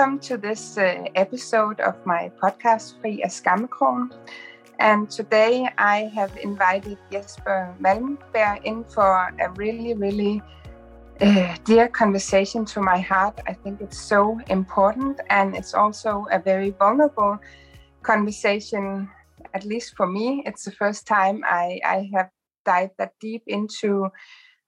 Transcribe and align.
welcome 0.00 0.18
to 0.18 0.38
this 0.38 0.78
uh, 0.78 1.04
episode 1.14 1.78
of 1.80 1.94
my 2.06 2.30
podcast, 2.42 2.98
Fri 3.00 3.20
af 3.22 3.30
Skammekrogen. 3.30 4.10
And 4.78 5.10
today 5.10 5.68
I 5.76 6.10
have 6.14 6.32
invited 6.42 6.96
Jesper 7.12 7.74
Malmberg 7.78 8.64
in 8.64 8.84
for 8.84 9.28
a 9.38 9.50
really, 9.56 9.92
really 9.92 10.40
uh, 11.20 11.54
dear 11.66 11.86
conversation 11.88 12.64
to 12.64 12.80
my 12.80 12.98
heart. 12.98 13.40
I 13.46 13.52
think 13.52 13.82
it's 13.82 14.00
so 14.00 14.40
important 14.48 15.20
and 15.28 15.54
it's 15.54 15.74
also 15.74 16.24
a 16.32 16.38
very 16.38 16.70
vulnerable 16.70 17.38
conversation, 18.02 19.06
at 19.52 19.66
least 19.66 19.96
for 19.96 20.06
me. 20.06 20.42
It's 20.46 20.64
the 20.64 20.72
first 20.72 21.06
time 21.06 21.42
I, 21.44 21.78
I 21.84 22.08
have 22.14 22.30
dived 22.64 22.94
that 22.96 23.12
deep 23.20 23.42
into 23.46 24.08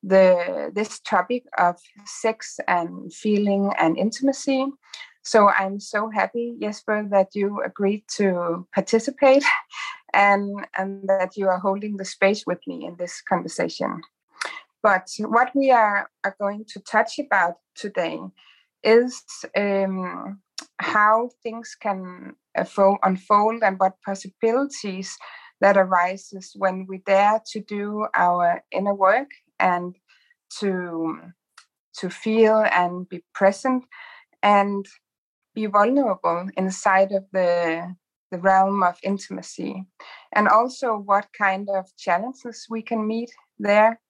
the 0.03 0.71
this 0.75 1.01
topic 1.01 1.45
of 1.57 1.77
sex 2.05 2.61
and 2.69 3.15
feeling 3.15 3.73
and 3.79 3.97
intimacy. 3.97 4.67
So 5.23 5.49
I'm 5.49 5.79
so 5.79 6.11
happy, 6.11 6.57
Jesper, 6.61 7.07
that 7.11 7.29
you 7.35 7.63
agreed 7.65 8.05
to 8.17 8.67
participate 8.75 9.45
and, 10.15 10.67
and 10.77 11.09
that 11.09 11.37
you 11.37 11.49
are 11.49 11.59
holding 11.59 11.97
the 11.97 12.05
space 12.05 12.45
with 12.47 12.59
me 12.67 12.85
in 12.85 12.97
this 12.99 13.23
conversation. 13.29 14.01
But 14.83 15.09
what 15.21 15.51
we 15.55 15.71
are, 15.71 16.11
are 16.25 16.37
going 16.41 16.65
to 16.69 16.81
touch 16.81 17.19
about 17.21 17.55
today 17.77 18.19
is 18.83 19.23
um, 19.57 20.41
how 20.79 21.31
things 21.43 21.77
can 21.81 22.35
unfold 22.57 23.63
and 23.63 23.79
what 23.79 24.03
possibilities 24.05 25.17
that 25.61 25.77
arises 25.77 26.53
when 26.57 26.87
we 26.89 26.99
dare 26.99 27.41
to 27.53 27.61
do 27.61 28.07
our 28.15 28.65
inner 28.73 28.95
work 28.95 29.29
and 29.61 29.95
to 30.59 31.19
to 31.95 32.09
feel 32.09 32.65
and 32.73 33.09
be 33.09 33.23
present 33.35 33.85
and 34.43 34.87
be 35.55 35.67
vulnerable 35.67 36.49
inside 36.57 37.13
of 37.13 37.25
the 37.33 37.95
the 38.31 38.39
realm 38.39 38.83
of 38.83 38.97
intimacy 39.03 39.85
and 40.35 40.49
also 40.49 40.97
what 40.97 41.27
kind 41.37 41.69
of 41.69 41.85
challenges 41.99 42.67
we 42.71 42.81
can 42.81 43.07
meet 43.07 43.31
there 43.59 44.01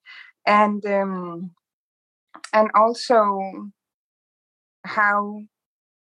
and 0.46 0.86
um, 0.86 1.50
and 2.52 2.70
also 2.74 3.40
how 4.84 5.42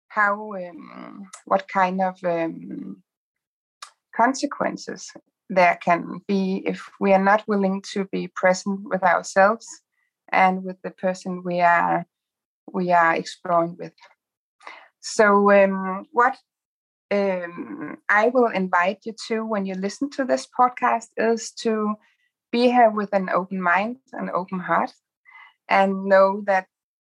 how 0.09 0.53
um, 0.53 1.28
what 1.46 1.68
kind 1.68 2.00
of 2.00 2.16
um, 2.23 3.02
consequences 4.16 5.12
there 5.50 5.78
can 5.84 6.22
be 6.28 6.64
if 6.66 6.90
we 7.00 7.12
are 7.12 7.23
not 7.23 7.48
willing 7.48 7.81
to 7.94 8.06
be 8.06 8.28
present 8.36 8.80
with 8.84 9.03
ourselves 9.03 9.68
and 10.31 10.64
with 10.64 10.78
the 10.84 10.92
person 10.92 11.44
we 11.44 11.59
are 11.62 12.06
we 12.72 12.92
are 12.92 13.16
exploring 13.16 13.76
with. 13.80 13.94
So 15.08 15.52
um, 15.52 16.08
what 16.11 16.36
um, 17.11 17.98
I 18.09 18.30
will 18.30 18.48
invite 18.48 19.02
you 19.06 19.14
to 19.28 19.45
when 19.45 19.67
you 19.67 19.75
listen 19.75 20.09
to 20.12 20.25
this 20.25 20.47
podcast 20.59 21.09
is 21.16 21.52
to 21.62 21.94
be 22.52 22.64
here 22.72 22.89
with 22.89 23.14
an 23.14 23.30
open 23.30 23.62
mind, 23.62 23.97
an 24.14 24.31
open 24.34 24.59
heart, 24.59 24.92
and 25.70 26.06
know 26.06 26.42
that 26.47 26.66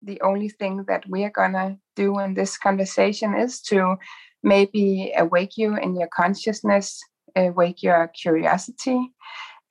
the 0.04 0.22
only 0.22 0.50
thing 0.50 0.86
that 0.88 1.10
we 1.10 1.24
are 1.24 1.32
gonna 1.32 1.78
do 1.96 2.20
in 2.20 2.36
this 2.36 2.60
conversation 2.60 3.34
is 3.34 3.60
to 3.62 3.96
maybe 4.44 5.12
awake 5.18 5.58
you 5.58 5.76
in 5.76 6.00
your 6.00 6.10
consciousness, 6.10 7.00
awake 7.36 7.82
your 7.82 8.08
curiosity, 8.10 9.00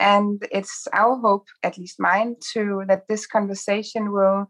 and 0.00 0.44
it's 0.50 0.88
our 0.92 1.16
hope, 1.20 1.46
at 1.62 1.78
least 1.78 2.00
mine, 2.00 2.34
to 2.52 2.82
that 2.88 3.06
this 3.08 3.28
conversation 3.28 4.10
will 4.10 4.48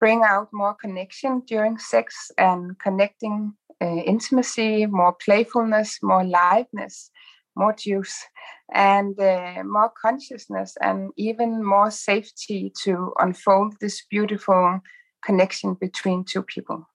bring 0.00 0.22
out 0.24 0.48
more 0.52 0.74
connection 0.74 1.42
during 1.46 1.78
sex 1.78 2.30
and 2.38 2.78
connecting 2.78 3.54
uh, 3.80 3.86
intimacy, 3.86 4.86
more 4.86 5.14
playfulness, 5.24 5.98
more 6.02 6.22
liveness, 6.24 7.10
more 7.56 7.72
juice, 7.72 8.24
and 8.72 9.18
uh, 9.20 9.62
more 9.64 9.92
consciousness, 10.00 10.76
and 10.80 11.10
even 11.16 11.64
more 11.64 11.90
safety 11.90 12.72
to 12.84 13.12
unfold 13.18 13.74
this 13.80 14.04
beautiful 14.10 14.80
connection 15.24 15.74
between 15.74 16.24
two 16.24 16.42
people. 16.42 16.88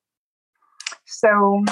So 1.05 1.63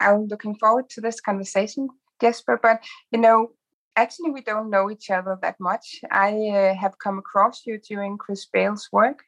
I'm 0.00 0.26
looking 0.26 0.56
forward 0.56 0.88
to 0.90 1.00
this 1.00 1.20
conversation, 1.20 1.88
Jesper. 2.20 2.58
But 2.62 2.82
you 3.12 3.20
know, 3.20 3.50
actually 3.96 4.30
we 4.30 4.42
don't 4.42 4.70
know 4.70 4.90
each 4.90 5.10
other 5.10 5.38
that 5.42 5.56
much. 5.60 6.00
I 6.10 6.32
uh, 6.48 6.74
have 6.74 6.98
come 6.98 7.18
across 7.18 7.66
you 7.66 7.78
during 7.78 8.18
Chris 8.18 8.46
Bale's 8.46 8.88
work, 8.92 9.24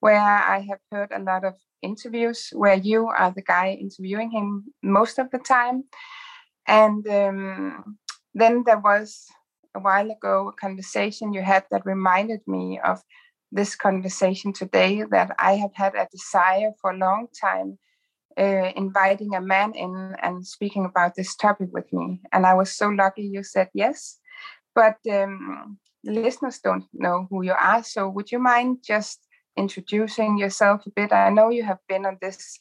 where 0.00 0.20
I 0.20 0.60
have 0.68 0.80
heard 0.92 1.12
a 1.12 1.22
lot 1.22 1.44
of 1.44 1.54
interviews 1.82 2.50
where 2.52 2.74
you 2.74 3.06
are 3.06 3.32
the 3.32 3.42
guy 3.42 3.76
interviewing 3.80 4.30
him 4.30 4.64
most 4.82 5.18
of 5.18 5.30
the 5.30 5.38
time. 5.38 5.84
And 6.66 7.06
um, 7.08 7.98
then 8.34 8.64
there 8.66 8.78
was 8.78 9.26
a 9.74 9.80
while 9.80 10.10
ago 10.10 10.48
a 10.48 10.52
conversation 10.52 11.32
you 11.32 11.42
had 11.42 11.64
that 11.70 11.86
reminded 11.86 12.40
me 12.46 12.80
of 12.84 13.02
this 13.52 13.76
conversation 13.76 14.52
today 14.52 15.04
that 15.10 15.34
I 15.38 15.52
have 15.56 15.74
had 15.74 15.94
a 15.94 16.08
desire 16.10 16.72
for 16.80 16.90
a 16.90 16.98
long 16.98 17.28
time 17.40 17.78
uh, 18.38 18.72
inviting 18.76 19.34
a 19.34 19.40
man 19.40 19.72
in 19.74 20.14
and 20.22 20.46
speaking 20.46 20.84
about 20.84 21.14
this 21.14 21.34
topic 21.36 21.68
with 21.72 21.90
me. 21.92 22.20
And 22.32 22.44
I 22.44 22.54
was 22.54 22.70
so 22.72 22.88
lucky 22.88 23.22
you 23.22 23.42
said 23.42 23.68
yes. 23.72 24.18
But 24.74 24.96
um, 25.10 25.78
listeners 26.04 26.58
don't 26.62 26.84
know 26.92 27.26
who 27.30 27.42
you 27.42 27.54
are. 27.58 27.82
So 27.82 28.08
would 28.10 28.30
you 28.30 28.38
mind 28.38 28.78
just 28.86 29.25
introducing 29.56 30.38
yourself 30.38 30.86
a 30.86 30.90
bit? 30.90 31.12
I 31.12 31.30
know 31.30 31.50
you 31.50 31.64
have 31.64 31.80
been 31.88 32.06
on 32.06 32.18
this 32.20 32.60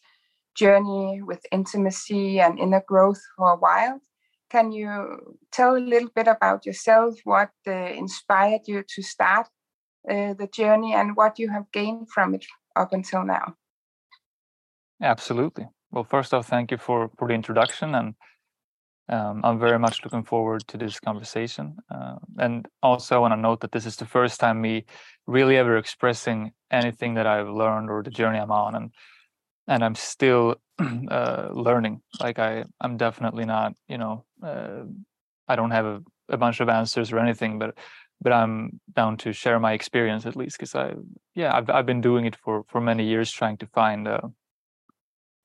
journey 0.55 1.21
with 1.21 1.45
intimacy 1.51 2.39
and 2.39 2.59
inner 2.59 2.83
growth 2.87 3.21
for 3.37 3.51
a 3.51 3.57
while. 3.57 3.99
Can 4.49 4.71
you 4.71 5.35
tell 5.51 5.75
a 5.75 5.79
little 5.79 6.09
bit 6.15 6.27
about 6.27 6.65
yourself, 6.65 7.15
what 7.23 7.49
uh, 7.67 7.71
inspired 7.71 8.61
you 8.67 8.83
to 8.87 9.01
start 9.01 9.47
uh, 10.09 10.33
the 10.33 10.47
journey, 10.51 10.93
and 10.93 11.15
what 11.15 11.39
you 11.39 11.49
have 11.49 11.71
gained 11.71 12.09
from 12.09 12.35
it 12.35 12.45
up 12.75 12.93
until 12.93 13.25
now? 13.25 13.55
Absolutely. 15.01 15.67
Well, 15.91 16.03
first 16.03 16.33
off, 16.33 16.47
thank 16.47 16.71
you 16.71 16.77
for 16.77 17.09
for 17.17 17.27
the 17.27 17.33
introduction, 17.33 17.95
and 17.95 18.15
um, 19.07 19.41
I'm 19.43 19.59
very 19.59 19.77
much 19.77 20.03
looking 20.03 20.23
forward 20.23 20.67
to 20.67 20.77
this 20.77 20.99
conversation. 20.99 21.77
Uh, 21.93 22.15
and 22.37 22.67
also, 22.81 23.15
I 23.15 23.19
want 23.19 23.33
to 23.33 23.39
note 23.39 23.61
that 23.61 23.71
this 23.71 23.85
is 23.85 23.95
the 23.95 24.05
first 24.05 24.39
time 24.39 24.61
me 24.61 24.85
really 25.27 25.57
ever 25.57 25.77
expressing 25.77 26.53
anything 26.71 27.13
that 27.15 27.27
I've 27.27 27.49
learned 27.49 27.89
or 27.89 28.01
the 28.01 28.09
journey 28.09 28.39
I'm 28.39 28.51
on, 28.51 28.75
and 28.75 28.91
and 29.67 29.83
I'm 29.83 29.95
still 29.95 30.55
uh, 31.09 31.49
learning. 31.51 32.01
Like 32.19 32.39
I, 32.39 32.65
I'm 32.81 32.97
definitely 32.97 33.45
not, 33.45 33.73
you 33.87 33.97
know, 33.97 34.25
uh, 34.43 34.83
I 35.47 35.55
don't 35.55 35.71
have 35.71 35.85
a, 35.85 36.01
a 36.29 36.37
bunch 36.37 36.59
of 36.59 36.69
answers 36.69 37.11
or 37.11 37.19
anything, 37.19 37.59
but 37.59 37.77
but 38.21 38.33
I'm 38.33 38.79
down 38.93 39.17
to 39.17 39.33
share 39.33 39.59
my 39.59 39.73
experience 39.73 40.25
at 40.25 40.35
least 40.35 40.57
because 40.57 40.73
I, 40.73 40.93
yeah, 41.35 41.55
I've 41.55 41.69
I've 41.69 41.85
been 41.85 42.01
doing 42.01 42.25
it 42.25 42.35
for 42.35 42.63
for 42.69 42.81
many 42.81 43.05
years, 43.05 43.31
trying 43.31 43.57
to 43.57 43.67
find. 43.67 44.07
Uh, 44.07 44.29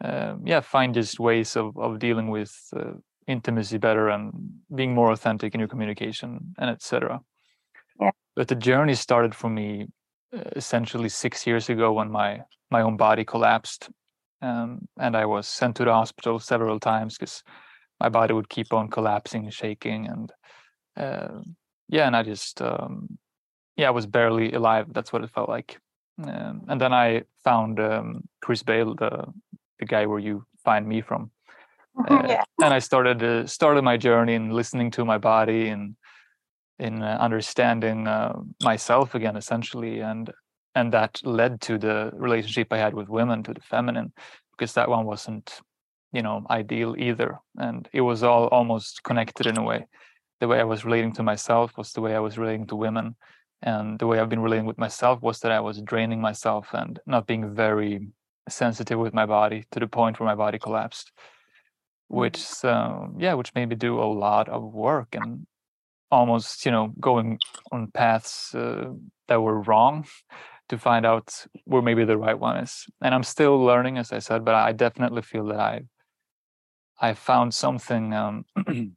uh, 0.02 0.36
yeah, 0.44 0.60
find 0.60 0.94
just 0.94 1.20
ways 1.20 1.56
of 1.56 1.76
of 1.76 1.98
dealing 1.98 2.30
with 2.30 2.56
uh, 2.74 2.92
intimacy 3.30 3.78
better 3.78 4.08
and 4.08 4.32
being 4.74 4.94
more 4.94 5.10
authentic 5.10 5.54
in 5.54 5.60
your 5.60 5.68
communication 5.68 6.54
and 6.58 6.70
etc. 6.70 7.20
Yeah. 8.00 8.10
But 8.36 8.48
the 8.48 8.54
journey 8.54 8.94
started 8.94 9.34
for 9.34 9.50
me 9.50 9.88
uh, 10.36 10.50
essentially 10.56 11.08
six 11.08 11.46
years 11.46 11.68
ago 11.68 11.92
when 11.92 12.10
my 12.10 12.42
my 12.70 12.82
own 12.82 12.96
body 12.96 13.24
collapsed, 13.24 13.90
um, 14.42 14.88
and 14.98 15.16
I 15.16 15.26
was 15.26 15.48
sent 15.48 15.76
to 15.76 15.84
the 15.84 15.92
hospital 15.92 16.38
several 16.38 16.78
times 16.78 17.18
because 17.18 17.42
my 17.98 18.08
body 18.08 18.32
would 18.32 18.48
keep 18.48 18.72
on 18.72 18.88
collapsing, 18.88 19.44
and 19.44 19.54
shaking, 19.54 20.06
and 20.06 20.32
uh, 20.96 21.40
yeah, 21.88 22.06
and 22.06 22.16
I 22.16 22.22
just 22.22 22.62
um, 22.62 23.18
yeah, 23.76 23.88
I 23.88 23.90
was 23.90 24.06
barely 24.06 24.52
alive. 24.52 24.86
That's 24.92 25.12
what 25.12 25.24
it 25.24 25.30
felt 25.30 25.48
like. 25.48 25.78
Um, 26.22 26.64
and 26.68 26.80
then 26.80 26.92
I 26.92 27.22
found 27.42 27.80
um, 27.80 28.28
Chris 28.42 28.62
Bale, 28.62 28.94
the 28.94 29.26
the 29.78 29.86
guy 29.86 30.06
where 30.06 30.18
you 30.18 30.44
find 30.64 30.86
me 30.86 31.00
from. 31.00 31.30
Uh, 32.08 32.22
yeah. 32.28 32.44
And 32.62 32.72
I 32.72 32.78
started 32.78 33.22
uh, 33.22 33.46
started 33.46 33.82
my 33.82 33.96
journey 33.96 34.34
in 34.34 34.50
listening 34.50 34.90
to 34.92 35.04
my 35.04 35.18
body 35.18 35.68
and 35.68 35.96
in 36.78 37.02
uh, 37.02 37.18
understanding 37.20 38.08
uh, 38.08 38.40
myself 38.62 39.14
again, 39.14 39.36
essentially, 39.36 40.00
and 40.00 40.32
and 40.74 40.92
that 40.92 41.20
led 41.24 41.60
to 41.62 41.78
the 41.78 42.10
relationship 42.14 42.72
I 42.72 42.78
had 42.78 42.94
with 42.94 43.08
women, 43.08 43.42
to 43.42 43.54
the 43.54 43.60
feminine, 43.60 44.12
because 44.52 44.72
that 44.74 44.88
one 44.88 45.04
wasn't, 45.04 45.60
you 46.12 46.22
know, 46.22 46.46
ideal 46.48 46.94
either, 46.98 47.38
and 47.58 47.88
it 47.92 48.00
was 48.00 48.22
all 48.22 48.46
almost 48.46 49.02
connected 49.02 49.46
in 49.46 49.58
a 49.58 49.62
way. 49.62 49.86
The 50.40 50.48
way 50.48 50.60
I 50.60 50.64
was 50.64 50.84
relating 50.84 51.12
to 51.14 51.22
myself 51.22 51.76
was 51.76 51.92
the 51.92 52.00
way 52.00 52.14
I 52.14 52.20
was 52.20 52.38
relating 52.38 52.66
to 52.68 52.76
women, 52.76 53.16
and 53.62 53.98
the 53.98 54.06
way 54.06 54.18
I've 54.18 54.30
been 54.30 54.40
relating 54.40 54.66
with 54.66 54.78
myself 54.78 55.22
was 55.22 55.40
that 55.40 55.52
I 55.52 55.60
was 55.60 55.82
draining 55.82 56.20
myself 56.20 56.68
and 56.72 56.98
not 57.06 57.26
being 57.26 57.54
very 57.54 58.08
sensitive 58.48 58.98
with 58.98 59.12
my 59.12 59.26
body 59.26 59.66
to 59.72 59.80
the 59.80 59.86
point 59.86 60.18
where 60.18 60.26
my 60.26 60.34
body 60.34 60.58
collapsed 60.58 61.12
which 62.10 62.38
mm-hmm. 62.38 63.20
yeah 63.20 63.34
which 63.34 63.54
made 63.54 63.68
me 63.68 63.76
do 63.76 64.00
a 64.00 64.10
lot 64.26 64.48
of 64.48 64.62
work 64.74 65.14
and 65.14 65.46
almost 66.10 66.66
you 66.66 66.72
know 66.72 66.92
going 66.98 67.38
on 67.70 67.88
paths 67.92 68.52
uh, 68.54 68.90
that 69.28 69.40
were 69.40 69.62
wrong 69.62 70.04
to 70.68 70.76
find 70.76 71.06
out 71.06 71.46
where 71.64 71.82
maybe 71.82 72.04
the 72.04 72.18
right 72.18 72.38
one 72.38 72.56
is 72.56 72.86
and 73.00 73.14
i'm 73.14 73.22
still 73.22 73.58
learning 73.58 73.96
as 73.96 74.12
i 74.12 74.18
said 74.18 74.44
but 74.44 74.54
i 74.54 74.72
definitely 74.72 75.22
feel 75.22 75.46
that 75.46 75.60
i 75.60 75.80
i 77.00 77.14
found 77.14 77.54
something 77.54 78.12
um, 78.12 78.44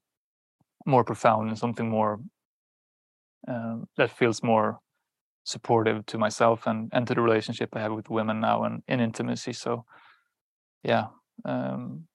more 0.85 1.03
profound 1.03 1.49
and 1.49 1.57
something 1.57 1.89
more 1.89 2.19
um, 3.47 3.87
that 3.97 4.09
feels 4.09 4.41
more 4.41 4.79
supportive 5.43 6.05
to 6.07 6.17
myself 6.17 6.65
and 6.65 6.89
and 6.93 7.05
to 7.05 7.13
the 7.13 7.21
relationship 7.21 7.69
i 7.75 7.79
have 7.79 7.93
with 7.93 8.09
women 8.09 8.39
now 8.39 8.63
and 8.63 8.81
in 8.87 8.99
intimacy 8.99 9.53
so 9.53 9.85
yeah 10.83 11.07
um, 11.45 12.07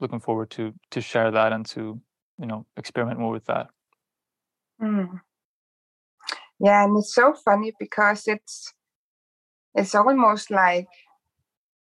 looking 0.00 0.20
forward 0.20 0.50
to 0.50 0.74
to 0.90 1.00
share 1.00 1.30
that 1.30 1.52
and 1.52 1.66
to 1.66 2.00
you 2.38 2.46
know 2.46 2.66
experiment 2.76 3.18
more 3.18 3.32
with 3.32 3.44
that 3.46 3.68
mm. 4.80 5.20
yeah 6.60 6.84
and 6.84 6.96
it's 6.98 7.14
so 7.14 7.34
funny 7.44 7.72
because 7.78 8.26
it's 8.26 8.72
it's 9.74 9.94
almost 9.94 10.50
like 10.50 10.88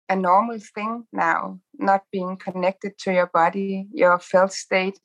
a 0.09 0.15
normal 0.15 0.59
thing 0.75 1.05
now 1.13 1.59
not 1.77 2.01
being 2.11 2.35
connected 2.37 2.97
to 2.97 3.11
your 3.13 3.27
body 3.33 3.87
your 3.93 4.19
felt 4.19 4.51
state 4.51 4.99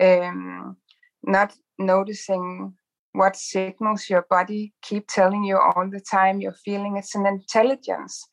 um, 0.00 0.76
not 1.22 1.54
noticing 1.78 2.74
what 3.12 3.36
signals 3.36 4.08
your 4.08 4.24
body 4.30 4.72
keep 4.82 5.06
telling 5.08 5.44
you 5.44 5.58
all 5.58 5.88
the 5.90 6.00
time 6.00 6.40
you're 6.40 6.64
feeling 6.64 6.96
it's 6.96 7.14
an 7.14 7.26
intelligence 7.26 8.26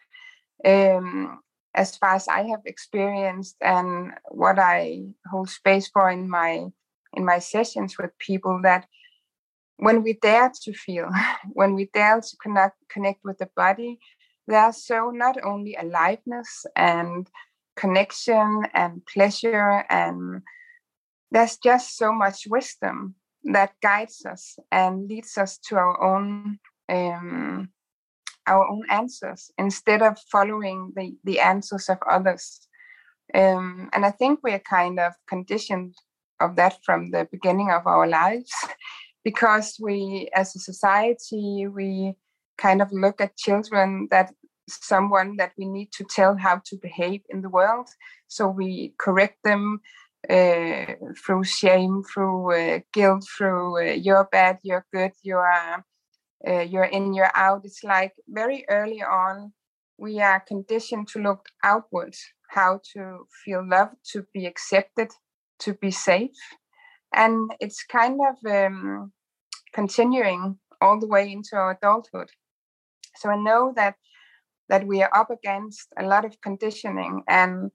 um, 0.65 1.39
as 1.77 1.95
far 1.95 2.15
as 2.15 2.27
I 2.27 2.41
have 2.47 2.61
experienced 2.65 3.55
and 3.61 4.11
what 4.29 4.57
I 4.57 5.03
hold 5.29 5.49
space 5.49 5.87
for 5.87 6.09
in 6.09 6.29
my 6.29 6.65
in 7.13 7.23
my 7.23 7.39
sessions 7.39 7.97
with 7.97 8.17
people 8.17 8.59
that 8.63 8.87
when 9.77 10.03
we 10.03 10.13
dare 10.13 10.51
to 10.63 10.73
feel, 10.73 11.09
when 11.53 11.75
we 11.75 11.89
dare 11.93 12.19
to 12.19 12.37
connect 12.41 12.77
connect 12.89 13.23
with 13.23 13.37
the 13.37 13.49
body, 13.55 13.99
there's 14.47 14.83
so 14.85 15.11
not 15.13 15.37
only 15.43 15.77
aliveness 15.79 16.65
and 16.75 17.29
connection 17.75 18.63
and 18.73 19.05
pleasure 19.05 19.85
and 19.89 20.41
there's 21.29 21.57
just 21.57 21.95
so 21.95 22.11
much 22.11 22.47
wisdom 22.49 23.13
that 23.43 23.73
guides 23.83 24.25
us 24.25 24.57
and 24.71 25.07
leads 25.07 25.37
us 25.37 25.59
to 25.59 25.75
our 25.75 26.01
own 26.01 26.57
um, 26.89 27.69
our 28.47 28.67
own 28.67 28.83
answers 28.89 29.51
instead 29.57 30.01
of 30.01 30.17
following 30.31 30.93
the, 30.95 31.15
the 31.23 31.39
answers 31.39 31.89
of 31.89 31.97
others. 32.09 32.67
Um, 33.33 33.89
and 33.93 34.05
I 34.05 34.11
think 34.11 34.39
we 34.43 34.53
are 34.53 34.59
kind 34.59 34.99
of 34.99 35.13
conditioned 35.27 35.95
of 36.39 36.55
that 36.55 36.77
from 36.83 37.11
the 37.11 37.27
beginning 37.31 37.71
of 37.71 37.85
our 37.85 38.07
lives 38.07 38.51
because 39.23 39.77
we, 39.81 40.29
as 40.33 40.55
a 40.55 40.59
society, 40.59 41.67
we 41.67 42.13
kind 42.57 42.81
of 42.81 42.91
look 42.91 43.21
at 43.21 43.37
children 43.37 44.07
that 44.11 44.33
someone 44.69 45.37
that 45.37 45.53
we 45.57 45.65
need 45.65 45.91
to 45.93 46.03
tell 46.03 46.35
how 46.37 46.61
to 46.65 46.77
behave 46.77 47.21
in 47.29 47.41
the 47.41 47.49
world. 47.49 47.87
So 48.27 48.47
we 48.47 48.93
correct 48.97 49.37
them 49.43 49.81
uh, 50.29 50.93
through 51.25 51.43
shame, 51.43 52.03
through 52.13 52.53
uh, 52.53 52.79
guilt, 52.93 53.25
through 53.37 53.77
uh, 53.77 53.93
you're 53.93 54.27
bad, 54.31 54.59
you're 54.63 54.85
good, 54.93 55.11
you 55.23 55.37
are 55.37 55.85
uh, 56.45 56.61
you're 56.61 56.83
in, 56.83 57.13
you're 57.13 57.31
out. 57.35 57.61
It's 57.63 57.83
like 57.83 58.13
very 58.27 58.65
early 58.69 59.01
on, 59.01 59.53
we 59.97 60.19
are 60.19 60.39
conditioned 60.39 61.07
to 61.09 61.19
look 61.19 61.45
outwards, 61.63 62.19
how 62.49 62.81
to 62.93 63.25
feel 63.43 63.67
loved, 63.67 63.95
to 64.11 64.25
be 64.33 64.45
accepted, 64.45 65.09
to 65.59 65.73
be 65.73 65.91
safe. 65.91 66.37
And 67.13 67.51
it's 67.59 67.83
kind 67.83 68.19
of 68.29 68.51
um, 68.51 69.11
continuing 69.73 70.59
all 70.81 70.99
the 70.99 71.07
way 71.07 71.31
into 71.31 71.55
our 71.55 71.71
adulthood. 71.71 72.29
So 73.15 73.29
I 73.29 73.37
know 73.37 73.73
that 73.75 73.95
that 74.69 74.85
we 74.85 75.01
are 75.01 75.15
up 75.15 75.29
against 75.29 75.87
a 75.97 76.03
lot 76.03 76.25
of 76.25 76.39
conditioning 76.41 77.23
and 77.27 77.71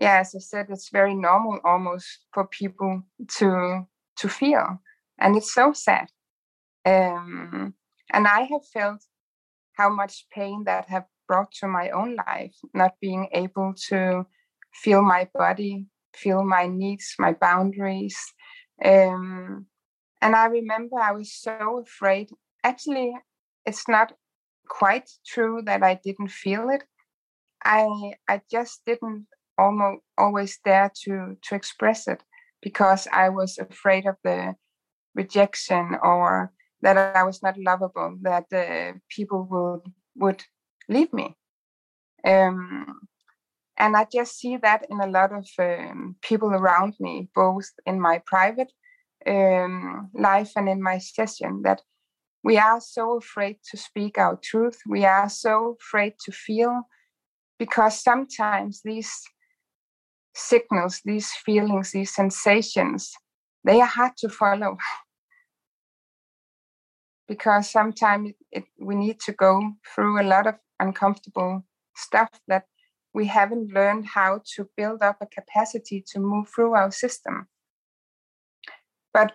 yeah 0.00 0.20
as 0.20 0.34
i 0.34 0.38
said 0.38 0.66
it's 0.70 0.88
very 0.90 1.14
normal 1.14 1.58
almost 1.64 2.06
for 2.32 2.46
people 2.46 3.02
to 3.28 3.86
to 4.16 4.28
feel 4.28 4.80
and 5.18 5.36
it's 5.36 5.52
so 5.52 5.72
sad 5.72 6.08
um, 6.86 7.74
and 8.12 8.26
I 8.26 8.42
have 8.42 8.66
felt 8.72 9.02
how 9.74 9.88
much 9.88 10.26
pain 10.32 10.64
that 10.64 10.86
have 10.88 11.04
brought 11.28 11.52
to 11.60 11.68
my 11.68 11.90
own 11.90 12.16
life, 12.16 12.54
not 12.74 12.92
being 13.00 13.28
able 13.32 13.74
to 13.88 14.26
feel 14.74 15.02
my 15.02 15.28
body, 15.34 15.86
feel 16.14 16.44
my 16.44 16.66
needs, 16.66 17.14
my 17.18 17.32
boundaries. 17.32 18.18
Um, 18.84 19.66
and 20.20 20.34
I 20.34 20.46
remember 20.46 20.96
I 21.00 21.12
was 21.12 21.32
so 21.32 21.82
afraid. 21.86 22.30
Actually, 22.64 23.14
it's 23.64 23.88
not 23.88 24.12
quite 24.68 25.08
true 25.26 25.62
that 25.64 25.82
I 25.82 26.00
didn't 26.02 26.30
feel 26.30 26.68
it. 26.68 26.84
I 27.64 28.14
I 28.28 28.40
just 28.50 28.82
didn't 28.86 29.26
almost 29.58 30.00
always 30.16 30.58
dare 30.64 30.90
to 31.04 31.36
to 31.42 31.54
express 31.54 32.08
it 32.08 32.22
because 32.62 33.06
I 33.12 33.28
was 33.28 33.58
afraid 33.58 34.06
of 34.06 34.16
the 34.24 34.54
rejection 35.14 35.96
or 36.02 36.52
that 36.82 36.96
I 36.96 37.22
was 37.22 37.42
not 37.42 37.58
lovable, 37.58 38.16
that 38.22 38.46
uh, 38.52 38.98
people 39.08 39.46
would 39.50 39.92
would 40.16 40.44
leave 40.88 41.12
me. 41.12 41.36
Um, 42.24 43.00
and 43.76 43.96
I 43.96 44.06
just 44.12 44.38
see 44.38 44.56
that 44.58 44.86
in 44.90 45.00
a 45.00 45.06
lot 45.06 45.32
of 45.32 45.46
um, 45.58 46.16
people 46.20 46.50
around 46.50 46.94
me, 47.00 47.30
both 47.34 47.70
in 47.86 48.00
my 48.00 48.20
private 48.26 48.70
um, 49.26 50.10
life 50.14 50.52
and 50.56 50.68
in 50.68 50.82
my 50.82 50.98
session, 50.98 51.62
that 51.62 51.80
we 52.42 52.58
are 52.58 52.80
so 52.80 53.18
afraid 53.18 53.56
to 53.70 53.76
speak 53.76 54.18
our 54.18 54.38
truth. 54.42 54.78
We 54.86 55.04
are 55.04 55.28
so 55.28 55.76
afraid 55.80 56.14
to 56.24 56.32
feel 56.32 56.82
because 57.58 58.02
sometimes 58.02 58.80
these 58.84 59.12
signals, 60.34 61.00
these 61.04 61.30
feelings, 61.44 61.92
these 61.92 62.14
sensations, 62.14 63.12
they 63.64 63.80
are 63.80 63.86
hard 63.86 64.12
to 64.18 64.28
follow. 64.28 64.76
because 67.30 67.70
sometimes 67.70 68.32
it, 68.50 68.64
we 68.80 68.96
need 68.96 69.20
to 69.20 69.30
go 69.30 69.72
through 69.94 70.20
a 70.20 70.26
lot 70.26 70.48
of 70.48 70.56
uncomfortable 70.80 71.64
stuff 71.94 72.28
that 72.48 72.64
we 73.14 73.24
haven't 73.24 73.72
learned 73.72 74.04
how 74.04 74.42
to 74.56 74.68
build 74.76 75.00
up 75.00 75.18
a 75.20 75.26
capacity 75.26 76.04
to 76.10 76.18
move 76.18 76.48
through 76.48 76.74
our 76.74 76.90
system. 76.90 77.46
But 79.14 79.32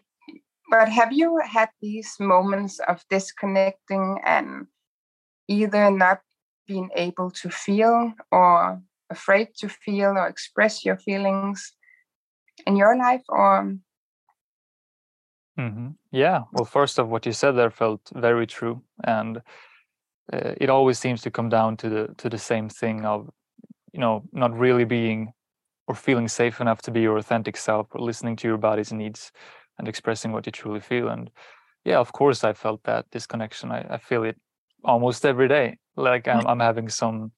but 0.70 0.90
have 0.90 1.14
you 1.14 1.40
had 1.46 1.70
these 1.82 2.18
moments 2.20 2.80
of 2.80 3.06
disconnecting 3.10 4.20
and 4.26 4.68
either 5.48 5.90
not 5.90 6.20
being 6.68 6.90
able 6.98 7.32
to 7.32 7.50
feel 7.50 8.12
or 8.30 8.82
afraid 9.10 9.50
to 9.60 9.70
feel 9.70 10.18
or 10.18 10.28
express 10.28 10.84
your 10.84 10.98
feelings 10.98 11.72
in 12.68 12.76
your 12.76 12.98
life 12.98 13.24
or 13.30 13.78
Mm-hmm. 15.58 15.88
Yeah. 16.12 16.44
Well, 16.52 16.66
first 16.66 17.00
of 17.00 17.08
what 17.10 17.26
you 17.26 17.32
said 17.32 17.54
there 17.54 17.72
felt 17.72 18.02
very 18.14 18.46
true, 18.46 18.82
and 19.04 19.38
uh, 20.34 20.54
it 20.58 20.70
always 20.70 21.00
seems 21.00 21.22
to 21.22 21.32
come 21.32 21.50
down 21.50 21.78
to 21.78 21.90
the 21.90 22.16
to 22.18 22.30
the 22.30 22.38
same 22.38 22.68
thing 22.70 23.06
of, 23.06 23.30
you 23.94 24.00
know, 24.00 24.24
not 24.34 24.58
really 24.58 24.86
being 24.86 25.32
or 25.88 25.96
feeling 25.96 26.28
safe 26.28 26.60
enough 26.60 26.82
to 26.82 26.92
be 26.92 27.02
your 27.02 27.18
authentic 27.18 27.56
self, 27.56 27.88
or 27.92 28.02
listening 28.02 28.36
to 28.36 28.48
your 28.48 28.58
body's 28.58 28.92
needs 28.92 29.32
and 29.78 29.88
expressing 29.88 30.32
what 30.32 30.46
you 30.46 30.52
truly 30.52 30.80
feel. 30.80 31.10
And 31.10 31.30
yeah, 31.86 32.00
of 32.00 32.12
course, 32.12 32.44
I 32.44 32.54
felt 32.54 32.84
that 32.84 33.10
disconnection. 33.12 33.72
I, 33.72 33.86
I 33.90 33.98
feel 33.98 34.24
it 34.24 34.38
almost 34.84 35.26
every 35.26 35.48
day. 35.48 35.78
Like 35.96 36.28
I'm, 36.28 36.46
I'm 36.48 36.60
having 36.60 36.90
some, 36.90 37.32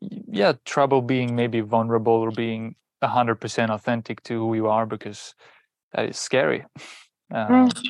yeah, 0.00 0.54
trouble 0.64 1.02
being 1.02 1.36
maybe 1.36 1.60
vulnerable 1.60 2.14
or 2.14 2.30
being 2.30 2.74
hundred 3.02 3.36
percent 3.36 3.70
authentic 3.70 4.20
to 4.24 4.34
who 4.34 4.54
you 4.54 4.66
are 4.66 4.86
because 4.86 5.34
that 5.92 6.08
is 6.08 6.18
scary. 6.18 6.64
Um, 7.34 7.68
mm. 7.68 7.82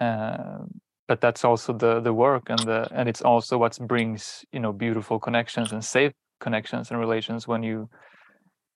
uh, 0.00 0.64
but 1.06 1.20
that's 1.20 1.44
also 1.44 1.72
the 1.72 2.00
the 2.00 2.12
work 2.12 2.50
and 2.50 2.58
the 2.58 2.88
and 2.92 3.08
it's 3.08 3.22
also 3.22 3.56
what 3.56 3.78
brings 3.86 4.44
you 4.52 4.58
know 4.60 4.72
beautiful 4.72 5.20
connections 5.20 5.72
and 5.72 5.84
safe 5.84 6.12
connections 6.40 6.90
and 6.90 6.98
relations 6.98 7.46
when 7.46 7.62
you 7.62 7.88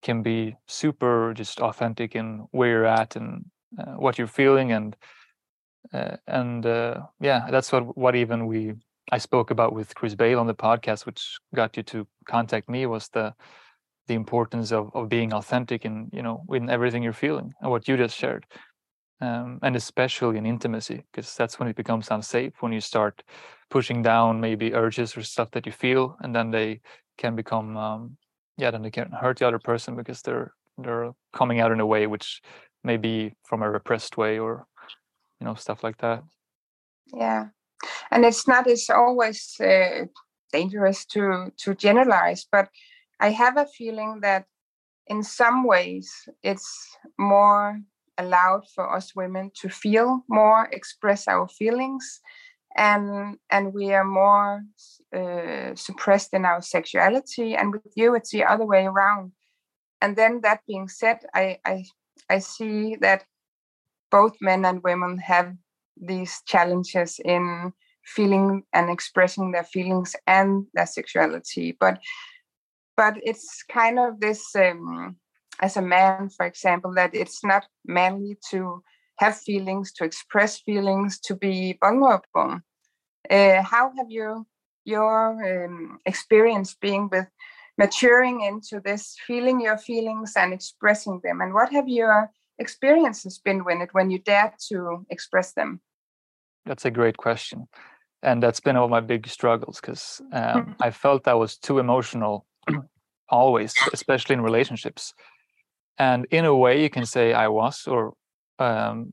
can 0.02 0.22
be 0.22 0.56
super 0.66 1.34
just 1.34 1.60
authentic 1.60 2.16
in 2.16 2.46
where 2.50 2.70
you're 2.70 2.86
at 2.86 3.16
and 3.16 3.44
uh, 3.78 3.92
what 3.92 4.18
you're 4.18 4.26
feeling 4.26 4.72
and 4.72 4.96
uh, 5.92 6.16
and 6.26 6.64
uh, 6.66 7.00
yeah 7.20 7.48
that's 7.50 7.70
what 7.72 7.96
what 7.96 8.16
even 8.16 8.46
we 8.46 8.72
I 9.10 9.18
spoke 9.18 9.50
about 9.50 9.72
with 9.72 9.94
Chris 9.94 10.14
Bale 10.14 10.38
on 10.38 10.46
the 10.46 10.54
podcast 10.54 11.06
which 11.06 11.38
got 11.54 11.76
you 11.76 11.82
to 11.84 12.06
contact 12.26 12.68
me 12.68 12.86
was 12.86 13.08
the 13.08 13.34
the 14.08 14.14
importance 14.14 14.72
of, 14.72 14.90
of 14.94 15.08
being 15.08 15.32
authentic 15.32 15.84
in 15.84 16.10
you 16.12 16.22
know 16.22 16.44
in 16.50 16.68
everything 16.70 17.02
you're 17.02 17.12
feeling 17.12 17.52
and 17.60 17.70
what 17.70 17.88
you 17.88 17.96
just 17.96 18.16
shared. 18.16 18.46
Um, 19.20 19.60
and 19.62 19.76
especially 19.76 20.36
in 20.36 20.46
intimacy 20.46 21.04
because 21.12 21.36
that's 21.36 21.60
when 21.60 21.68
it 21.68 21.76
becomes 21.76 22.08
unsafe 22.10 22.54
when 22.58 22.72
you 22.72 22.80
start 22.80 23.22
pushing 23.70 24.02
down 24.02 24.40
maybe 24.40 24.74
urges 24.74 25.16
or 25.16 25.22
stuff 25.22 25.52
that 25.52 25.64
you 25.64 25.70
feel 25.70 26.16
and 26.22 26.34
then 26.34 26.50
they 26.50 26.80
can 27.18 27.36
become 27.36 27.76
um, 27.76 28.16
yeah 28.58 28.72
then 28.72 28.82
they 28.82 28.90
can 28.90 29.12
hurt 29.12 29.38
the 29.38 29.46
other 29.46 29.60
person 29.60 29.94
because 29.94 30.22
they're 30.22 30.52
they're 30.78 31.12
coming 31.32 31.60
out 31.60 31.70
in 31.70 31.78
a 31.78 31.86
way 31.86 32.08
which 32.08 32.42
may 32.82 32.96
be 32.96 33.32
from 33.44 33.62
a 33.62 33.70
repressed 33.70 34.16
way 34.16 34.40
or 34.40 34.66
you 35.40 35.46
know 35.46 35.54
stuff 35.54 35.84
like 35.84 35.98
that. 35.98 36.22
Yeah. 37.14 37.46
And 38.10 38.24
it's 38.24 38.46
not 38.46 38.66
it's 38.66 38.90
always 38.90 39.56
uh, 39.60 40.06
dangerous 40.52 41.04
to 41.06 41.52
to 41.58 41.74
generalize 41.74 42.46
but 42.50 42.68
i 43.22 43.30
have 43.30 43.56
a 43.56 43.66
feeling 43.66 44.20
that 44.20 44.44
in 45.06 45.22
some 45.22 45.64
ways 45.64 46.28
it's 46.42 46.96
more 47.18 47.80
allowed 48.18 48.64
for 48.74 48.94
us 48.94 49.16
women 49.16 49.50
to 49.54 49.68
feel 49.68 50.22
more 50.28 50.68
express 50.72 51.26
our 51.26 51.48
feelings 51.48 52.20
and 52.76 53.36
and 53.50 53.74
we 53.74 53.92
are 53.92 54.04
more 54.04 54.62
uh, 55.16 55.74
suppressed 55.74 56.32
in 56.32 56.44
our 56.44 56.62
sexuality 56.62 57.54
and 57.54 57.72
with 57.72 57.92
you 57.96 58.14
it's 58.14 58.30
the 58.30 58.44
other 58.44 58.64
way 58.64 58.86
around. 58.86 59.32
And 60.00 60.16
then 60.16 60.40
that 60.42 60.60
being 60.66 60.88
said 60.88 61.18
i 61.34 61.58
i 61.64 61.84
i 62.30 62.38
see 62.38 62.96
that 63.00 63.24
both 64.10 64.34
men 64.40 64.64
and 64.64 64.82
women 64.82 65.18
have 65.18 65.54
these 65.96 66.42
challenges 66.46 67.20
in 67.24 67.72
feeling 68.04 68.64
and 68.72 68.90
expressing 68.90 69.52
their 69.52 69.64
feelings 69.64 70.16
and 70.26 70.66
their 70.74 70.86
sexuality 70.86 71.76
but 71.78 71.98
but 73.02 73.14
it's 73.24 73.64
kind 73.68 73.98
of 73.98 74.20
this 74.20 74.54
um, 74.54 75.16
as 75.60 75.76
a 75.76 75.82
man 75.82 76.28
for 76.36 76.46
example 76.46 76.92
that 76.94 77.12
it's 77.22 77.40
not 77.42 77.64
manly 77.84 78.36
to 78.48 78.80
have 79.18 79.36
feelings 79.36 79.92
to 79.92 80.04
express 80.04 80.60
feelings 80.60 81.18
to 81.18 81.34
be 81.34 81.76
vulnerable. 81.80 82.60
Uh, 83.28 83.62
how 83.62 83.92
have 83.96 84.08
you 84.08 84.46
your 84.84 85.14
um, 85.50 85.98
experience 86.06 86.76
being 86.80 87.08
with 87.10 87.28
maturing 87.76 88.40
into 88.50 88.80
this 88.88 89.16
feeling 89.26 89.60
your 89.60 89.78
feelings 89.78 90.32
and 90.36 90.52
expressing 90.52 91.20
them? 91.24 91.40
And 91.40 91.52
what 91.54 91.72
have 91.72 91.88
your 91.88 92.30
experiences 92.58 93.40
been 93.44 93.64
with 93.64 93.80
it 93.80 93.90
when 93.92 94.10
you 94.12 94.18
dare 94.20 94.54
to 94.68 95.04
express 95.10 95.54
them? 95.54 95.80
That's 96.66 96.84
a 96.84 96.90
great 96.98 97.16
question. 97.16 97.66
And 98.22 98.40
that's 98.40 98.60
been 98.60 98.76
all 98.76 98.88
my 98.88 99.00
big 99.00 99.26
struggles 99.26 99.80
because 99.80 100.22
um, 100.32 100.76
I 100.80 100.90
felt 100.90 101.26
I 101.26 101.34
was 101.34 101.56
too 101.56 101.80
emotional 101.80 102.46
always, 103.32 103.74
especially 103.92 104.34
in 104.34 104.42
relationships. 104.42 105.14
And 105.98 106.26
in 106.30 106.44
a 106.44 106.54
way, 106.54 106.82
you 106.82 106.90
can 106.90 107.06
say 107.06 107.32
I 107.32 107.48
was, 107.48 107.86
or 107.86 108.12
um, 108.58 109.12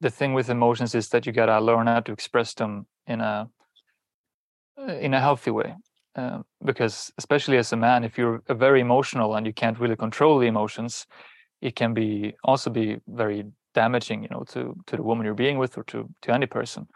the 0.00 0.10
thing 0.10 0.32
with 0.34 0.48
emotions 0.48 0.94
is 0.94 1.08
that 1.10 1.26
you 1.26 1.32
gotta 1.32 1.60
learn 1.60 1.86
how 1.86 2.00
to 2.00 2.12
express 2.12 2.54
them 2.54 2.86
in 3.06 3.20
a 3.20 3.50
uh, 4.78 4.94
in 4.94 5.14
a 5.14 5.20
healthy 5.20 5.50
way. 5.50 5.74
Um, 6.16 6.44
because 6.64 7.12
especially 7.18 7.58
as 7.58 7.72
a 7.72 7.76
man, 7.76 8.02
if 8.04 8.18
you're 8.18 8.42
very 8.48 8.80
emotional 8.80 9.36
and 9.36 9.46
you 9.46 9.52
can't 9.52 9.78
really 9.78 9.96
control 9.96 10.38
the 10.38 10.48
emotions, 10.48 11.06
it 11.60 11.76
can 11.76 11.94
be 11.94 12.34
also 12.42 12.70
be 12.70 12.98
very 13.06 13.44
damaging, 13.74 14.22
you 14.22 14.28
know, 14.30 14.44
to 14.48 14.74
to 14.86 14.96
the 14.96 15.02
woman 15.02 15.24
you're 15.24 15.34
being 15.34 15.58
with 15.58 15.78
or 15.78 15.84
to 15.84 16.08
to 16.22 16.32
any 16.32 16.46
person. 16.46 16.88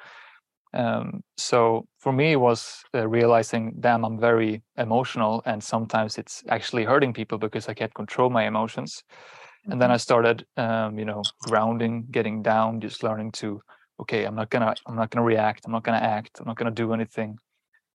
Um, 0.75 1.23
so 1.37 1.87
for 1.99 2.13
me, 2.13 2.33
it 2.33 2.41
was 2.41 2.83
uh, 2.95 3.07
realizing, 3.07 3.77
damn, 3.79 4.05
I'm 4.05 4.19
very 4.19 4.63
emotional, 4.77 5.43
and 5.47 5.63
sometimes 5.63 6.19
it's 6.19 6.43
actually 6.49 6.85
hurting 6.85 7.13
people 7.15 7.39
because 7.39 7.69
I 7.69 7.75
can't 7.75 7.95
control 7.95 8.29
my 8.29 8.47
emotions. 8.47 9.05
Mm-hmm. 9.05 9.73
And 9.73 9.83
then 9.83 9.91
I 9.91 9.95
mm-hmm. 9.95 10.01
started, 10.01 10.47
um, 10.57 10.99
you 10.99 11.05
know, 11.05 11.23
grounding, 11.43 12.07
getting 12.11 12.43
down, 12.43 12.81
just 12.81 13.05
learning 13.05 13.33
to, 13.33 13.61
okay, 14.01 14.25
I'm 14.25 14.35
not 14.35 14.51
gonna, 14.51 14.75
I'm 14.87 14.97
not 14.97 15.11
gonna 15.11 15.25
react, 15.25 15.65
I'm 15.65 15.73
not 15.73 15.85
gonna 15.85 15.99
act, 15.99 16.41
I'm 16.41 16.47
not 16.47 16.57
gonna 16.57 16.73
do 16.73 16.93
anything. 16.93 17.39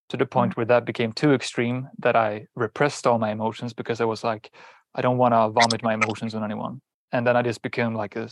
To 0.09 0.17
the 0.17 0.25
point 0.25 0.51
mm-hmm. 0.51 0.62
where 0.62 0.65
that 0.67 0.86
became 0.86 1.12
too 1.12 1.33
extreme 1.33 1.89
that 2.00 2.15
I 2.15 2.48
repressed 2.55 3.05
all 3.05 3.19
my 3.19 3.29
emotions 3.31 3.74
because 3.74 4.01
I 4.01 4.05
was 4.05 4.24
like, 4.24 4.51
I 4.95 5.01
don't 5.01 5.17
want 5.17 5.33
to 5.33 5.50
vomit 5.50 5.83
my 5.83 5.93
emotions 5.93 6.33
on 6.33 6.43
anyone. 6.43 6.81
And 7.12 7.27
then 7.27 7.38
I 7.38 7.43
just 7.43 7.62
became 7.62 7.93
like 7.93 8.15
a 8.15 8.29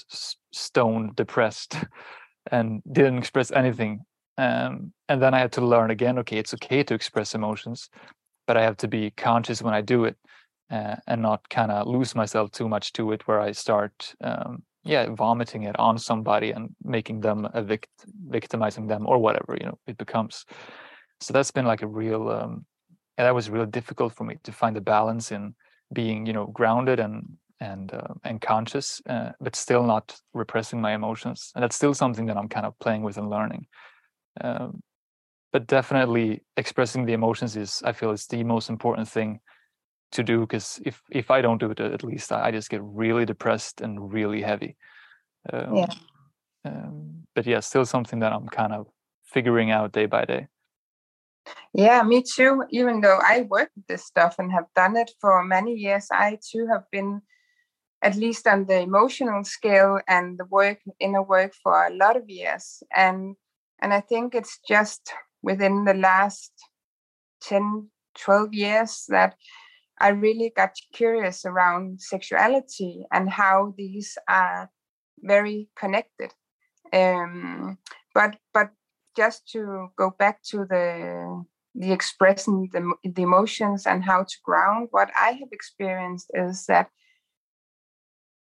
stone 0.51 1.11
depressed 1.15 1.75
and 2.51 2.81
didn't 2.91 3.19
express 3.19 3.51
anything 3.51 4.05
um, 4.37 4.93
and 5.09 5.21
then 5.21 5.33
I 5.33 5.39
had 5.39 5.51
to 5.53 5.61
learn 5.61 5.91
again. 5.91 6.19
Okay, 6.19 6.37
it's 6.37 6.53
okay 6.53 6.83
to 6.83 6.93
express 6.93 7.35
emotions, 7.35 7.89
but 8.45 8.57
I 8.57 8.63
have 8.63 8.77
to 8.77 8.87
be 8.87 9.11
conscious 9.11 9.61
when 9.61 9.73
I 9.73 9.81
do 9.81 10.05
it, 10.05 10.17
uh, 10.71 10.95
and 11.07 11.21
not 11.21 11.47
kind 11.49 11.71
of 11.71 11.87
lose 11.87 12.15
myself 12.15 12.51
too 12.51 12.67
much 12.67 12.93
to 12.93 13.11
it, 13.11 13.27
where 13.27 13.39
I 13.39 13.51
start, 13.51 14.13
um, 14.21 14.63
yeah, 14.83 15.07
vomiting 15.09 15.63
it 15.63 15.77
on 15.79 15.97
somebody 15.97 16.51
and 16.51 16.75
making 16.83 17.21
them 17.21 17.47
a 17.53 17.61
vict, 17.61 17.89
victimizing 18.27 18.87
them 18.87 19.05
or 19.07 19.17
whatever 19.17 19.57
you 19.59 19.65
know 19.65 19.77
it 19.87 19.97
becomes. 19.97 20.45
So 21.19 21.33
that's 21.33 21.51
been 21.51 21.65
like 21.65 21.81
a 21.81 21.87
real, 21.87 22.29
um, 22.29 22.65
and 23.17 23.25
that 23.25 23.35
was 23.35 23.49
really 23.49 23.65
difficult 23.65 24.13
for 24.13 24.23
me 24.23 24.37
to 24.43 24.51
find 24.51 24.75
the 24.75 24.81
balance 24.81 25.31
in 25.31 25.55
being, 25.93 26.25
you 26.25 26.33
know, 26.33 26.47
grounded 26.47 26.99
and 26.99 27.37
and 27.59 27.91
uh, 27.93 28.13
and 28.23 28.39
conscious, 28.39 29.01
uh, 29.09 29.31
but 29.41 29.55
still 29.55 29.83
not 29.83 30.15
repressing 30.33 30.79
my 30.79 30.93
emotions. 30.93 31.51
And 31.55 31.63
that's 31.63 31.75
still 31.75 31.93
something 31.93 32.27
that 32.27 32.37
I'm 32.37 32.49
kind 32.49 32.65
of 32.65 32.77
playing 32.79 33.01
with 33.03 33.17
and 33.17 33.29
learning. 33.29 33.65
Um, 34.41 34.81
but 35.53 35.67
definitely 35.67 36.43
expressing 36.57 37.05
the 37.05 37.13
emotions 37.13 37.55
is, 37.55 37.81
I 37.85 37.93
feel 37.93 38.11
it's 38.11 38.27
the 38.27 38.43
most 38.43 38.69
important 38.69 39.07
thing 39.07 39.39
to 40.11 40.23
do 40.23 40.41
because 40.41 40.79
if 40.85 41.01
if 41.09 41.31
I 41.31 41.41
don't 41.41 41.59
do 41.59 41.71
it, 41.71 41.79
at 41.79 42.03
least 42.03 42.31
I, 42.31 42.51
just 42.51 42.69
get 42.69 42.81
really 42.83 43.25
depressed 43.25 43.81
and 43.81 44.11
really 44.11 44.41
heavy. 44.41 44.77
Um, 45.51 45.75
yeah. 45.75 45.93
Um, 46.65 47.23
but 47.35 47.45
yeah, 47.45 47.59
still 47.59 47.85
something 47.85 48.19
that 48.19 48.33
I'm 48.33 48.47
kind 48.47 48.73
of 48.73 48.87
figuring 49.23 49.71
out 49.71 49.91
day 49.93 50.05
by 50.05 50.25
day. 50.25 50.47
Yeah, 51.73 52.03
me 52.03 52.23
too. 52.23 52.63
Even 52.71 53.01
though 53.01 53.19
I 53.23 53.41
work 53.41 53.69
with 53.75 53.87
this 53.87 54.05
stuff 54.05 54.35
and 54.39 54.51
have 54.51 54.65
done 54.75 54.97
it 54.97 55.11
for 55.21 55.43
many 55.43 55.73
years, 55.73 56.07
I 56.11 56.39
too 56.51 56.67
have 56.71 56.83
been 56.91 57.21
at 58.01 58.15
least 58.15 58.47
on 58.47 58.65
the 58.65 58.79
emotional 58.79 59.43
scale 59.43 59.99
and 60.07 60.37
the 60.37 60.45
work 60.45 60.79
inner 60.99 61.23
work 61.23 61.53
for 61.63 61.85
a 61.85 61.93
lot 61.93 62.15
of 62.15 62.29
years. 62.29 62.83
And 62.95 63.35
and 63.81 63.93
I 63.93 64.01
think 64.01 64.35
it's 64.35 64.59
just 64.67 65.13
within 65.41 65.85
the 65.85 65.93
last 65.93 66.51
10, 67.41 67.89
12 68.19 68.53
years 68.53 69.05
that 69.09 69.35
I 69.99 70.09
really 70.09 70.51
got 70.55 70.71
curious 70.93 71.45
around 71.45 72.01
sexuality 72.01 73.05
and 73.11 73.29
how 73.29 73.73
these 73.77 74.17
are 74.29 74.69
very 75.19 75.69
connected. 75.75 76.33
Um, 76.93 77.77
but 78.13 78.37
but 78.53 78.69
just 79.15 79.47
to 79.51 79.89
go 79.97 80.11
back 80.17 80.43
to 80.51 80.65
the 80.69 81.43
the 81.75 81.91
expressing 81.91 82.69
the, 82.73 82.93
the 83.03 83.21
emotions 83.21 83.85
and 83.85 84.03
how 84.03 84.23
to 84.23 84.35
ground, 84.43 84.87
what 84.91 85.11
I 85.15 85.31
have 85.31 85.49
experienced 85.51 86.31
is 86.33 86.65
that 86.67 86.89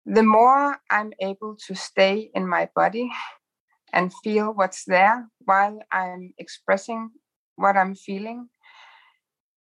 the 0.06 0.22
more 0.22 0.78
I'm 0.90 1.12
able 1.20 1.56
to 1.66 1.74
stay 1.74 2.30
in 2.34 2.48
my 2.48 2.70
body 2.74 3.10
and 3.92 4.12
feel 4.24 4.52
what's 4.52 4.84
there 4.84 5.28
while 5.44 5.80
I'm 5.92 6.34
expressing 6.38 7.10
what 7.56 7.76
I'm 7.76 7.94
feeling, 7.94 8.48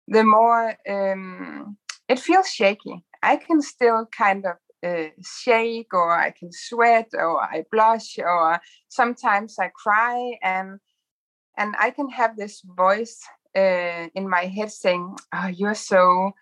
the 0.09 0.25
more 0.25 0.75
um, 0.89 1.77
it 2.09 2.19
feels 2.19 2.49
shaky. 2.49 3.05
I 3.23 3.37
can 3.37 3.61
still 3.63 4.07
kind 4.17 4.47
of 4.47 4.57
uh, 4.87 5.11
shake, 5.43 5.93
or 5.93 6.11
I 6.11 6.31
can 6.31 6.51
sweat, 6.53 7.09
or 7.13 7.41
I 7.43 7.65
blush, 7.71 8.19
or 8.19 8.61
sometimes 8.89 9.57
I 9.59 9.71
cry, 9.75 10.39
and 10.43 10.79
and 11.59 11.75
I 11.79 11.91
can 11.91 12.09
have 12.11 12.37
this 12.37 12.63
voice 12.65 13.21
uh, 13.57 14.09
in 14.15 14.29
my 14.29 14.47
head 14.47 14.71
saying, 14.73 15.17
oh, 15.35 15.49
"You're 15.49 15.75
so 15.75 16.33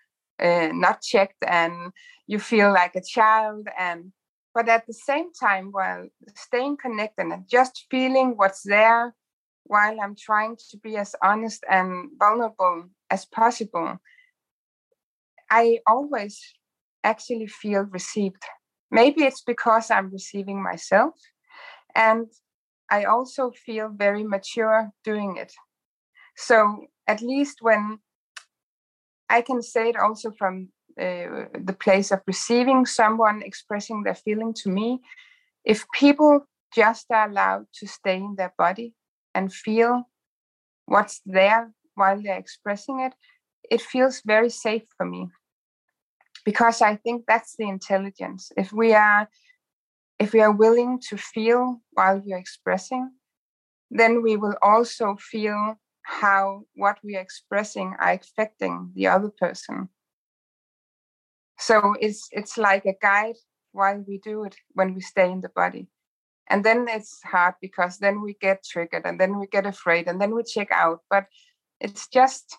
uh, 0.41 0.69
not 0.73 1.01
checked, 1.01 1.43
and 1.47 1.91
you 2.27 2.39
feel 2.39 2.71
like 2.73 2.95
a 2.95 3.01
child," 3.01 3.67
and 3.77 4.11
but 4.59 4.67
at 4.67 4.85
the 4.87 4.93
same 4.93 5.31
time 5.31 5.69
while 5.71 6.05
staying 6.35 6.75
connected 6.75 7.27
and 7.27 7.47
just 7.47 7.85
feeling 7.89 8.33
what's 8.35 8.63
there 8.63 9.15
while 9.63 9.95
i'm 10.01 10.15
trying 10.17 10.57
to 10.69 10.75
be 10.79 10.97
as 10.97 11.15
honest 11.23 11.63
and 11.69 12.09
vulnerable 12.19 12.83
as 13.09 13.23
possible 13.27 13.97
i 15.49 15.79
always 15.87 16.37
actually 17.05 17.47
feel 17.47 17.83
received. 17.83 18.43
Maybe 18.91 19.23
it's 19.23 19.41
because 19.41 19.89
i'm 19.89 20.09
receiving 20.09 20.61
myself 20.61 21.13
and 21.95 22.27
i 22.91 23.05
also 23.05 23.51
feel 23.51 23.87
very 23.87 24.25
mature 24.25 24.91
doing 25.05 25.37
it. 25.37 25.53
So 26.35 26.87
at 27.07 27.21
least 27.21 27.59
when 27.61 27.99
i 29.29 29.39
can 29.41 29.61
say 29.61 29.87
it 29.91 29.95
also 29.95 30.31
from 30.31 30.67
uh, 30.99 31.45
the 31.59 31.75
place 31.79 32.11
of 32.11 32.21
receiving 32.27 32.85
someone 32.85 33.41
expressing 33.43 34.03
their 34.03 34.15
feeling 34.15 34.53
to 34.53 34.69
me. 34.69 34.99
If 35.63 35.85
people 35.93 36.45
just 36.73 37.05
are 37.11 37.29
allowed 37.29 37.65
to 37.75 37.87
stay 37.87 38.17
in 38.17 38.35
their 38.35 38.53
body 38.57 38.93
and 39.33 39.53
feel 39.53 40.03
what's 40.85 41.21
there 41.25 41.71
while 41.95 42.21
they're 42.21 42.37
expressing 42.37 42.99
it 42.99 43.13
it 43.69 43.81
feels 43.81 44.21
very 44.25 44.49
safe 44.49 44.83
for 44.97 45.05
me. 45.05 45.27
Because 46.45 46.81
i 46.81 46.95
think 46.95 47.25
that's 47.27 47.55
the 47.57 47.67
intelligence. 47.67 48.51
If 48.57 48.71
we 48.71 48.93
are 48.93 49.29
if 50.19 50.33
we 50.33 50.41
are 50.41 50.51
willing 50.51 50.99
to 51.09 51.17
feel 51.17 51.81
while 51.91 52.21
you're 52.25 52.37
expressing 52.37 53.11
then 53.91 54.21
we 54.21 54.35
will 54.37 54.55
also 54.61 55.15
feel 55.19 55.79
how 56.03 56.63
what 56.75 56.97
we 57.03 57.15
are 57.15 57.21
expressing 57.21 57.95
are 57.99 58.13
affecting 58.13 58.91
the 58.95 59.07
other 59.07 59.29
person 59.29 59.89
so 61.59 61.95
it's 61.99 62.27
it's 62.31 62.57
like 62.57 62.85
a 62.85 62.95
guide 63.01 63.35
while 63.71 64.03
we 64.07 64.17
do 64.19 64.43
it 64.45 64.55
when 64.73 64.95
we 64.95 65.01
stay 65.01 65.31
in 65.31 65.41
the 65.41 65.49
body. 65.49 65.87
And 66.49 66.63
then 66.63 66.87
it's 66.89 67.21
hard 67.23 67.53
because 67.61 67.99
then 67.99 68.23
we 68.23 68.33
get 68.41 68.63
triggered 68.63 69.05
and 69.05 69.19
then 69.19 69.37
we 69.37 69.45
get 69.45 69.67
afraid 69.67 70.07
and 70.07 70.19
then 70.19 70.33
we 70.33 70.41
check 70.43 70.69
out 70.71 71.01
but 71.09 71.25
it's 71.79 72.07
just 72.07 72.57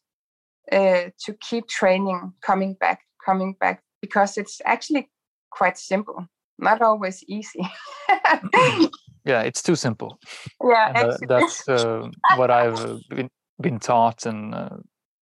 uh, 0.70 1.10
to 1.24 1.34
keep 1.40 1.66
training 1.66 2.32
coming 2.40 2.74
back 2.74 3.00
coming 3.24 3.56
back 3.58 3.82
because 4.00 4.38
it's 4.38 4.60
actually 4.64 5.10
quite 5.50 5.76
simple 5.76 6.26
not 6.58 6.82
always 6.82 7.24
easy. 7.26 7.66
Yeah 9.26 9.42
it's 9.42 9.62
too 9.62 9.76
simple. 9.76 10.18
Yeah 10.64 10.92
uh, 10.94 11.16
that's 11.28 11.68
uh, 11.68 12.08
what 12.36 12.50
i've 12.50 13.00
been 13.10 13.28
been 13.60 13.78
taught 13.78 14.24
and 14.24 14.54
uh, 14.54 14.76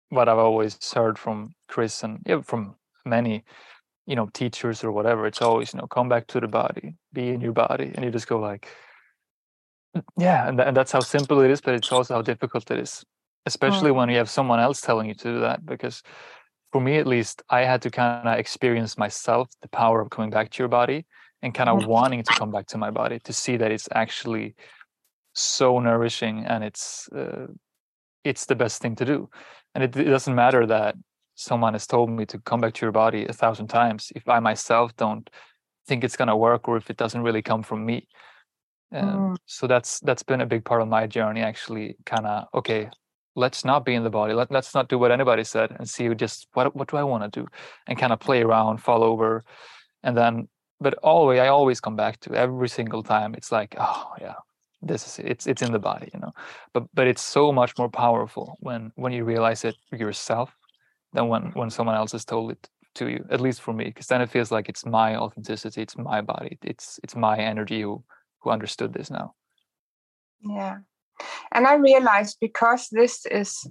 what 0.09 0.29
i've 0.29 0.37
always 0.37 0.77
heard 0.93 1.17
from 1.17 1.53
chris 1.67 2.03
and 2.03 2.19
yeah, 2.27 2.41
from 2.41 2.75
many 3.07 3.43
you 4.05 4.15
know 4.15 4.29
teachers 4.33 4.83
or 4.83 4.91
whatever 4.91 5.27
it's 5.27 5.41
always 5.41 5.73
you 5.73 5.79
know 5.79 5.87
come 5.87 6.09
back 6.09 6.25
to 6.27 6.39
the 6.39 6.47
body 6.47 6.95
be 7.13 7.29
in 7.29 7.41
your 7.41 7.51
body 7.51 7.91
and 7.93 8.03
you 8.03 8.09
just 8.09 8.27
go 8.27 8.39
like 8.39 8.67
mm, 9.95 10.03
yeah 10.17 10.47
and, 10.47 10.57
th- 10.57 10.67
and 10.67 10.75
that's 10.75 10.91
how 10.91 10.99
simple 10.99 11.41
it 11.41 11.51
is 11.51 11.61
but 11.61 11.75
it's 11.75 11.91
also 11.91 12.15
how 12.15 12.21
difficult 12.21 12.69
it 12.71 12.79
is 12.79 13.03
especially 13.45 13.91
when 13.91 14.09
you 14.09 14.17
have 14.17 14.29
someone 14.29 14.59
else 14.59 14.81
telling 14.81 15.07
you 15.07 15.13
to 15.13 15.33
do 15.33 15.39
that 15.41 15.65
because 15.65 16.01
for 16.71 16.81
me 16.81 16.97
at 16.97 17.05
least 17.05 17.43
i 17.49 17.61
had 17.61 17.81
to 17.81 17.91
kind 17.91 18.27
of 18.27 18.39
experience 18.39 18.97
myself 18.97 19.49
the 19.61 19.69
power 19.69 20.01
of 20.01 20.09
coming 20.09 20.29
back 20.29 20.49
to 20.49 20.63
your 20.63 20.69
body 20.69 21.05
and 21.41 21.53
kind 21.53 21.69
of 21.69 21.79
mm. 21.79 21.87
wanting 21.87 22.23
to 22.23 22.33
come 22.33 22.51
back 22.51 22.65
to 22.65 22.77
my 22.77 22.89
body 22.89 23.19
to 23.19 23.33
see 23.33 23.57
that 23.57 23.71
it's 23.71 23.89
actually 23.93 24.55
so 25.33 25.79
nourishing 25.79 26.45
and 26.45 26.63
it's 26.63 27.09
uh, 27.09 27.45
it's 28.23 28.45
the 28.47 28.55
best 28.55 28.81
thing 28.81 28.95
to 28.95 29.05
do 29.05 29.29
and 29.75 29.83
it, 29.83 29.95
it 29.95 30.05
doesn't 30.05 30.33
matter 30.35 30.65
that 30.65 30.95
someone 31.37 31.73
has 31.73 31.87
told 31.87 32.09
me 32.09 32.25
to 32.25 32.37
come 32.39 32.59
back 32.59 32.73
to 32.73 32.85
your 32.85 32.91
body 32.91 33.25
a 33.25 33.33
thousand 33.33 33.67
times 33.67 34.11
if 34.15 34.27
i 34.27 34.39
myself 34.39 34.95
don't 34.97 35.29
think 35.87 36.03
it's 36.03 36.17
going 36.17 36.27
to 36.27 36.35
work 36.35 36.67
or 36.67 36.77
if 36.77 36.89
it 36.89 36.97
doesn't 36.97 37.23
really 37.23 37.41
come 37.41 37.63
from 37.63 37.85
me. 37.85 38.07
Um, 38.91 39.07
mm. 39.07 39.37
so 39.45 39.67
that's 39.67 39.99
that's 40.01 40.23
been 40.23 40.41
a 40.41 40.45
big 40.45 40.63
part 40.63 40.81
of 40.81 40.87
my 40.87 41.07
journey 41.07 41.41
actually 41.41 41.97
kind 42.05 42.25
of 42.25 42.45
okay 42.53 42.89
let's 43.35 43.65
not 43.65 43.83
be 43.85 43.93
in 43.93 44.03
the 44.03 44.09
body. 44.09 44.33
Let, 44.33 44.49
let's 44.49 44.73
not 44.73 44.87
do 44.87 44.97
what 44.97 45.11
anybody 45.11 45.43
said 45.43 45.75
and 45.77 45.87
see 45.89 46.07
just 46.15 46.47
what 46.53 46.73
what 46.75 46.87
do 46.89 46.97
i 46.97 47.03
want 47.03 47.23
to 47.23 47.41
do 47.41 47.47
and 47.85 47.97
kind 47.97 48.13
of 48.13 48.19
play 48.19 48.41
around 48.41 48.77
fall 48.77 49.03
over. 49.03 49.43
And 50.03 50.15
then 50.15 50.47
but 50.79 50.93
always 51.03 51.39
i 51.39 51.47
always 51.47 51.81
come 51.81 51.95
back 51.95 52.19
to 52.21 52.33
every 52.33 52.69
single 52.69 53.03
time 53.03 53.33
it's 53.33 53.51
like 53.51 53.75
oh 53.77 54.13
yeah 54.21 54.35
this 54.81 55.05
is 55.07 55.19
it's 55.19 55.47
it's 55.47 55.61
in 55.61 55.71
the 55.73 55.79
body 55.79 56.09
you 56.13 56.19
know? 56.19 56.31
But 56.73 56.83
but 56.93 57.07
it's 57.07 57.23
so 57.23 57.51
much 57.51 57.77
more 57.77 57.89
powerful 57.89 58.57
when 58.61 58.91
when 58.95 59.11
you 59.11 59.25
realize 59.25 59.65
it 59.65 59.75
yourself 59.91 60.55
than 61.13 61.27
when 61.27 61.51
when 61.53 61.69
someone 61.69 61.95
else 61.95 62.11
has 62.11 62.25
told 62.25 62.51
it 62.51 62.69
to 62.95 63.09
you 63.09 63.25
at 63.29 63.41
least 63.41 63.61
for 63.61 63.73
me 63.73 63.85
because 63.85 64.07
then 64.07 64.21
it 64.21 64.29
feels 64.29 64.51
like 64.51 64.69
it's 64.69 64.85
my 64.85 65.15
authenticity 65.15 65.81
it's 65.81 65.97
my 65.97 66.21
body 66.21 66.57
it's 66.63 66.99
it's 67.03 67.15
my 67.15 67.37
energy 67.37 67.81
who 67.81 68.03
who 68.39 68.49
understood 68.49 68.93
this 68.93 69.09
now. 69.09 69.33
Yeah. 70.41 70.77
And 71.51 71.65
i 71.67 71.75
realized 71.75 72.37
because 72.39 72.89
this 72.91 73.25
is 73.25 73.67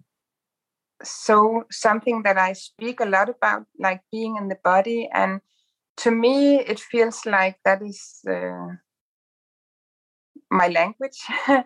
so 1.03 1.65
something 1.71 2.23
that 2.23 2.39
i 2.39 2.53
speak 2.53 3.01
a 3.01 3.05
lot 3.05 3.29
about 3.29 3.65
like 3.79 4.01
being 4.11 4.37
in 4.37 4.49
the 4.49 4.59
body 4.65 5.09
and 5.13 5.41
to 5.97 6.11
me 6.11 6.59
it 6.61 6.81
feels 6.81 7.27
like 7.27 7.57
that 7.65 7.83
is 7.83 8.21
uh, 8.29 8.69
my 10.51 10.69
language. 10.69 11.21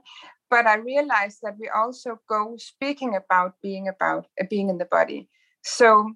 But 0.51 0.67
i 0.67 0.75
realized 0.75 1.39
that 1.43 1.57
we 1.61 1.69
also 1.69 2.19
go 2.29 2.57
speaking 2.57 3.15
about 3.15 3.55
being 3.63 3.87
about 3.87 4.27
uh, 4.41 4.47
being 4.51 4.69
in 4.69 4.79
the 4.79 4.91
body 4.99 5.29
so, 5.63 6.13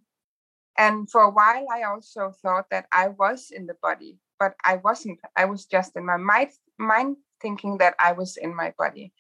and 0.79 1.11
for 1.11 1.23
a 1.23 1.31
while, 1.31 1.67
I 1.73 1.83
also 1.83 2.33
thought 2.43 2.67
that 2.71 2.87
I 2.93 3.09
was 3.09 3.49
in 3.51 3.67
the 3.67 3.77
body, 3.83 4.19
but 4.39 4.55
I 4.65 4.77
wasn't. 4.77 5.21
I 5.37 5.45
was 5.45 5.67
just 5.67 5.97
in 5.97 6.07
my 6.07 6.17
mind, 6.17 6.51
mind 6.79 7.17
thinking 7.41 7.79
that 7.79 7.95
I 7.99 8.13
was 8.13 8.37
in 8.37 8.55
my 8.55 8.73
body. 8.77 9.13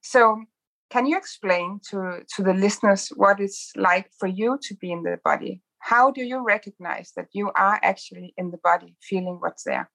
So, 0.00 0.42
can 0.90 1.06
you 1.06 1.16
explain 1.16 1.80
to, 1.90 2.20
to 2.36 2.42
the 2.42 2.54
listeners 2.54 3.08
what 3.16 3.40
it's 3.40 3.72
like 3.76 4.10
for 4.18 4.26
you 4.26 4.58
to 4.62 4.74
be 4.76 4.90
in 4.92 5.02
the 5.02 5.18
body? 5.24 5.62
How 5.80 6.10
do 6.10 6.22
you 6.22 6.44
recognize 6.44 7.12
that 7.16 7.28
you 7.32 7.52
are 7.54 7.78
actually 7.82 8.34
in 8.36 8.50
the 8.50 8.58
body, 8.58 8.96
feeling 9.00 9.38
what's 9.40 9.64
there? 9.64 9.90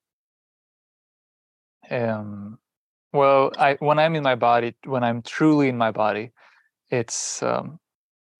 Um, 1.90 2.58
well, 3.12 3.52
I 3.58 3.76
when 3.80 4.00
I'm 4.00 4.16
in 4.16 4.24
my 4.24 4.36
body, 4.36 4.76
when 4.86 5.04
I'm 5.04 5.22
truly 5.22 5.68
in 5.68 5.78
my 5.78 5.92
body, 5.92 6.32
it's 6.90 7.44
um, 7.44 7.80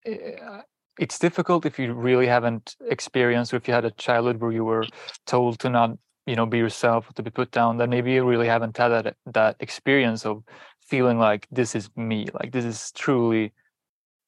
eh, 0.06 0.62
it's 0.98 1.18
difficult 1.18 1.66
if 1.66 1.78
you 1.78 1.92
really 1.92 2.26
haven't 2.26 2.76
experienced 2.88 3.52
or 3.52 3.56
if 3.56 3.66
you 3.66 3.74
had 3.74 3.84
a 3.84 3.90
childhood 3.92 4.40
where 4.40 4.52
you 4.52 4.64
were 4.64 4.86
told 5.26 5.58
to 5.58 5.68
not 5.68 5.90
you 6.26 6.36
know 6.36 6.46
be 6.46 6.58
yourself 6.58 7.12
to 7.14 7.22
be 7.22 7.30
put 7.30 7.50
down 7.50 7.76
then 7.76 7.90
maybe 7.90 8.12
you 8.12 8.24
really 8.24 8.46
haven't 8.46 8.76
had 8.76 8.88
that 8.88 9.16
that 9.26 9.56
experience 9.60 10.24
of 10.24 10.42
feeling 10.80 11.18
like 11.18 11.46
this 11.50 11.74
is 11.74 11.90
me 11.96 12.26
like 12.34 12.52
this 12.52 12.64
is 12.64 12.92
truly 12.92 13.52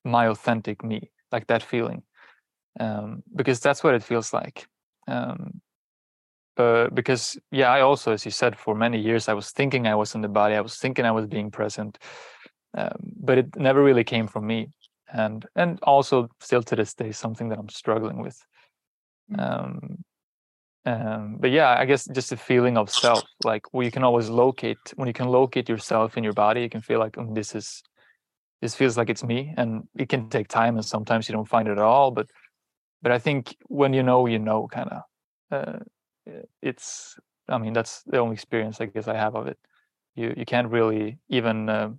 my 0.04 0.26
authentic 0.28 0.84
me 0.84 1.10
like 1.32 1.46
that 1.46 1.62
feeling 1.62 2.02
um, 2.80 3.22
because 3.34 3.60
that's 3.60 3.82
what 3.82 3.94
it 3.94 4.02
feels 4.02 4.32
like 4.32 4.66
um, 5.08 5.60
because 6.56 7.38
yeah 7.50 7.70
i 7.70 7.80
also 7.80 8.12
as 8.12 8.24
you 8.24 8.30
said 8.30 8.56
for 8.56 8.74
many 8.74 8.98
years 8.98 9.28
i 9.28 9.34
was 9.34 9.50
thinking 9.50 9.86
i 9.86 9.94
was 9.94 10.14
in 10.14 10.22
the 10.22 10.28
body 10.28 10.54
i 10.54 10.60
was 10.60 10.76
thinking 10.76 11.04
i 11.04 11.10
was 11.10 11.26
being 11.26 11.50
present 11.50 11.98
um, 12.76 12.96
but 13.20 13.38
it 13.38 13.56
never 13.56 13.82
really 13.82 14.04
came 14.04 14.26
from 14.26 14.46
me 14.46 14.68
and 15.12 15.46
and 15.54 15.78
also 15.82 16.28
still 16.40 16.62
to 16.62 16.76
this 16.76 16.94
day 16.94 17.12
something 17.12 17.48
that 17.48 17.58
i'm 17.58 17.68
struggling 17.68 18.20
with. 18.20 18.38
Mm. 19.32 19.40
um, 19.40 20.04
um, 20.84 21.36
but 21.40 21.50
yeah 21.50 21.76
i 21.78 21.84
guess 21.84 22.06
just 22.06 22.32
a 22.32 22.36
feeling 22.36 22.76
of 22.76 22.88
self 22.90 23.24
like 23.42 23.62
where 23.72 23.84
you 23.84 23.90
can 23.90 24.04
always 24.04 24.28
locate 24.28 24.78
when 24.94 25.08
you 25.08 25.14
can 25.14 25.28
locate 25.28 25.68
yourself 25.68 26.16
in 26.16 26.24
your 26.24 26.32
body 26.32 26.62
you 26.62 26.70
can 26.70 26.80
feel 26.80 26.98
like 26.98 27.18
oh, 27.18 27.28
this 27.32 27.54
is 27.54 27.82
this 28.62 28.74
feels 28.74 28.96
like 28.96 29.10
it's 29.10 29.24
me 29.24 29.52
and 29.56 29.86
it 29.96 30.08
can 30.08 30.28
take 30.28 30.48
time 30.48 30.76
and 30.76 30.84
sometimes 30.84 31.28
you 31.28 31.32
don't 31.32 31.48
find 31.48 31.68
it 31.68 31.72
at 31.72 31.78
all 31.78 32.10
but 32.10 32.28
but 33.02 33.12
i 33.12 33.18
think 33.18 33.56
when 33.66 33.92
you 33.92 34.02
know 34.02 34.26
you 34.26 34.38
know 34.38 34.68
kind 34.68 34.90
of 34.90 35.02
uh, 35.50 35.78
it's 36.62 37.16
i 37.48 37.58
mean 37.58 37.72
that's 37.72 38.02
the 38.06 38.18
only 38.18 38.34
experience 38.34 38.80
i 38.80 38.86
guess 38.86 39.08
i 39.08 39.16
have 39.16 39.34
of 39.34 39.46
it. 39.46 39.58
You 40.14 40.34
you 40.36 40.44
can't 40.44 40.70
really 40.70 41.18
even 41.28 41.68
uh, 41.68 41.90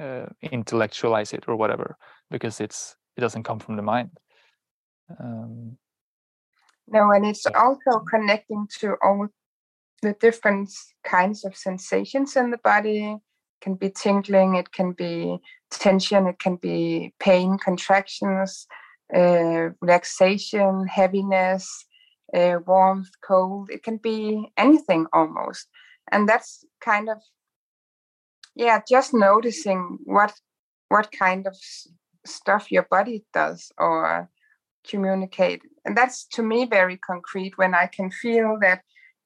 uh, 0.00 0.26
intellectualize 0.42 1.32
it 1.32 1.44
or 1.46 1.56
whatever 1.56 1.96
because 2.30 2.60
it's 2.60 2.96
it 3.16 3.20
doesn't 3.20 3.44
come 3.44 3.58
from 3.58 3.76
the 3.76 3.82
mind. 3.82 4.10
Um, 5.20 5.76
no 6.88 7.10
and 7.10 7.26
it's 7.26 7.46
also 7.46 8.00
connecting 8.10 8.66
to 8.80 8.96
all 9.02 9.28
the 10.02 10.14
different 10.20 10.70
kinds 11.04 11.44
of 11.44 11.56
sensations 11.56 12.36
in 12.36 12.50
the 12.50 12.58
body. 12.58 13.12
It 13.12 13.20
can 13.60 13.74
be 13.74 13.90
tingling 13.90 14.56
it 14.56 14.72
can 14.72 14.92
be 14.92 15.38
tension 15.70 16.26
it 16.26 16.38
can 16.38 16.56
be 16.56 17.12
pain 17.18 17.58
contractions 17.58 18.66
uh, 19.14 19.70
relaxation 19.80 20.86
heaviness 20.86 21.86
uh, 22.34 22.58
warmth 22.66 23.10
cold. 23.20 23.70
It 23.70 23.82
can 23.82 23.98
be 23.98 24.52
anything 24.56 25.06
almost. 25.12 25.68
And 26.10 26.28
that's 26.28 26.64
kind 26.80 27.08
of 27.08 27.18
yeah 28.54 28.80
just 28.88 29.14
noticing 29.14 29.98
what 30.04 30.32
what 30.88 31.10
kind 31.12 31.46
of 31.46 31.56
stuff 32.26 32.70
your 32.70 32.86
body 32.90 33.24
does 33.32 33.70
or 33.78 34.28
communicate 34.88 35.62
and 35.84 35.96
that's 35.96 36.26
to 36.26 36.42
me 36.42 36.66
very 36.66 36.96
concrete 36.98 37.56
when 37.56 37.74
i 37.74 37.86
can 37.86 38.10
feel 38.10 38.58
that 38.60 38.82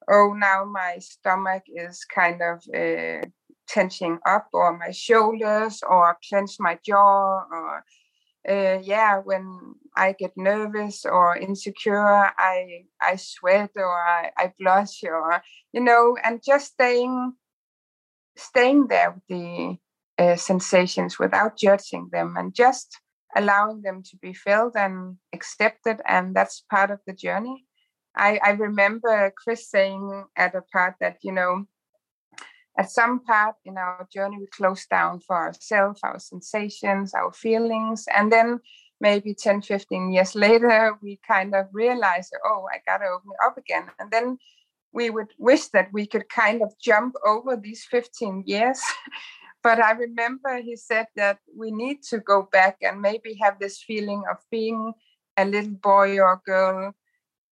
oh 0.09 0.33
now 0.37 0.63
my 0.65 0.97
stomach 0.99 1.63
is 1.67 2.05
kind 2.05 2.41
of 2.41 2.63
uh, 2.73 3.25
tensioning 3.69 4.17
up 4.25 4.47
or 4.53 4.77
my 4.77 4.91
shoulders 4.91 5.81
or 5.87 6.17
clench 6.27 6.51
my 6.59 6.77
jaw 6.85 7.43
or 7.51 7.83
uh, 8.49 8.79
yeah 8.81 9.17
when 9.17 9.75
i 9.95 10.13
get 10.13 10.31
nervous 10.37 11.05
or 11.05 11.35
insecure 11.37 12.31
i 12.37 12.83
i 13.01 13.15
sweat 13.15 13.69
or 13.75 13.91
I, 13.91 14.31
I 14.37 14.53
blush 14.57 15.03
or 15.03 15.41
you 15.73 15.81
know 15.81 16.17
and 16.23 16.41
just 16.43 16.73
staying 16.73 17.33
staying 18.37 18.87
there 18.87 19.11
with 19.11 19.23
the 19.27 19.77
uh, 20.19 20.35
sensations 20.35 21.17
without 21.17 21.57
judging 21.57 22.09
them 22.11 22.35
and 22.37 22.53
just 22.53 22.99
allowing 23.35 23.81
them 23.81 24.03
to 24.03 24.17
be 24.17 24.33
felt 24.33 24.75
and 24.75 25.17
accepted. 25.33 26.01
And 26.05 26.35
that's 26.35 26.65
part 26.69 26.91
of 26.91 26.99
the 27.07 27.13
journey. 27.13 27.65
I, 28.15 28.39
I 28.43 28.49
remember 28.51 29.33
Chris 29.41 29.69
saying 29.69 30.25
at 30.35 30.55
a 30.55 30.61
part 30.61 30.95
that, 30.99 31.17
you 31.23 31.31
know, 31.31 31.65
at 32.77 32.91
some 32.91 33.21
part 33.21 33.55
in 33.65 33.77
our 33.77 34.07
journey, 34.11 34.37
we 34.39 34.47
close 34.47 34.85
down 34.87 35.19
for 35.19 35.35
ourselves, 35.35 35.99
our 36.03 36.19
sensations, 36.19 37.13
our 37.13 37.31
feelings. 37.31 38.05
And 38.15 38.31
then 38.31 38.59
maybe 38.99 39.33
10, 39.33 39.61
15 39.61 40.11
years 40.11 40.35
later, 40.35 40.97
we 41.01 41.19
kind 41.27 41.55
of 41.55 41.67
realize, 41.71 42.29
oh, 42.45 42.65
I 42.73 42.79
got 42.85 42.99
to 42.99 43.05
open 43.05 43.31
it 43.31 43.45
up 43.45 43.57
again. 43.57 43.87
And 43.99 44.11
then 44.11 44.37
we 44.91 45.09
would 45.09 45.31
wish 45.37 45.67
that 45.67 45.89
we 45.93 46.07
could 46.07 46.27
kind 46.29 46.61
of 46.61 46.73
jump 46.81 47.15
over 47.25 47.55
these 47.55 47.85
15 47.89 48.43
years. 48.45 48.81
but 49.63 49.79
I 49.83 49.91
remember 49.91 50.57
he 50.57 50.75
said 50.75 51.07
that 51.15 51.39
we 51.55 51.71
need 51.71 52.03
to 52.09 52.19
go 52.19 52.47
back 52.51 52.77
and 52.81 53.01
maybe 53.01 53.37
have 53.41 53.59
this 53.59 53.81
feeling 53.81 54.23
of 54.29 54.37
being 54.49 54.93
a 55.37 55.45
little 55.45 55.71
boy 55.71 56.19
or 56.19 56.41
girl 56.45 56.93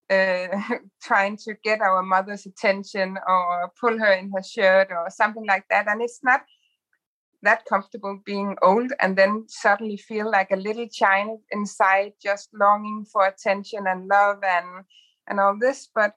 uh, 0.10 0.48
trying 1.02 1.38
to 1.38 1.54
get 1.64 1.82
our 1.82 2.04
mother's 2.04 2.46
attention 2.46 3.18
or 3.28 3.72
pull 3.80 3.98
her 3.98 4.14
in 4.14 4.32
her 4.36 4.44
shirt 4.44 4.88
or 4.92 5.10
something 5.10 5.46
like 5.46 5.66
that. 5.70 5.88
And 5.88 6.02
it's 6.02 6.20
not 6.24 6.44
that 7.44 7.66
comfortable 7.66 8.20
being 8.26 8.56
old 8.62 8.92
and 9.00 9.16
then 9.16 9.46
suddenly 9.48 9.98
feel 9.98 10.30
like 10.30 10.52
a 10.52 10.56
little 10.56 10.88
child 10.88 11.40
inside 11.52 12.14
just 12.22 12.50
longing 12.54 13.06
for 13.06 13.28
attention 13.28 13.86
and 13.88 14.08
love 14.08 14.40
and 14.44 14.84
and 15.28 15.40
all 15.40 15.56
this 15.60 15.88
but 15.94 16.14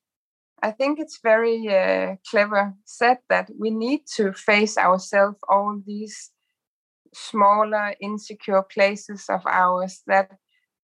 i 0.63 0.71
think 0.71 0.99
it's 0.99 1.21
very 1.23 1.69
uh, 1.69 2.17
clever 2.31 2.75
said 2.85 3.19
that 3.29 3.51
we 3.59 3.71
need 3.71 4.01
to 4.07 4.33
face 4.33 4.77
ourselves 4.79 5.39
all 5.49 5.81
these 5.87 6.31
smaller 7.13 7.95
insecure 8.01 8.63
places 8.63 9.27
of 9.29 9.43
ours 9.47 10.03
that 10.07 10.31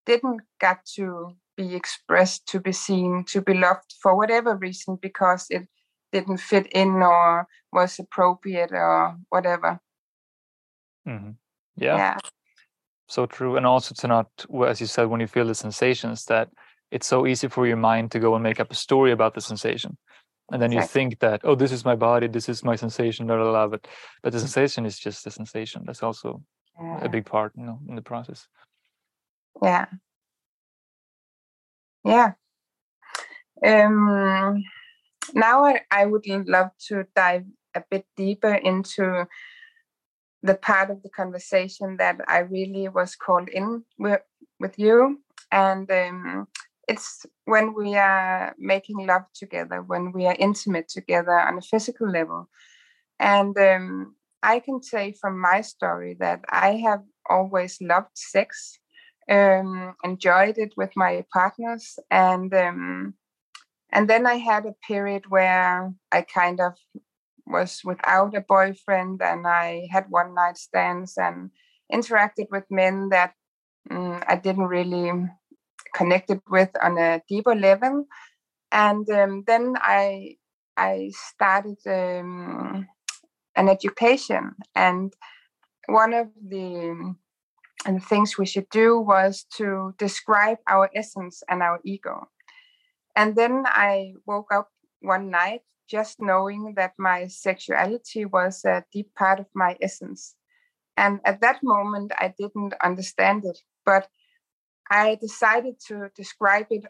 didn't 0.05 0.41
get 0.61 0.85
to 0.95 1.37
be 1.57 1.75
expressed 1.75 2.47
to 2.47 2.61
be 2.61 2.73
seen 2.73 3.25
to 3.27 3.41
be 3.41 3.55
loved 3.55 3.95
for 4.03 4.17
whatever 4.17 4.57
reason 4.57 4.99
because 5.01 5.47
it 5.51 5.67
didn't 6.13 6.39
fit 6.39 6.67
in 6.73 7.03
or 7.03 7.47
was 7.73 7.99
appropriate 7.99 8.73
or 8.73 9.17
whatever 9.31 9.81
Mm-hmm. 11.07 11.31
Yeah. 11.77 11.97
yeah. 11.97 12.19
So 13.09 13.27
true. 13.27 13.57
And 13.57 13.67
also 13.67 13.95
to 13.95 14.09
not, 14.09 14.29
as 14.67 14.81
you 14.81 14.87
said, 14.87 15.07
when 15.07 15.21
you 15.21 15.27
feel 15.27 15.47
the 15.47 15.55
sensations, 15.55 16.25
that 16.27 16.49
it's 16.91 17.07
so 17.07 17.27
easy 17.27 17.49
for 17.49 17.67
your 17.67 17.77
mind 17.77 18.11
to 18.13 18.19
go 18.21 18.35
and 18.35 18.43
make 18.43 18.61
up 18.61 18.71
a 18.71 18.75
story 18.75 19.13
about 19.13 19.35
the 19.35 19.41
sensation. 19.41 19.97
And 20.53 20.63
then 20.63 20.71
you 20.71 20.83
think 20.83 21.19
that, 21.19 21.41
oh, 21.43 21.57
this 21.57 21.73
is 21.73 21.85
my 21.85 21.97
body, 21.97 22.29
this 22.29 22.49
is 22.49 22.63
my 22.63 22.77
sensation, 22.77 23.27
blah, 23.27 23.37
blah, 23.37 23.51
blah. 23.51 23.67
But, 23.67 23.89
but 24.23 24.33
the 24.33 24.39
sensation 24.39 24.87
is 24.87 24.97
just 24.97 25.25
the 25.25 25.31
sensation. 25.31 25.83
That's 25.85 26.05
also 26.05 26.41
yeah. 26.81 27.05
a 27.05 27.09
big 27.09 27.27
part, 27.27 27.53
you 27.57 27.65
know, 27.67 27.81
in 27.89 27.97
the 27.97 28.03
process. 28.03 28.47
Yeah. 29.61 29.87
Yeah. 32.05 32.33
Um, 33.65 34.63
now 35.35 35.65
I, 35.65 35.81
I 35.91 36.07
would 36.07 36.27
love 36.27 36.71
to 36.89 37.07
dive 37.17 37.45
a 37.75 37.83
bit 37.91 38.07
deeper 38.17 38.55
into 38.55 39.27
the 40.45 40.55
part 40.55 40.91
of 40.91 41.03
the 41.03 41.11
conversation 41.11 41.97
that 41.97 42.21
I 42.29 42.39
really 42.39 42.89
was 42.89 43.17
called 43.17 43.49
in 43.49 43.83
with, 43.99 44.21
with 44.61 44.79
you. 44.79 45.23
And 45.51 45.91
um, 45.91 46.47
it's 46.89 47.27
when 47.45 47.75
we 47.75 47.97
are 47.97 48.55
making 48.59 49.07
love 49.07 49.25
together, 49.35 49.83
when 49.83 50.13
we 50.13 50.27
are 50.27 50.37
intimate 50.39 50.89
together 50.89 51.39
on 51.39 51.59
a 51.59 51.63
physical 51.63 52.09
level. 52.09 52.49
And 53.19 53.57
um, 53.59 54.17
I 54.43 54.61
can 54.61 54.83
say 54.83 55.13
from 55.13 55.41
my 55.41 55.63
story 55.63 56.17
that 56.21 56.45
I 56.49 56.77
have 56.77 57.03
always 57.29 57.79
loved 57.81 58.17
sex, 58.17 58.79
um, 59.29 59.95
enjoyed 60.05 60.59
it 60.59 60.75
with 60.77 60.91
my 60.95 61.25
partners, 61.33 61.99
and 62.11 62.55
um, 62.55 63.15
and 63.91 64.09
then 64.09 64.27
I 64.27 64.35
had 64.35 64.67
a 64.67 64.75
period 64.87 65.25
where 65.29 65.93
I 66.13 66.23
kind 66.23 66.61
of 66.61 66.75
was 67.47 67.81
without 67.85 68.35
a 68.35 68.41
boyfriend 68.41 69.23
and 69.23 69.47
I 69.47 69.87
had 69.91 70.07
one 70.11 70.35
night 70.35 70.59
stands 70.59 71.17
and 71.17 71.51
interacted 71.93 72.47
with 72.51 72.65
men 72.71 73.09
that 73.11 73.33
um, 73.91 74.23
I 74.27 74.37
didn't 74.37 74.67
really 74.67 75.13
connected 75.97 76.41
with 76.49 76.71
on 76.83 76.99
a 76.99 77.23
deeper 77.29 77.55
level. 77.55 78.05
And 78.71 79.09
um, 79.11 79.45
then 79.47 79.75
I 79.81 80.37
I 80.77 81.11
started 81.15 81.79
um, 81.87 82.87
an 83.57 83.69
education, 83.69 84.53
and 84.75 85.13
one 85.87 86.13
of 86.13 86.29
the 86.49 87.15
and 87.87 87.97
the 87.97 88.05
things 88.05 88.37
we 88.37 88.47
should 88.47 88.69
do 88.71 88.99
was 88.99 89.47
to 89.57 89.95
describe 89.99 90.59
our 90.69 90.91
essence 90.95 91.43
and 91.49 91.63
our 91.63 91.81
ego. 91.85 92.29
And 93.15 93.37
then 93.37 93.65
I 93.67 94.15
woke 94.27 94.53
up 94.53 94.69
one 95.01 95.31
night 95.31 95.61
just 95.89 96.21
knowing 96.21 96.75
that 96.77 96.93
my 96.99 97.29
sexuality 97.29 98.25
was 98.25 98.65
a 98.65 98.85
deep 98.93 99.15
part 99.15 99.39
of 99.39 99.47
my 99.55 99.77
essence. 99.81 100.35
And 100.97 101.21
at 101.25 101.41
that 101.43 101.61
moment, 101.63 102.13
I 102.19 102.35
didn't 102.37 102.75
understand 102.83 103.45
it, 103.45 103.59
but 103.85 104.09
I 104.91 105.17
decided 105.21 105.75
to 105.89 106.11
describe 106.15 106.67
it 106.71 106.85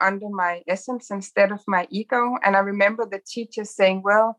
under 0.00 0.28
my 0.28 0.62
essence 0.66 1.10
instead 1.10 1.52
of 1.52 1.60
my 1.66 1.86
ego. 1.90 2.36
And 2.44 2.56
I 2.56 2.60
remember 2.60 3.06
the 3.06 3.20
teacher 3.26 3.64
saying, 3.64 4.02
Well, 4.04 4.36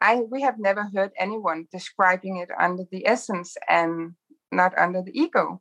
I, 0.00 0.22
we 0.30 0.42
have 0.42 0.58
never 0.58 0.88
heard 0.94 1.12
anyone 1.18 1.66
describing 1.70 2.38
it 2.38 2.48
under 2.58 2.84
the 2.90 3.06
essence 3.06 3.56
and 3.68 4.14
not 4.50 4.76
under 4.78 5.02
the 5.02 5.12
ego. 5.12 5.60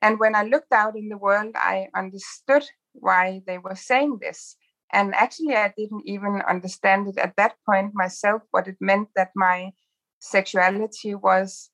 And 0.00 0.18
when 0.18 0.34
I 0.34 0.42
looked 0.42 0.72
out 0.72 0.96
in 0.96 1.08
the 1.08 1.18
world, 1.18 1.52
I 1.54 1.88
understood 1.94 2.64
why 2.92 3.42
they 3.46 3.58
were 3.58 3.76
saying 3.76 4.18
this. 4.20 4.56
And 4.92 5.14
actually, 5.14 5.54
I 5.54 5.72
didn't 5.76 6.04
even 6.06 6.40
understand 6.48 7.08
it 7.08 7.18
at 7.18 7.34
that 7.36 7.56
point 7.66 7.92
myself, 7.94 8.42
what 8.50 8.68
it 8.68 8.76
meant 8.80 9.08
that 9.16 9.30
my 9.34 9.72
sexuality 10.20 11.14
was 11.14 11.70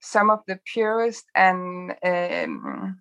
some 0.00 0.30
of 0.30 0.40
the 0.46 0.58
purest 0.72 1.24
and 1.34 1.94
um, 2.04 3.00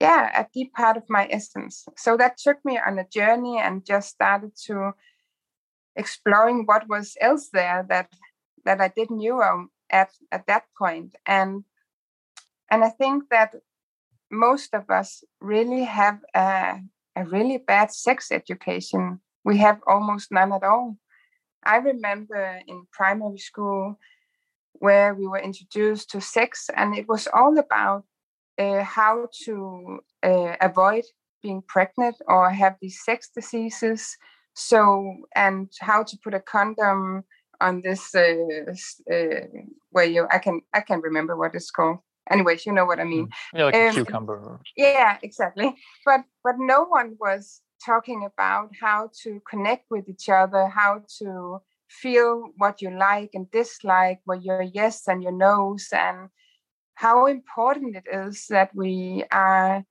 yeah, 0.00 0.40
a 0.40 0.46
deep 0.52 0.72
part 0.74 0.96
of 0.96 1.04
my 1.08 1.28
essence. 1.30 1.84
So 1.96 2.16
that 2.16 2.38
took 2.38 2.64
me 2.64 2.78
on 2.78 2.98
a 2.98 3.06
journey 3.08 3.58
and 3.58 3.84
just 3.84 4.08
started 4.08 4.52
to 4.66 4.92
exploring 5.96 6.64
what 6.66 6.88
was 6.88 7.16
else 7.20 7.50
there 7.52 7.84
that 7.88 8.08
that 8.64 8.80
I 8.80 8.88
didn't 8.88 9.18
know 9.18 9.68
at 9.90 10.10
at 10.32 10.46
that 10.46 10.64
point. 10.78 11.16
And 11.26 11.64
and 12.70 12.84
I 12.84 12.88
think 12.90 13.24
that 13.30 13.54
most 14.30 14.74
of 14.74 14.88
us 14.90 15.24
really 15.40 15.84
have 15.84 16.20
a, 16.34 16.80
a 17.16 17.24
really 17.24 17.58
bad 17.58 17.92
sex 17.92 18.30
education. 18.30 19.20
We 19.44 19.58
have 19.58 19.80
almost 19.86 20.30
none 20.30 20.52
at 20.52 20.62
all. 20.62 20.96
I 21.64 21.76
remember 21.76 22.60
in 22.66 22.86
primary 22.92 23.38
school 23.38 23.98
where 24.74 25.14
we 25.14 25.26
were 25.26 25.38
introduced 25.40 26.10
to 26.10 26.20
sex, 26.20 26.70
and 26.74 26.96
it 26.96 27.08
was 27.08 27.28
all 27.34 27.58
about 27.58 28.04
uh, 28.60 28.84
how 28.84 29.28
to 29.44 29.98
uh, 30.22 30.56
avoid 30.60 31.04
being 31.42 31.62
pregnant 31.66 32.16
or 32.28 32.50
have 32.50 32.76
these 32.80 33.02
sex 33.02 33.30
diseases. 33.34 34.16
So, 34.54 35.14
and 35.34 35.68
how 35.80 36.02
to 36.02 36.18
put 36.22 36.34
a 36.34 36.40
condom 36.40 37.24
on 37.60 37.82
this 37.82 38.14
uh, 38.14 38.72
uh 39.12 39.46
where 39.90 40.04
you 40.04 40.26
I 40.30 40.38
can 40.38 40.62
I 40.72 40.80
can 40.80 41.00
remember 41.00 41.36
what 41.36 41.54
it's 41.54 41.70
called 41.70 41.98
anyways 42.30 42.64
you 42.64 42.72
know 42.72 42.84
what 42.84 43.00
i 43.00 43.04
mean 43.04 43.26
mm. 43.26 43.32
yeah 43.54 43.64
like 43.64 43.74
um, 43.74 43.88
a 43.88 43.92
cucumber 43.92 44.60
yeah 44.76 45.18
exactly 45.22 45.74
but 46.06 46.20
but 46.44 46.54
no 46.58 46.84
one 46.84 47.16
was 47.20 47.60
talking 47.84 48.24
about 48.24 48.70
how 48.80 49.10
to 49.22 49.40
connect 49.50 49.84
with 49.90 50.08
each 50.08 50.28
other 50.28 50.68
how 50.68 51.02
to 51.18 51.58
feel 51.88 52.50
what 52.56 52.80
you 52.80 52.90
like 52.90 53.30
and 53.34 53.50
dislike 53.50 54.20
what 54.24 54.44
your 54.44 54.62
yes 54.62 55.08
and 55.08 55.22
your 55.22 55.32
no's 55.32 55.88
and 55.92 56.28
how 56.94 57.26
important 57.26 57.96
it 57.96 58.04
is 58.12 58.46
that 58.48 58.70
we 58.74 59.24
are 59.32 59.84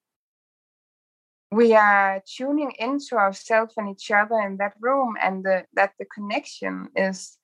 we 1.52 1.74
are 1.74 2.22
tuning 2.38 2.72
into 2.78 3.16
ourselves 3.16 3.74
and 3.78 3.90
each 3.90 4.12
other 4.12 4.40
in 4.40 4.58
that 4.58 4.74
room 4.80 5.16
and 5.22 5.44
the, 5.44 5.66
that 5.74 5.94
the 5.98 6.06
connection 6.06 6.90
is 6.96 7.38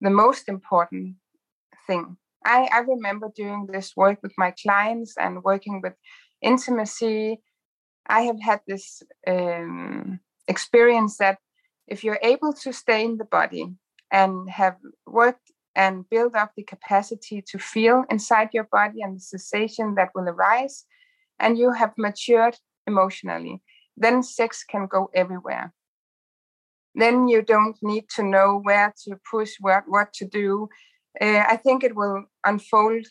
the 0.00 0.08
most 0.08 0.48
important 0.48 1.16
thing 1.86 2.16
I, 2.44 2.68
I 2.72 2.78
remember 2.80 3.30
doing 3.34 3.66
this 3.70 3.96
work 3.96 4.18
with 4.22 4.32
my 4.38 4.52
clients 4.62 5.14
and 5.18 5.42
working 5.42 5.80
with 5.82 5.94
intimacy. 6.40 7.40
I 8.06 8.22
have 8.22 8.40
had 8.40 8.60
this 8.66 9.02
um, 9.26 10.20
experience 10.48 11.18
that 11.18 11.38
if 11.86 12.02
you're 12.02 12.18
able 12.22 12.52
to 12.54 12.72
stay 12.72 13.04
in 13.04 13.18
the 13.18 13.24
body 13.24 13.66
and 14.10 14.48
have 14.48 14.76
worked 15.06 15.52
and 15.74 16.08
build 16.08 16.34
up 16.34 16.52
the 16.56 16.62
capacity 16.62 17.42
to 17.48 17.58
feel 17.58 18.04
inside 18.10 18.50
your 18.52 18.68
body 18.70 19.02
and 19.02 19.16
the 19.16 19.20
sensation 19.20 19.94
that 19.94 20.10
will 20.14 20.28
arise, 20.28 20.84
and 21.38 21.58
you 21.58 21.72
have 21.72 21.92
matured 21.96 22.56
emotionally, 22.86 23.62
then 23.96 24.22
sex 24.22 24.64
can 24.64 24.86
go 24.86 25.10
everywhere. 25.14 25.72
Then 26.94 27.28
you 27.28 27.42
don't 27.42 27.76
need 27.82 28.08
to 28.16 28.22
know 28.22 28.60
where 28.62 28.92
to 29.04 29.16
push, 29.30 29.52
what, 29.60 29.84
what 29.86 30.12
to 30.14 30.26
do 30.26 30.68
uh, 31.20 31.44
I 31.48 31.56
think 31.56 31.82
it 31.82 31.96
will 31.96 32.24
unfold 32.44 33.06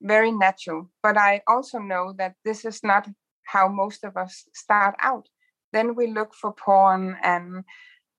very 0.00 0.32
natural. 0.32 0.90
But 1.02 1.16
I 1.16 1.42
also 1.46 1.78
know 1.78 2.14
that 2.18 2.34
this 2.44 2.64
is 2.64 2.80
not 2.82 3.08
how 3.44 3.68
most 3.68 4.04
of 4.04 4.16
us 4.16 4.44
start 4.54 4.94
out. 5.00 5.28
Then 5.72 5.94
we 5.94 6.06
look 6.06 6.34
for 6.34 6.52
porn, 6.52 7.16
and 7.22 7.64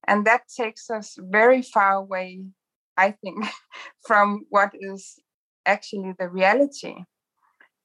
and 0.06 0.24
that 0.26 0.42
takes 0.56 0.90
us 0.90 1.16
very 1.18 1.62
far 1.62 1.94
away. 1.94 2.44
I 2.96 3.12
think 3.12 3.44
from 4.06 4.46
what 4.50 4.70
is 4.74 5.16
actually 5.66 6.12
the 6.18 6.28
reality, 6.28 7.04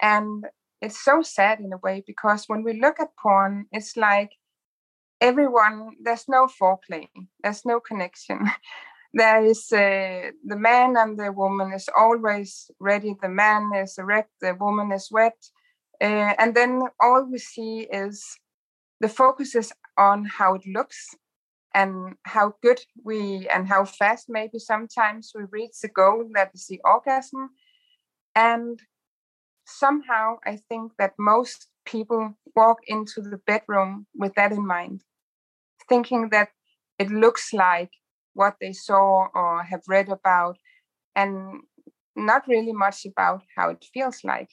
and 0.01 0.45
it's 0.81 1.03
so 1.03 1.21
sad 1.21 1.59
in 1.59 1.73
a 1.73 1.77
way 1.77 2.03
because 2.05 2.45
when 2.47 2.63
we 2.63 2.79
look 2.79 2.99
at 2.99 3.17
porn, 3.21 3.65
it's 3.71 3.97
like 3.97 4.31
everyone 5.21 5.91
there's 6.01 6.25
no 6.27 6.47
foreplay, 6.47 7.07
there's 7.43 7.65
no 7.65 7.79
connection. 7.79 8.39
there 9.13 9.43
is 9.43 9.71
uh, 9.71 10.31
the 10.45 10.55
man 10.55 10.95
and 10.95 11.17
the 11.17 11.31
woman 11.31 11.73
is 11.73 11.89
always 11.97 12.69
ready 12.79 13.15
the 13.21 13.29
man 13.29 13.71
is 13.75 13.97
erect 13.97 14.29
the 14.41 14.55
woman 14.59 14.91
is 14.91 15.09
wet. 15.11 15.37
Uh, 16.01 16.33
and 16.39 16.55
then 16.55 16.81
all 17.01 17.25
we 17.29 17.37
see 17.37 17.87
is 17.91 18.23
the 19.01 19.09
focus 19.09 19.55
is 19.55 19.73
on 19.97 20.25
how 20.25 20.53
it 20.53 20.61
looks 20.67 21.07
and 21.73 22.15
how 22.23 22.53
good 22.63 22.79
we 23.03 23.47
and 23.49 23.67
how 23.67 23.86
fast 23.86 24.25
maybe 24.29 24.60
sometimes 24.60 25.32
we 25.36 25.43
reach 25.51 25.79
the 25.82 25.88
goal 25.89 26.27
that 26.34 26.51
is 26.53 26.67
the 26.67 26.82
orgasm. 26.84 27.49
And 28.36 28.79
somehow 29.69 30.38
i 30.45 30.58
think 30.69 30.91
that 30.97 31.13
most 31.19 31.67
people 31.86 32.34
walk 32.55 32.79
into 32.88 33.21
the 33.21 33.39
bedroom 33.45 34.05
with 34.15 34.34
that 34.36 34.51
in 34.51 34.65
mind 34.65 35.03
thinking 35.88 36.29
that 36.32 36.49
it 36.97 37.10
looks 37.10 37.53
like 37.53 37.91
what 38.34 38.55
they 38.60 38.73
saw 38.73 39.27
or 39.34 39.63
have 39.63 39.82
read 39.88 40.10
about 40.10 40.58
and 41.15 41.62
not 42.15 42.47
really 42.47 42.73
much 42.73 43.05
about 43.05 43.43
how 43.55 43.69
it 43.69 43.86
feels 43.93 44.23
like 44.23 44.49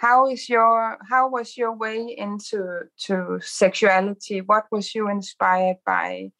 how 0.00 0.30
is 0.30 0.48
your 0.48 0.96
how 1.10 1.28
was 1.28 1.58
your 1.58 1.72
way 1.76 2.14
into 2.16 2.88
to 2.96 3.38
sexuality? 3.42 4.40
What 4.40 4.64
was 4.72 4.94
you 4.94 5.10
inspired 5.10 5.76
by? 5.84 6.32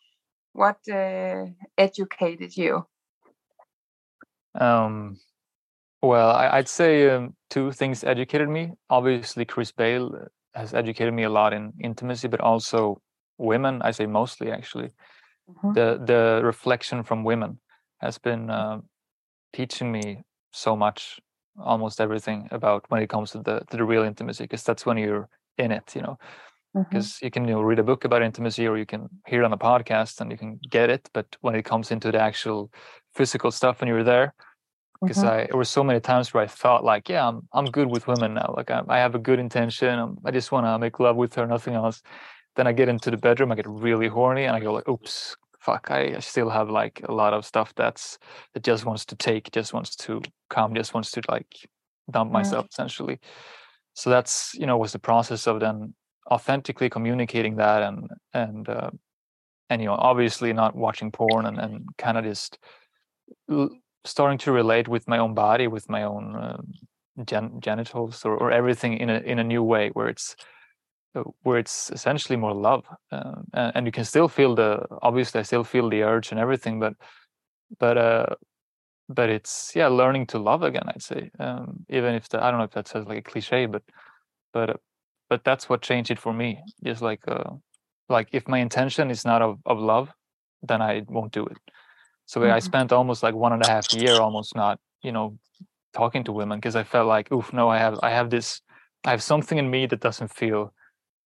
What 0.55 0.79
uh, 0.91 1.45
educated 1.77 2.57
you? 2.57 2.87
Um 4.59 5.21
well 6.01 6.31
I, 6.31 6.57
would 6.57 6.69
say 6.69 7.11
um, 7.11 7.35
two 7.51 7.71
things 7.73 8.03
educated 8.03 8.49
me. 8.49 8.73
Obviously 8.89 9.45
chris 9.45 9.73
bale 9.73 10.11
has 10.55 10.73
educated 10.73 11.13
me 11.13 11.25
a 11.25 11.31
lot 11.31 11.53
in 11.53 11.73
intimacy 11.85 12.29
but 12.29 12.41
also 12.41 13.01
women 13.39 13.83
i 13.83 13.91
say 13.93 14.07
mostly 14.07 14.51
actually. 14.51 14.91
Mm-hmm. 15.51 15.73
the 15.73 16.01
the 16.11 16.41
reflection 16.45 17.03
from 17.03 17.25
women 17.25 17.59
has 17.99 18.19
been 18.19 18.51
uh, 18.51 18.79
teaching 19.53 19.91
me 19.93 20.23
so 20.53 20.77
much 20.77 21.21
almost 21.63 22.01
everything 22.01 22.49
about 22.51 22.85
when 22.89 23.03
it 23.03 23.09
comes 23.09 23.31
to 23.33 23.39
the 23.39 23.61
to 23.71 23.77
the 23.77 23.85
real 23.85 24.03
intimacy 24.03 24.45
because 24.45 24.63
that's 24.63 24.87
when 24.87 24.97
you're 24.97 25.29
in 25.59 25.71
it 25.71 25.95
you 25.95 26.03
know 26.03 26.19
because 26.75 27.15
mm-hmm. 27.15 27.27
you 27.27 27.31
can 27.31 27.49
you 27.49 27.55
know, 27.55 27.63
read 27.63 27.81
a 27.81 27.83
book 27.83 28.05
about 28.05 28.23
intimacy 28.23 28.67
or 28.67 28.77
you 28.77 28.87
can 28.87 29.09
hear 29.27 29.43
it 29.43 29.45
on 29.45 29.53
a 29.53 29.59
podcast 29.59 30.21
and 30.21 30.31
you 30.31 30.39
can 30.39 30.59
get 30.71 30.89
it 30.91 31.09
but 31.13 31.27
when 31.41 31.55
it 31.55 31.65
comes 31.65 31.91
into 31.91 32.13
the 32.13 32.21
actual 32.21 32.71
physical 33.15 33.51
stuff 33.51 33.81
when 33.81 33.89
you're 33.89 34.05
there 34.05 34.35
because 35.03 35.19
mm-hmm. 35.19 35.29
I 35.29 35.47
there 35.47 35.57
were 35.57 35.65
so 35.65 35.83
many 35.83 36.01
times 36.01 36.33
where 36.33 36.45
I 36.45 36.47
thought 36.47 36.85
like 36.85 37.09
yeah 37.09 37.27
I'm 37.27 37.49
I'm 37.53 37.67
good 37.67 37.89
with 37.89 38.07
women 38.07 38.35
now 38.35 38.55
like 38.57 38.71
I, 38.71 38.83
I 38.89 38.99
have 38.99 39.15
a 39.15 39.19
good 39.19 39.39
intention 39.39 39.99
I'm, 39.99 40.19
i 40.25 40.31
just 40.31 40.53
want 40.53 40.67
to 40.67 40.79
make 40.79 41.01
love 41.01 41.17
with 41.17 41.35
her 41.35 41.47
nothing 41.47 41.75
else 41.75 42.03
then 42.57 42.67
I 42.67 42.73
get 42.73 42.89
into 42.89 43.11
the 43.11 43.17
bedroom 43.17 43.51
I 43.51 43.57
get 43.57 43.69
really 43.69 44.09
horny 44.09 44.45
and 44.45 44.55
I 44.55 44.61
go 44.61 44.73
like 44.73 44.89
oops 44.89 45.37
fuck 45.61 45.91
I, 45.91 46.17
I 46.17 46.21
still 46.21 46.51
have 46.51 46.71
like 46.71 47.03
a 47.09 47.13
lot 47.13 47.35
of 47.35 47.45
stuff 47.45 47.73
that's 47.77 48.19
that 48.55 48.63
just 48.63 48.85
wants 48.85 49.05
to 49.07 49.17
take 49.17 49.51
just 49.53 49.73
wants 49.73 49.95
to 49.97 50.23
come 50.49 50.75
just 50.75 50.95
wants 50.95 51.11
to 51.13 51.23
like 51.29 51.69
dump 52.11 52.33
myself 52.33 52.67
mm. 52.67 52.71
essentially 52.71 53.21
so 53.95 54.11
that's 54.11 54.55
you 54.55 54.67
know 54.67 54.79
was 54.79 54.93
the 54.93 54.99
process 54.99 55.47
of 55.47 55.61
then 55.61 55.95
authentically 56.31 56.89
communicating 56.89 57.57
that 57.57 57.83
and 57.83 58.09
and 58.33 58.69
uh, 58.69 58.91
and 59.69 59.83
you 59.83 59.87
know 59.87 59.95
obviously 59.95 60.53
not 60.53 60.75
watching 60.75 61.11
porn 61.11 61.47
and, 61.47 61.59
and 61.59 61.89
kind 61.99 62.17
of 62.17 62.25
just 62.25 62.59
l- 63.51 63.71
starting 64.05 64.39
to 64.39 64.53
relate 64.53 64.89
with 64.89 65.07
my 65.07 65.19
own 65.19 65.35
body 65.35 65.67
with 65.67 65.89
my 65.89 66.05
own 66.05 66.37
uh, 66.37 66.61
gen- 67.25 67.61
genitals 67.61 68.25
or, 68.25 68.37
or 68.37 68.51
everything 68.51 68.97
in 68.97 69.11
a 69.11 69.19
in 69.19 69.39
a 69.39 69.45
new 69.45 69.63
way 69.63 69.91
where 69.91 70.09
it's 70.09 70.37
where 71.43 71.59
it's 71.59 71.91
essentially 71.91 72.37
more 72.37 72.55
love 72.55 72.85
uh, 73.11 73.35
and, 73.53 73.73
and, 73.75 73.87
you 73.87 73.93
can 73.93 74.05
still 74.05 74.29
feel 74.29 74.55
the 74.55 74.85
obviously 75.03 75.41
i 75.41 75.43
still 75.43 75.65
feel 75.65 75.89
the 75.91 76.03
urge 76.03 76.31
and 76.31 76.41
everything 76.41 76.79
but 76.79 76.95
but 77.79 77.99
uh 77.99 78.27
but 79.09 79.29
it's 79.29 79.73
yeah 79.75 79.89
learning 79.89 80.25
to 80.27 80.39
love 80.39 80.63
again 80.63 80.85
i'd 80.89 81.03
say 81.03 81.31
um 81.41 81.85
even 81.89 82.15
if 82.15 82.29
the, 82.29 82.43
i 82.43 82.51
don't 82.51 82.59
know 82.59 82.65
if 82.65 82.71
that 82.71 82.87
sounds 82.87 83.09
like 83.09 83.19
a 83.19 83.31
cliche 83.31 83.67
but 83.67 83.83
but 84.53 84.71
uh, 84.71 84.75
but 85.29 85.45
that's 85.45 85.69
what 85.69 85.83
changed 85.83 86.11
it 86.11 86.19
for 86.19 86.33
me 86.33 86.61
just 86.85 87.03
like 87.03 87.23
uh 87.27 87.51
like 88.09 88.29
if 88.33 88.47
my 88.49 88.59
intention 88.59 89.11
is 89.11 89.25
not 89.25 89.43
of, 89.43 89.59
of 89.67 89.79
love 89.79 90.11
then 90.63 90.81
i 90.81 91.03
won't 91.09 91.33
do 91.33 91.45
it 91.47 91.59
so 92.27 92.41
mm-hmm. 92.41 92.53
i 92.53 92.59
spent 92.61 92.93
almost 92.93 93.23
like 93.23 93.35
one 93.35 93.53
and 93.53 93.65
a 93.65 93.69
half 93.69 93.93
year 93.93 94.21
almost 94.21 94.55
not 94.55 94.79
you 95.03 95.11
know 95.11 95.37
talking 95.93 96.23
to 96.23 96.33
women 96.33 96.59
because 96.59 96.77
i 96.77 96.85
felt 96.85 97.09
like 97.09 97.33
oof 97.33 97.53
no 97.53 97.69
i 97.69 97.79
have 97.79 97.99
i 98.03 98.11
have 98.11 98.31
this 98.31 98.61
i 99.05 99.11
have 99.11 99.23
something 99.23 99.59
in 99.59 99.69
me 99.69 99.87
that 99.87 100.01
doesn't 100.01 100.33
feel 100.33 100.73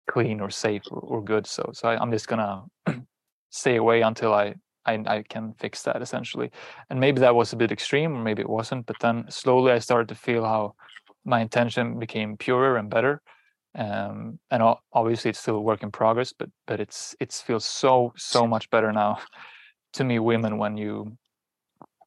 clean 0.08 0.40
or 0.42 0.50
safe 0.50 0.84
or, 0.92 1.00
or 1.00 1.24
good. 1.24 1.48
So 1.48 1.72
so 1.74 1.90
I, 1.90 2.02
am 2.02 2.12
just 2.12 2.28
gonna 2.28 2.64
stay 3.50 3.76
away 3.78 4.02
until 4.02 4.34
I, 4.34 4.56
I 4.86 4.94
I 5.08 5.24
can 5.28 5.54
fix 5.60 5.84
that 5.84 6.02
essentially. 6.02 6.52
And 6.90 7.00
maybe 7.00 7.20
that 7.22 7.36
was 7.36 7.54
a 7.54 7.58
bit 7.58 7.72
extreme, 7.72 8.16
or 8.16 8.22
maybe 8.22 8.42
it 8.42 8.50
wasn't. 8.50 8.86
But 8.86 8.98
then 9.00 9.26
slowly 9.30 9.72
I 9.72 9.80
started 9.80 10.10
to 10.10 10.16
feel 10.16 10.44
how 10.44 10.76
my 11.24 11.42
intention 11.42 12.00
became 12.00 12.38
purer 12.38 12.78
and 12.78 12.90
better. 12.90 13.22
Um, 13.78 14.40
and 14.52 14.64
obviously 14.94 15.30
it's 15.30 15.40
still 15.40 15.58
a 15.58 15.62
work 15.62 15.84
in 15.84 15.92
progress, 15.92 16.34
but 16.34 16.50
but 16.68 16.80
it's 16.80 17.16
it 17.20 17.34
feels 17.34 17.66
so 17.66 18.14
so 18.16 18.48
much 18.48 18.70
better 18.70 18.92
now 18.92 19.20
to 19.94 20.04
me 20.04 20.20
women 20.20 20.58
when 20.58 20.78
you 20.78 21.18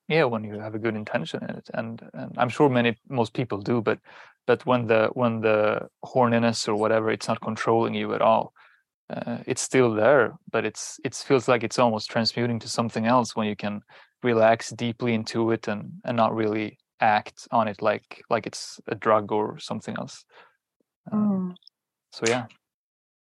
yeah 0.09 0.25
when 0.25 0.45
you 0.45 0.59
have 0.59 0.75
a 0.75 0.79
good 0.79 0.97
intention 0.97 1.43
in 1.49 1.51
it 1.57 1.69
and 1.75 2.03
and 2.15 2.33
i'm 2.37 2.49
sure 2.49 2.69
many 2.69 2.97
most 3.09 3.33
people 3.33 3.59
do 3.59 3.81
but 3.81 3.99
but 4.47 4.65
when 4.67 4.87
the 4.87 5.09
when 5.13 5.41
the 5.41 5.89
horniness 6.05 6.69
or 6.69 6.75
whatever 6.75 7.11
it's 7.11 7.29
not 7.29 7.41
controlling 7.41 7.95
you 7.95 8.15
at 8.15 8.23
all 8.23 8.53
uh, 9.11 9.39
it's 9.47 9.63
still 9.63 9.95
there 9.95 10.35
but 10.51 10.65
it's 10.65 11.01
it 11.05 11.15
feels 11.15 11.49
like 11.49 11.63
it's 11.65 11.79
almost 11.79 12.11
transmuting 12.11 12.59
to 12.59 12.69
something 12.69 13.07
else 13.07 13.37
when 13.37 13.47
you 13.47 13.57
can 13.57 13.83
relax 14.23 14.71
deeply 14.71 15.15
into 15.15 15.51
it 15.51 15.69
and 15.69 15.93
and 16.05 16.17
not 16.17 16.35
really 16.35 16.79
act 17.01 17.47
on 17.51 17.69
it 17.69 17.81
like 17.81 18.23
like 18.31 18.47
it's 18.47 18.81
a 18.89 18.95
drug 18.95 19.31
or 19.33 19.59
something 19.59 19.97
else. 19.99 20.25
Um, 21.11 21.51
mm. 21.51 21.57
so 22.13 22.25
yeah. 22.27 22.47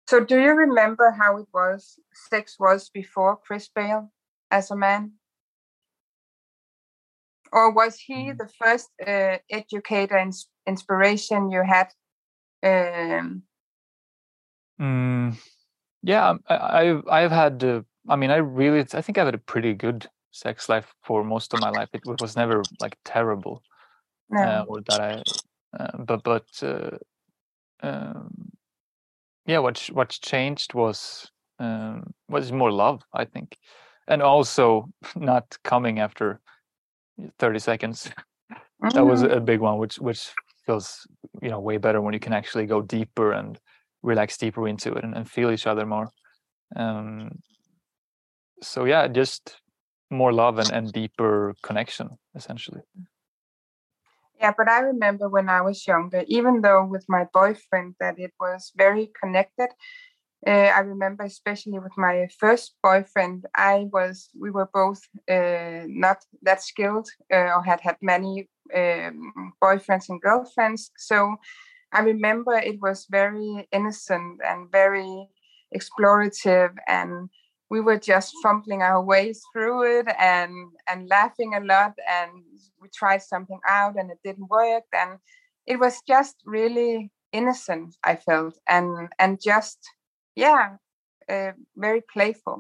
So 0.08 0.23
do 0.23 0.39
you 0.39 0.53
remember 0.53 1.12
how 1.12 1.38
it 1.38 1.47
was 1.53 1.99
sex 2.13 2.55
was 2.60 2.89
before 2.89 3.38
chris 3.38 3.69
bale 3.69 4.12
as 4.49 4.71
a 4.71 4.75
man 4.75 5.12
or 7.52 7.72
was 7.72 7.98
he 7.98 8.14
mm. 8.14 8.38
the 8.38 8.50
first 8.62 8.90
uh, 9.06 9.38
educator 9.52 10.18
and 10.18 10.34
inspiration 10.68 11.52
you 11.52 11.64
had 11.64 11.88
um... 12.64 13.44
mm, 14.80 15.36
yeah 16.04 16.34
I, 16.48 16.84
have 16.86 17.04
i've 17.08 17.32
had 17.32 17.64
uh, 17.64 17.82
i 18.08 18.16
mean 18.16 18.32
i 18.32 18.38
really 18.38 18.86
i 18.94 19.02
think 19.02 19.18
i've 19.18 19.26
had 19.26 19.36
a 19.36 19.40
pretty 19.40 19.74
good 19.74 20.08
sex 20.32 20.70
life 20.70 20.94
for 21.04 21.24
most 21.24 21.54
of 21.54 21.62
my 21.62 21.70
life 21.70 21.90
it, 21.94 22.02
was 22.22 22.36
never 22.36 22.62
like 22.80 22.98
terrible 23.04 23.64
no. 24.30 24.42
uh, 24.42 24.66
or 24.68 24.82
that 24.90 25.02
i 25.02 25.24
uh, 25.80 25.98
but 26.00 26.24
but 26.24 26.48
uh, 26.62 26.98
um, 27.82 28.52
yeah 29.46 29.60
what 29.60 29.80
what's 29.94 30.20
changed 30.20 30.74
was 30.74 31.32
um, 31.60 32.14
was 32.30 32.52
more 32.52 32.72
love 32.72 33.02
i 33.14 33.26
think 33.26 33.58
and 34.08 34.22
also 34.22 34.90
not 35.16 35.58
coming 35.64 36.00
after 36.00 36.42
30 37.39 37.60
seconds 37.60 38.10
mm-hmm. 38.51 38.89
that 38.89 39.05
was 39.05 39.23
mm-hmm. 39.23 39.38
a 39.38 39.39
big 39.39 39.60
one 39.60 39.77
which 39.77 39.97
which 39.99 40.29
feels 40.65 41.08
you 41.41 41.49
know 41.49 41.60
way 41.60 41.77
better 41.77 42.01
when 42.01 42.13
you 42.13 42.19
can 42.19 42.34
actually 42.34 42.65
go 42.65 42.82
deeper 42.82 43.32
and 43.32 43.60
relax 44.03 44.38
deeper 44.38 44.67
into 44.67 44.93
it 44.93 45.03
and, 45.03 45.15
and 45.15 45.29
feel 45.29 45.51
each 45.51 45.67
other 45.67 45.86
more 45.86 46.10
um 46.75 47.29
so 48.62 48.86
yeah 48.86 49.08
just 49.08 49.58
more 50.10 50.34
love 50.34 50.58
and, 50.60 50.71
and 50.71 50.91
deeper 50.91 51.53
connection 51.62 52.10
essentially 52.36 52.82
yeah 54.39 54.53
but 54.58 54.69
i 54.69 54.79
remember 54.79 55.27
when 55.29 55.49
i 55.49 55.62
was 55.62 55.88
younger 55.88 56.23
even 56.27 56.62
though 56.62 56.86
with 56.86 57.05
my 57.08 57.25
boyfriend 57.34 57.95
that 57.99 58.17
it 58.17 58.34
was 58.39 58.71
very 58.75 59.12
connected 59.21 59.69
uh, 60.47 60.52
I 60.52 60.80
remember, 60.80 61.23
especially 61.23 61.80
with 61.80 61.91
my 61.97 62.28
first 62.39 62.75
boyfriend, 62.82 63.45
I 63.56 63.88
was 63.91 64.30
we 64.39 64.52
were 64.52 64.69
both 64.73 65.02
uh, 65.30 65.84
not 65.88 66.17
that 66.43 66.62
skilled 66.63 67.10
uh, 67.34 67.56
or 67.56 67.63
had 67.63 67.82
had 67.82 67.97
many 68.02 68.47
um, 68.73 69.54
boyfriends 69.62 70.08
and 70.10 70.21
girlfriends. 70.21 70.91
So 70.97 71.36
I 71.91 72.02
remember 72.02 72.54
it 72.56 72.80
was 72.82 73.06
very 73.10 73.67
innocent 73.71 74.39
and 74.45 74.71
very 74.71 75.28
explorative, 75.75 76.75
and 76.88 77.30
we 77.69 77.82
were 77.82 77.99
just 77.99 78.34
fumbling 78.41 78.82
our 78.82 79.04
ways 79.04 79.41
through 79.54 79.99
it 79.99 80.08
and 80.17 80.54
and 80.88 81.10
laughing 81.10 81.54
a 81.56 81.60
lot. 81.65 81.93
And 82.08 82.32
we 82.82 82.88
tried 82.95 83.23
something 83.23 83.60
out, 83.67 83.95
and 83.97 84.10
it 84.10 84.19
didn't 84.23 84.49
work. 84.49 84.84
And 84.93 85.19
it 85.67 85.80
was 85.80 86.02
just 86.08 86.38
really 86.45 87.12
innocent. 87.34 87.95
I 88.04 88.15
felt 88.15 88.58
and 88.69 89.10
and 89.19 89.39
just 89.41 89.80
yeah, 90.39 90.65
uh, 91.34 91.52
very 91.75 92.02
playful. 92.13 92.60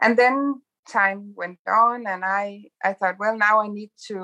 And 0.00 0.16
then 0.16 0.62
time 0.88 1.34
went 1.36 1.58
on, 1.66 2.06
and 2.06 2.24
I 2.24 2.46
I 2.88 2.92
thought, 2.94 3.18
well, 3.18 3.36
now 3.36 3.60
I 3.60 3.68
need 3.68 3.92
to 4.08 4.16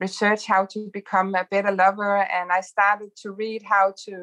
research 0.00 0.46
how 0.46 0.62
to 0.74 0.90
become 0.92 1.34
a 1.34 1.48
better 1.50 1.72
lover, 1.84 2.16
and 2.38 2.52
I 2.52 2.60
started 2.62 3.10
to 3.22 3.28
read 3.32 3.62
how 3.74 3.94
to 4.06 4.14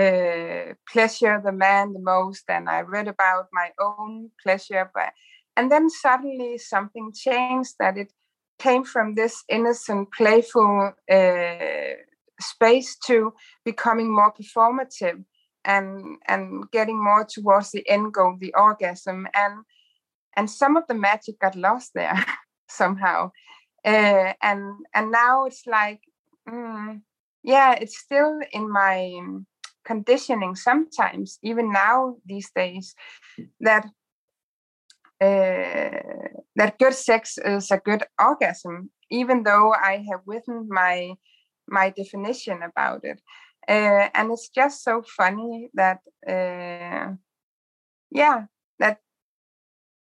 uh, 0.00 0.74
pleasure 0.92 1.36
the 1.44 1.52
man 1.52 1.92
the 1.92 2.04
most, 2.14 2.44
and 2.48 2.68
I 2.68 2.80
read 2.82 3.08
about 3.08 3.46
my 3.52 3.68
own 3.88 4.30
pleasure, 4.42 4.90
but 4.94 5.10
and 5.56 5.70
then 5.72 5.90
suddenly 5.90 6.58
something 6.58 7.12
changed 7.26 7.74
that 7.78 7.96
it 7.98 8.12
came 8.58 8.84
from 8.84 9.14
this 9.14 9.42
innocent, 9.48 10.08
playful 10.12 10.92
uh, 11.18 11.94
space 12.40 12.96
to 13.06 13.32
becoming 13.64 14.14
more 14.14 14.32
performative 14.38 15.24
and 15.64 16.16
and 16.26 16.70
getting 16.70 17.02
more 17.02 17.24
towards 17.24 17.70
the 17.70 17.86
end 17.88 18.12
goal 18.12 18.36
the 18.40 18.54
orgasm 18.54 19.26
and 19.34 19.64
and 20.36 20.48
some 20.48 20.76
of 20.76 20.84
the 20.88 20.94
magic 20.94 21.38
got 21.40 21.56
lost 21.56 21.90
there 21.94 22.24
somehow. 22.68 23.30
Uh, 23.84 24.32
and 24.42 24.74
and 24.94 25.10
now 25.10 25.44
it's 25.46 25.66
like 25.66 26.00
mm, 26.48 27.00
yeah 27.42 27.72
it's 27.72 27.98
still 27.98 28.38
in 28.52 28.70
my 28.70 29.18
conditioning 29.86 30.54
sometimes 30.54 31.38
even 31.42 31.72
now 31.72 32.14
these 32.26 32.50
days 32.54 32.94
that 33.60 33.86
uh, 35.22 36.28
that 36.56 36.78
good 36.78 36.92
sex 36.92 37.38
is 37.38 37.70
a 37.70 37.78
good 37.78 38.02
orgasm 38.20 38.90
even 39.10 39.42
though 39.42 39.72
i 39.72 40.04
have 40.10 40.20
written 40.26 40.66
my 40.68 41.14
my 41.66 41.88
definition 41.90 42.60
about 42.62 43.00
it 43.02 43.18
uh, 43.68 44.08
and 44.14 44.32
it's 44.32 44.48
just 44.48 44.82
so 44.82 45.02
funny 45.02 45.70
that 45.74 46.00
uh, 46.28 47.14
yeah 48.10 48.44
that 48.78 48.98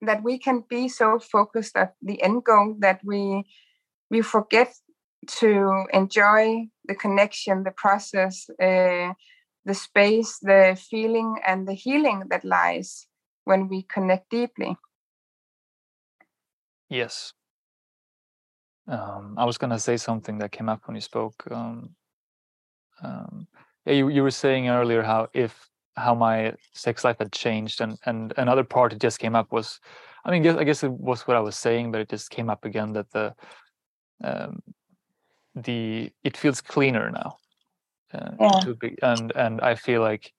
that 0.02 0.24
we 0.24 0.38
can 0.38 0.64
be 0.70 0.90
so 0.90 1.20
focused 1.20 1.78
at 1.78 1.94
the 2.02 2.22
end 2.22 2.44
goal 2.44 2.76
that 2.80 3.00
we 3.04 3.44
we 4.10 4.22
forget 4.22 4.74
to 5.28 5.86
enjoy 5.94 6.68
the 6.86 6.96
connection 6.96 7.64
the 7.64 7.72
process 7.72 8.50
uh, 8.62 9.14
the 9.66 9.74
space 9.74 10.40
the 10.42 10.78
feeling 10.90 11.38
and 11.48 11.68
the 11.68 11.74
healing 11.74 12.24
that 12.30 12.44
lies 12.44 13.08
when 13.46 13.68
we 13.68 13.84
connect 13.84 14.30
deeply. 14.30 14.78
Yes. 16.90 17.34
Um, 18.86 19.36
i 19.38 19.46
was 19.46 19.58
going 19.58 19.72
to 19.72 19.80
say 19.80 19.96
something 19.96 20.40
that 20.40 20.52
came 20.52 20.68
up 20.68 20.82
when 20.86 20.96
you 20.96 21.02
spoke 21.02 21.42
um, 21.50 21.96
um, 23.04 23.48
yeah, 23.86 23.94
you, 23.94 24.10
you 24.10 24.24
were 24.24 24.32
saying 24.32 24.70
earlier 24.70 25.02
how 25.02 25.28
if 25.34 25.70
how 25.96 26.16
my 26.16 26.54
sex 26.74 27.04
life 27.04 27.18
had 27.20 27.32
changed 27.32 27.82
and 27.82 27.98
and 28.06 28.34
another 28.38 28.64
part 28.64 28.92
that 28.92 29.02
just 29.02 29.20
came 29.20 29.36
up 29.36 29.52
was 29.52 29.80
i 30.26 30.32
mean 30.32 30.46
i 30.58 30.64
guess 30.64 30.84
it 30.84 30.92
was 30.92 31.28
what 31.28 31.38
i 31.38 31.40
was 31.40 31.56
saying 31.56 31.92
but 31.92 32.02
it 32.02 32.10
just 32.10 32.30
came 32.30 32.50
up 32.50 32.66
again 32.66 32.94
that 32.94 33.10
the 33.12 33.34
um, 34.24 34.62
the 35.56 36.12
it 36.24 36.38
feels 36.38 36.62
cleaner 36.62 37.12
now 37.12 37.38
uh, 38.14 38.32
yeah. 38.40 38.74
be, 38.80 38.96
and 39.02 39.32
and 39.36 39.62
i 39.62 39.76
feel 39.76 40.02
like 40.02 40.34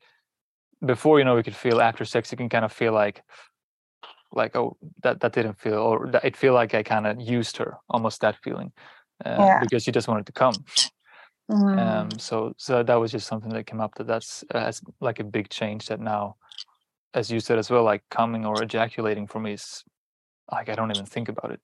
before 0.85 1.19
you 1.19 1.25
know 1.25 1.37
we 1.37 1.43
could 1.43 1.55
feel 1.55 1.81
after 1.81 2.05
sex 2.05 2.33
you 2.33 2.39
can 2.39 2.49
kind 2.49 2.65
of 2.65 2.73
feel 2.73 2.93
like 2.93 3.23
like 4.33 4.57
oh 4.57 4.77
that 5.03 5.21
that 5.21 5.33
didn't 5.33 5.59
feel 5.59 5.75
or 5.75 6.09
that 6.11 6.25
it 6.25 6.37
feel 6.37 6.55
like 6.55 6.75
i 6.75 6.83
kind 6.83 7.07
of 7.07 7.21
used 7.21 7.57
her 7.57 7.77
almost 7.89 8.21
that 8.21 8.37
feeling 8.43 8.73
uh, 9.25 9.37
yeah. 9.39 9.61
because 9.61 9.85
she 9.85 9.93
just 9.93 10.09
wanted 10.09 10.27
to 10.27 10.33
come 10.33 10.55
Um 11.51 12.19
so 12.19 12.55
so 12.57 12.83
that 12.83 12.95
was 12.95 13.13
just 13.13 13.27
something 13.27 13.53
that 13.53 13.67
came 13.67 13.81
up 13.81 13.95
that 13.97 14.07
that's 14.07 14.45
uh, 14.55 14.61
has 14.61 14.81
like 15.01 15.21
a 15.21 15.25
big 15.25 15.49
change 15.49 15.87
that 15.87 16.01
now 16.01 16.37
as 17.15 17.31
you 17.31 17.41
said 17.41 17.59
as 17.59 17.71
well 17.71 17.85
like 17.85 18.03
coming 18.11 18.45
or 18.47 18.63
ejaculating 18.63 19.27
for 19.27 19.41
me 19.41 19.53
is 19.53 19.85
like 20.51 20.69
i 20.69 20.75
don't 20.75 20.91
even 20.91 21.07
think 21.07 21.29
about 21.29 21.53
it. 21.53 21.61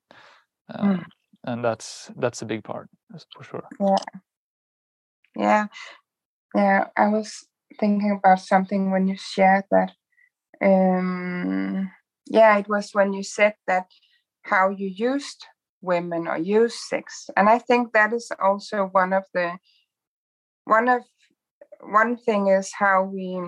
Um, 0.75 0.89
Mm. 0.91 1.05
and 1.45 1.65
that's 1.65 2.11
that's 2.17 2.43
a 2.43 2.47
big 2.47 2.63
part 2.65 2.89
for 3.35 3.45
sure. 3.45 3.65
Yeah. 3.81 3.99
Yeah. 5.37 5.67
Yeah 6.55 6.87
i 6.97 7.09
was 7.09 7.47
thinking 7.79 8.11
about 8.19 8.41
something 8.41 8.91
when 8.91 9.07
you 9.07 9.17
shared 9.17 9.65
that 9.71 9.93
um 10.63 11.91
yeah 12.27 12.59
it 12.59 12.69
was 12.69 12.91
when 12.93 13.13
you 13.13 13.23
said 13.23 13.55
that 13.67 13.87
how 14.43 14.71
you 14.71 14.89
used 14.89 15.47
women 15.83 16.27
or 16.27 16.39
use 16.39 16.77
sex 16.89 17.29
and 17.37 17.49
i 17.49 17.59
think 17.59 17.93
that 17.93 18.13
is 18.13 18.31
also 18.43 18.89
one 18.93 19.13
of 19.13 19.25
the 19.35 19.53
one 20.65 20.89
of 20.89 21.03
one 21.83 22.17
thing 22.17 22.49
is 22.49 22.73
how 22.79 23.03
we 23.03 23.41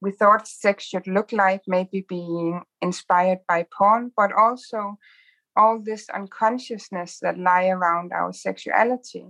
we 0.00 0.10
thought 0.10 0.48
sex 0.48 0.84
should 0.84 1.06
look 1.06 1.32
like 1.32 1.62
maybe 1.66 2.04
being 2.08 2.62
inspired 2.80 3.38
by 3.46 3.64
porn 3.76 4.10
but 4.16 4.32
also 4.32 4.98
all 5.56 5.80
this 5.80 6.08
unconsciousness 6.10 7.18
that 7.20 7.38
lie 7.38 7.68
around 7.68 8.10
our 8.10 8.32
sexuality. 8.32 9.26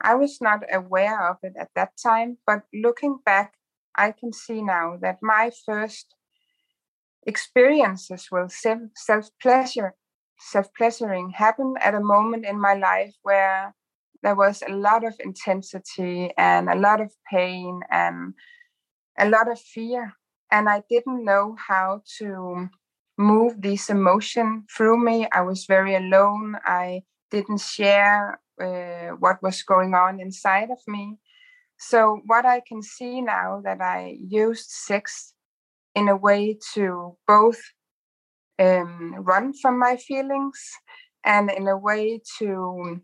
I 0.00 0.14
was 0.14 0.38
not 0.40 0.62
aware 0.72 1.28
of 1.28 1.38
it 1.42 1.54
at 1.58 1.70
that 1.74 1.92
time 2.02 2.38
but 2.46 2.62
looking 2.72 3.18
back 3.24 3.54
i 3.96 4.12
can 4.12 4.32
see 4.32 4.62
now 4.62 4.98
that 5.00 5.18
my 5.22 5.50
first 5.64 6.14
experiences 7.26 8.28
with 8.30 8.52
self 8.94 9.30
pleasure 9.42 9.94
self 10.38 10.72
pleasuring 10.74 11.30
happened 11.30 11.76
at 11.80 11.94
a 11.94 12.00
moment 12.00 12.44
in 12.44 12.60
my 12.60 12.74
life 12.74 13.14
where 13.22 13.74
there 14.22 14.34
was 14.34 14.62
a 14.62 14.72
lot 14.72 15.04
of 15.04 15.14
intensity 15.20 16.30
and 16.36 16.68
a 16.68 16.74
lot 16.74 17.00
of 17.00 17.12
pain 17.30 17.80
and 17.90 18.34
a 19.18 19.28
lot 19.28 19.50
of 19.50 19.58
fear. 19.60 20.12
And 20.50 20.68
i 20.68 20.82
didn't 20.88 21.24
know 21.24 21.56
how 21.68 22.02
to 22.18 22.68
move 23.18 23.60
this 23.62 23.88
emotion 23.90 24.64
through 24.74 25.02
me. 25.02 25.26
I 25.32 25.40
was 25.40 25.64
very 25.64 25.94
alone. 25.96 26.56
I 26.64 27.02
didn't 27.30 27.60
share 27.60 28.40
uh, 28.60 29.16
what 29.18 29.42
was 29.42 29.62
going 29.62 29.94
on 29.94 30.20
inside 30.20 30.70
of 30.70 30.78
me. 30.86 31.18
So 31.78 32.20
what 32.26 32.46
i 32.46 32.60
can 32.60 32.82
see 32.82 33.20
now 33.20 33.60
that 33.64 33.80
i 33.80 34.16
used 34.26 34.70
sex 34.70 35.34
in 35.94 36.08
a 36.08 36.16
way 36.16 36.58
to 36.74 37.16
both 37.26 37.60
um, 38.58 39.14
run 39.18 39.52
from 39.52 39.78
my 39.78 39.96
feelings 39.96 40.60
and 41.24 41.50
in 41.50 41.68
a 41.68 41.76
way 41.76 42.20
to 42.38 43.00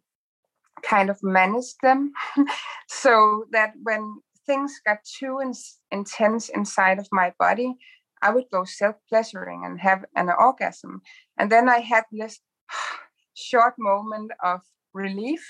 kind 0.82 1.10
of 1.10 1.18
manage 1.22 1.74
them. 1.82 2.12
So 2.88 3.46
that 3.52 3.72
when 3.82 4.20
things 4.46 4.80
got 4.86 4.98
too 5.18 5.40
in- 5.40 5.52
intense 5.90 6.48
inside 6.50 6.98
of 6.98 7.08
my 7.12 7.32
body 7.38 7.76
i 8.22 8.30
would 8.30 8.48
go 8.50 8.64
self-pleasuring 8.64 9.64
and 9.64 9.80
have 9.80 10.04
an 10.16 10.30
orgasm. 10.38 11.02
And 11.38 11.50
then 11.50 11.68
i 11.68 11.78
had 11.78 12.04
this 12.12 12.40
short 13.34 13.74
moment 13.78 14.30
of 14.42 14.60
relief 14.94 15.44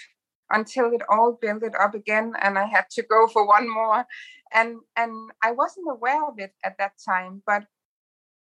until 0.51 0.93
it 0.93 1.03
all 1.09 1.38
built 1.41 1.62
it 1.62 1.75
up 1.79 1.95
again 1.95 2.33
and 2.41 2.59
i 2.59 2.67
had 2.67 2.87
to 2.93 3.03
go 3.03 3.27
for 3.33 3.47
one 3.47 3.69
more. 3.69 4.05
And 4.53 4.81
and 4.97 5.12
i 5.43 5.53
wasn't 5.53 5.91
aware 5.91 6.25
of 6.29 6.38
it 6.38 6.53
at 6.65 6.77
that 6.79 6.93
time 7.05 7.43
but 7.47 7.65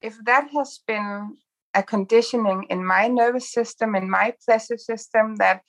if 0.02 0.18
that 0.26 0.50
has 0.52 0.80
been 0.88 1.38
a 1.74 1.84
conditioning 1.84 2.66
in 2.70 2.86
my 2.86 3.08
nervous 3.08 3.52
system, 3.52 3.96
in 3.96 4.10
my 4.10 4.34
pleasure 4.46 4.78
system, 4.78 5.38
that 5.38 5.62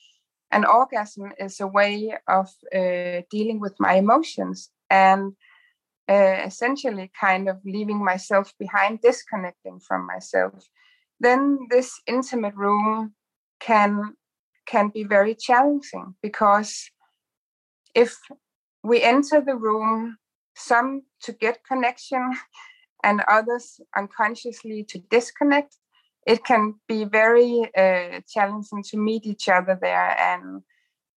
an 0.50 0.64
orgasm 0.64 1.32
is 1.38 1.60
a 1.60 1.66
way 1.66 2.14
of 2.28 2.48
uh, 2.74 3.22
dealing 3.30 3.60
with 3.60 3.74
my 3.78 3.94
emotions 3.94 4.70
and 4.90 5.32
uh, 6.08 6.42
essentially 6.44 7.10
kind 7.18 7.48
of 7.48 7.56
leaving 7.64 8.04
myself 8.04 8.52
behind, 8.58 9.00
disconnecting 9.00 9.80
from 9.80 10.06
myself. 10.06 10.68
Then 11.20 11.66
this 11.70 12.00
intimate 12.06 12.54
room 12.54 13.14
can 13.60 14.14
can 14.66 14.88
be 14.88 15.04
very 15.04 15.34
challenging 15.34 16.14
because 16.22 16.90
if 17.94 18.16
we 18.82 19.02
enter 19.02 19.40
the 19.40 19.56
room, 19.56 20.16
some 20.54 21.02
to 21.22 21.32
get 21.32 21.64
connection 21.64 22.32
and 23.02 23.22
others 23.28 23.80
unconsciously 23.96 24.84
to 24.84 24.98
disconnect, 25.10 25.76
it 26.26 26.44
can 26.44 26.74
be 26.88 27.04
very 27.04 27.70
uh, 27.76 28.20
challenging 28.28 28.82
to 28.90 28.96
meet 28.96 29.26
each 29.26 29.48
other 29.48 29.78
there. 29.80 30.16
And 30.18 30.62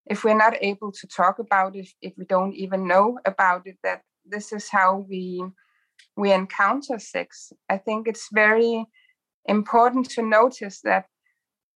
if 0.07 0.23
we're 0.23 0.37
not 0.37 0.55
able 0.61 0.91
to 0.91 1.07
talk 1.07 1.39
about 1.39 1.75
it 1.75 1.87
if 2.01 2.13
we 2.17 2.25
don't 2.25 2.53
even 2.53 2.87
know 2.87 3.19
about 3.25 3.63
it 3.65 3.77
that 3.83 4.01
this 4.25 4.51
is 4.51 4.69
how 4.69 5.05
we 5.09 5.43
we 6.17 6.31
encounter 6.31 6.97
sex. 6.97 7.51
I 7.69 7.77
think 7.77 8.07
it's 8.07 8.29
very 8.33 8.85
important 9.45 10.09
to 10.11 10.21
notice 10.21 10.81
that 10.81 11.05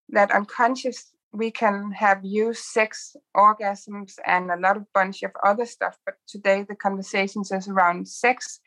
that 0.09 0.31
unconscious 0.31 1.11
we 1.31 1.51
can 1.51 1.91
have 1.91 2.19
used 2.23 2.63
sex 2.63 3.15
orgasms 3.37 4.13
and 4.25 4.49
a 4.49 4.57
lot 4.57 4.77
of 4.77 4.83
bunch 4.93 5.21
of 5.21 5.31
other 5.45 5.65
stuff 5.65 5.95
but 6.03 6.15
today 6.27 6.65
the 6.67 6.75
conversations 6.75 7.51
is 7.51 7.67
around 7.67 8.07
sex 8.07 8.59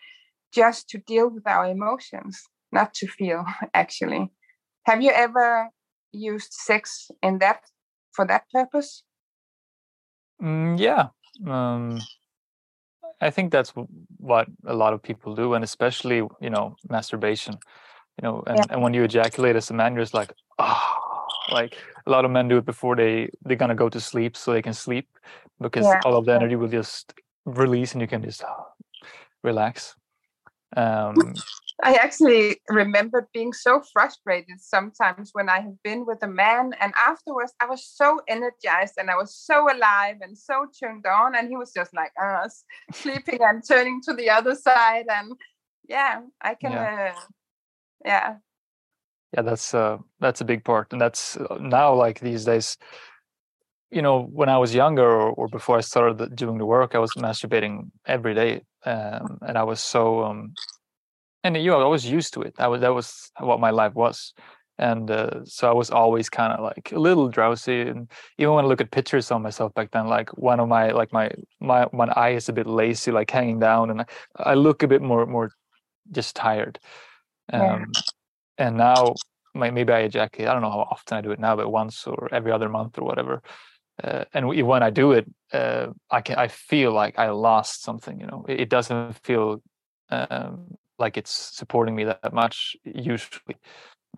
just 0.54 0.88
to 0.88 0.98
deal 0.98 1.28
with 1.28 1.44
our 1.48 1.66
emotions 1.66 2.44
not 2.70 2.94
to 2.94 3.08
feel 3.08 3.44
actually 3.74 4.30
have 4.84 5.02
you 5.02 5.10
ever 5.10 5.70
used 6.12 6.52
sex 6.52 7.10
in 7.22 7.38
that 7.38 7.62
for 8.12 8.26
that 8.26 8.44
purpose? 8.52 9.02
Mm, 10.42 10.78
yeah. 10.78 11.08
Um, 11.50 12.00
I 13.20 13.30
think 13.30 13.52
that's 13.52 13.72
what 14.18 14.48
a 14.66 14.74
lot 14.74 14.92
of 14.92 15.02
people 15.02 15.34
do, 15.34 15.54
and 15.54 15.64
especially 15.64 16.16
you 16.40 16.50
know 16.50 16.76
masturbation. 16.88 17.58
You 18.20 18.28
know, 18.28 18.44
and, 18.46 18.58
Yeah. 18.58 18.66
and 18.70 18.82
when 18.82 18.94
you 18.94 19.04
ejaculate 19.04 19.56
as 19.56 19.70
a 19.70 19.74
man, 19.74 19.94
you're 19.94 20.02
just 20.02 20.14
like, 20.14 20.32
oh, 20.58 21.26
like 21.48 21.76
a 22.06 22.10
lot 22.10 22.24
of 22.24 22.30
men 22.30 22.48
do 22.48 22.58
it 22.58 22.64
before 22.66 22.96
they 22.96 23.30
they're 23.44 23.56
gonna 23.56 23.74
go 23.74 23.88
to 23.88 24.00
sleep, 24.00 24.36
so 24.36 24.52
they 24.52 24.62
can 24.62 24.74
sleep 24.74 25.08
because 25.60 25.86
Yeah. 25.86 26.02
all 26.02 26.16
of 26.16 26.26
the 26.26 26.32
energy 26.34 26.56
will 26.56 26.68
just 26.68 27.14
release, 27.46 27.92
and 27.92 28.00
you 28.02 28.08
can 28.08 28.22
just 28.22 28.42
ah, 28.44 28.66
relax. 29.42 29.96
Um, 30.76 31.42
I 31.84 31.94
actually 31.94 32.60
remember 32.68 33.28
being 33.34 33.52
so 33.52 33.82
frustrated 33.92 34.60
sometimes 34.60 35.30
when 35.32 35.48
I 35.48 35.60
have 35.60 35.82
been 35.82 36.06
with 36.06 36.22
a 36.22 36.28
man, 36.28 36.74
and 36.80 36.92
afterwards 36.96 37.52
I 37.60 37.66
was 37.66 37.84
so 37.84 38.20
energized 38.28 38.94
and 38.98 39.10
I 39.10 39.16
was 39.16 39.34
so 39.34 39.64
alive 39.64 40.16
and 40.20 40.38
so 40.38 40.66
tuned 40.78 41.06
on, 41.06 41.34
and 41.34 41.48
he 41.48 41.56
was 41.56 41.72
just 41.72 41.92
like 41.92 42.12
us, 42.22 42.64
uh, 42.88 42.92
sleeping 42.94 43.40
and 43.42 43.62
turning 43.66 44.00
to 44.04 44.14
the 44.14 44.30
other 44.30 44.54
side, 44.54 45.06
and 45.08 45.32
yeah, 45.88 46.20
I 46.40 46.54
can, 46.54 46.72
yeah, 46.72 47.12
uh, 47.16 47.20
yeah. 48.04 48.34
yeah, 49.34 49.42
that's 49.42 49.74
uh, 49.74 49.98
that's 50.20 50.40
a 50.40 50.44
big 50.44 50.62
part, 50.64 50.92
and 50.92 51.00
that's 51.00 51.36
uh, 51.36 51.58
now 51.60 51.94
like 51.94 52.20
these 52.20 52.44
days. 52.44 52.76
You 53.90 54.00
know, 54.00 54.22
when 54.22 54.48
I 54.48 54.56
was 54.56 54.74
younger 54.74 55.04
or, 55.04 55.32
or 55.32 55.48
before 55.48 55.76
I 55.76 55.82
started 55.82 56.34
doing 56.34 56.56
the 56.56 56.64
work, 56.64 56.94
I 56.94 56.98
was 56.98 57.12
masturbating 57.12 57.90
every 58.06 58.34
day, 58.34 58.62
um, 58.86 59.38
and 59.42 59.58
I 59.58 59.64
was 59.64 59.80
so 59.80 60.24
um, 60.24 60.54
and 61.44 61.56
you 61.56 61.70
know 61.70 61.82
i 61.82 61.86
was 61.86 62.06
used 62.06 62.34
to 62.34 62.42
it. 62.42 62.54
I 62.58 62.68
was 62.68 62.80
that 62.80 62.94
was 62.94 63.30
what 63.38 63.60
my 63.60 63.70
life 63.70 63.94
was. 63.94 64.34
And 64.78 65.10
uh, 65.10 65.44
so 65.44 65.68
i 65.68 65.72
was 65.72 65.90
always 65.90 66.28
kind 66.28 66.52
of 66.52 66.60
like 66.60 66.92
a 66.92 66.98
little 66.98 67.28
drowsy. 67.28 67.82
And 67.82 68.10
even 68.38 68.54
when 68.54 68.64
i 68.64 68.68
look 68.68 68.80
at 68.80 68.90
pictures 68.90 69.30
of 69.30 69.42
myself 69.42 69.74
back 69.74 69.90
then 69.90 70.06
like 70.06 70.30
one 70.36 70.60
of 70.60 70.68
my 70.68 70.90
like 70.90 71.12
my 71.12 71.30
my 71.60 71.84
one 71.86 72.10
eye 72.10 72.30
is 72.30 72.48
a 72.48 72.52
bit 72.52 72.66
lazy 72.66 73.10
like 73.10 73.30
hanging 73.30 73.58
down. 73.58 73.90
And 73.90 74.00
i, 74.02 74.06
I 74.38 74.54
look 74.54 74.82
a 74.82 74.88
bit 74.88 75.02
more 75.02 75.26
more 75.26 75.50
just 76.10 76.36
tired. 76.36 76.78
Um 77.52 77.92
yeah. 77.94 78.00
and 78.58 78.76
now 78.76 79.14
maybe 79.54 79.92
i 79.92 80.00
ejaculate 80.00 80.48
i 80.48 80.52
don't 80.52 80.62
know 80.62 80.70
how 80.70 80.88
often 80.90 81.18
i 81.18 81.20
do 81.20 81.30
it 81.30 81.38
now 81.38 81.54
but 81.54 81.70
once 81.70 82.06
or 82.06 82.28
every 82.32 82.52
other 82.52 82.68
month 82.68 82.98
or 82.98 83.04
whatever. 83.04 83.42
Uh, 84.02 84.24
and 84.32 84.48
when 84.48 84.82
i 84.82 84.88
do 84.88 85.12
it 85.12 85.26
uh, 85.52 85.88
i 86.10 86.22
can 86.22 86.36
i 86.38 86.48
feel 86.48 86.92
like 86.92 87.18
i 87.18 87.28
lost 87.28 87.82
something 87.82 88.18
you 88.18 88.26
know? 88.26 88.42
It, 88.48 88.60
it 88.62 88.68
doesn't 88.70 89.12
feel 89.22 89.62
um, 90.08 90.78
like 91.02 91.16
it's 91.18 91.34
supporting 91.60 91.94
me 91.94 92.04
that 92.04 92.32
much 92.32 92.76
usually. 92.84 93.56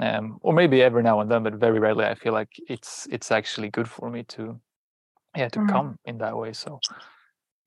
Um, 0.01 0.39
or 0.41 0.53
maybe 0.53 0.82
every 0.82 1.05
now 1.05 1.20
and 1.20 1.30
then 1.30 1.45
but 1.45 1.55
very 1.55 1.78
rarely 1.78 2.05
i 2.05 2.16
feel 2.16 2.32
like 2.32 2.49
it's 2.68 3.07
it's 3.12 3.30
actually 3.30 3.70
good 3.70 3.89
for 3.89 4.11
me 4.11 4.24
to 4.35 4.61
yeah 5.37 5.49
to 5.49 5.59
mm. 5.61 5.68
come 5.68 5.99
in 6.05 6.18
that 6.18 6.37
way. 6.37 6.53
So 6.53 6.80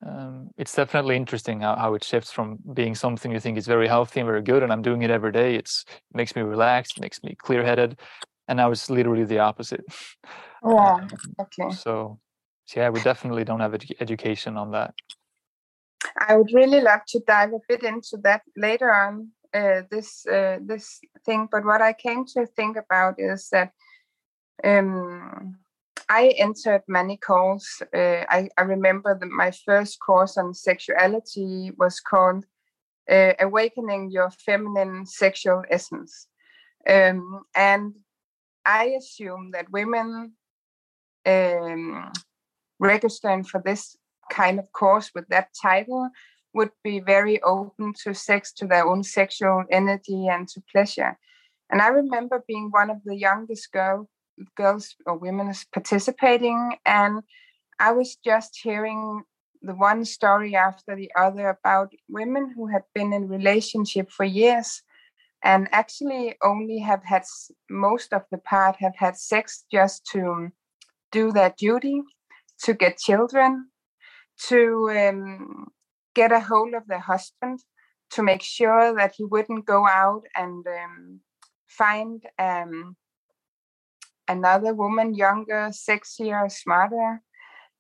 um, 0.06 0.50
it's 0.58 0.76
definitely 0.76 1.16
interesting 1.16 1.62
how, 1.62 1.76
how 1.76 1.94
it 1.96 2.04
shifts 2.04 2.32
from 2.32 2.60
being 2.74 2.96
something 2.96 3.32
you 3.32 3.40
think 3.40 3.58
is 3.58 3.68
very 3.68 3.88
healthy 3.88 4.20
and 4.20 4.28
very 4.28 4.44
good 4.44 4.62
and 4.64 4.72
i'm 4.72 4.82
doing 4.82 5.02
it 5.02 5.12
every 5.12 5.32
day. 5.32 5.56
It's 5.56 5.86
it 5.90 6.16
makes 6.16 6.36
me 6.36 6.42
relaxed 6.42 7.00
makes 7.00 7.24
me 7.24 7.36
clear-headed 7.36 8.00
and 8.48 8.58
now 8.58 8.72
it's 8.72 8.90
literally 8.90 9.26
the 9.26 9.40
opposite. 9.40 9.86
Yeah 10.64 10.96
um, 10.96 11.08
okay. 11.40 11.70
so, 11.72 12.20
so 12.66 12.80
yeah 12.80 12.90
we 12.90 13.00
definitely 13.02 13.44
don't 13.44 13.60
have 13.60 13.74
ed- 13.74 13.96
education 14.00 14.58
on 14.58 14.72
that 14.72 14.94
I 16.28 16.36
would 16.36 16.52
really 16.54 16.82
love 16.82 17.02
to 17.10 17.20
dive 17.28 17.54
a 17.54 17.60
bit 17.68 17.84
into 17.84 18.18
that 18.24 18.42
later 18.56 18.94
on 18.94 19.32
uh, 19.54 19.82
this 19.90 20.26
uh, 20.28 20.58
this 20.62 21.00
thing. 21.26 21.48
But 21.52 21.66
what 21.66 21.82
I 21.82 21.94
came 21.94 22.26
to 22.34 22.46
think 22.46 22.78
about 22.78 23.16
is 23.18 23.50
that 23.52 23.72
um, 24.64 25.58
I 26.10 26.34
entered 26.38 26.84
many 26.88 27.18
calls. 27.18 27.82
Uh, 27.94 28.24
I, 28.30 28.50
I, 28.58 28.62
remember 28.62 29.18
that 29.20 29.30
my 29.30 29.52
first 29.52 30.00
course 30.00 30.38
on 30.38 30.54
sexuality 30.54 31.72
was 31.78 32.00
called 32.00 32.46
uh, 33.10 33.34
"Awakening 33.40 34.12
Your 34.12 34.30
Feminine 34.30 35.06
Sexual 35.06 35.64
Essence," 35.70 36.28
um, 36.88 37.44
and 37.56 37.94
I 38.66 38.96
assume 38.98 39.52
that 39.52 39.72
women 39.72 40.34
um, 41.26 42.12
for 42.80 43.62
this 43.64 43.98
kind 44.30 44.60
of 44.60 44.72
course 44.72 45.12
with 45.14 45.28
that 45.30 45.50
title 45.62 46.10
would 46.54 46.72
be 46.84 47.00
very 47.00 47.42
open 47.44 47.94
to 48.04 48.14
sex, 48.14 48.52
to 48.54 48.66
their 48.66 48.86
own 48.86 49.04
sexual 49.04 49.64
energy 49.72 50.28
and 50.28 50.48
to 50.50 50.62
pleasure. 50.72 51.18
And 51.70 51.82
I 51.82 51.88
remember 51.88 52.44
being 52.48 52.70
one 52.72 52.90
of 52.90 52.98
the 53.06 53.16
youngest 53.16 53.72
girl, 53.72 54.10
girls 54.56 54.96
or 55.06 55.18
women 55.18 55.54
participating, 55.74 56.78
and 56.86 57.22
I 57.80 57.92
was 57.92 58.18
just 58.24 58.60
hearing 58.64 59.24
the 59.62 59.76
one 59.76 60.06
story 60.06 60.56
after 60.56 60.96
the 60.96 61.12
other 61.16 61.50
about 61.50 61.92
women 62.10 62.54
who 62.56 62.68
had 62.68 62.84
been 62.94 63.14
in 63.14 63.28
relationship 63.28 64.10
for 64.12 64.24
years 64.24 64.82
and 65.44 65.68
actually 65.72 66.36
only 66.44 66.80
have 66.80 67.04
had 67.04 67.24
most 67.70 68.14
of 68.14 68.24
the 68.32 68.38
part 68.38 68.76
have 68.80 68.96
had 68.96 69.18
sex 69.18 69.66
just 69.72 70.06
to 70.14 70.50
do 71.12 71.32
their 71.32 71.54
duty 71.58 72.02
to 72.64 72.74
get 72.74 72.98
children 72.98 73.68
to 74.48 74.90
um, 74.92 75.68
get 76.16 76.32
a 76.32 76.40
hold 76.40 76.74
of 76.74 76.88
their 76.88 77.00
husband 77.00 77.60
to 78.12 78.24
make 78.24 78.42
sure 78.42 78.96
that 78.96 79.14
he 79.18 79.26
wouldn't 79.26 79.66
go 79.66 79.88
out 79.88 80.24
and 80.36 80.66
um, 80.68 81.20
find 81.68 82.24
um, 82.40 82.96
another 84.28 84.74
woman, 84.74 85.14
younger, 85.14 85.70
sexier, 85.72 86.52
smarter. 86.52 87.22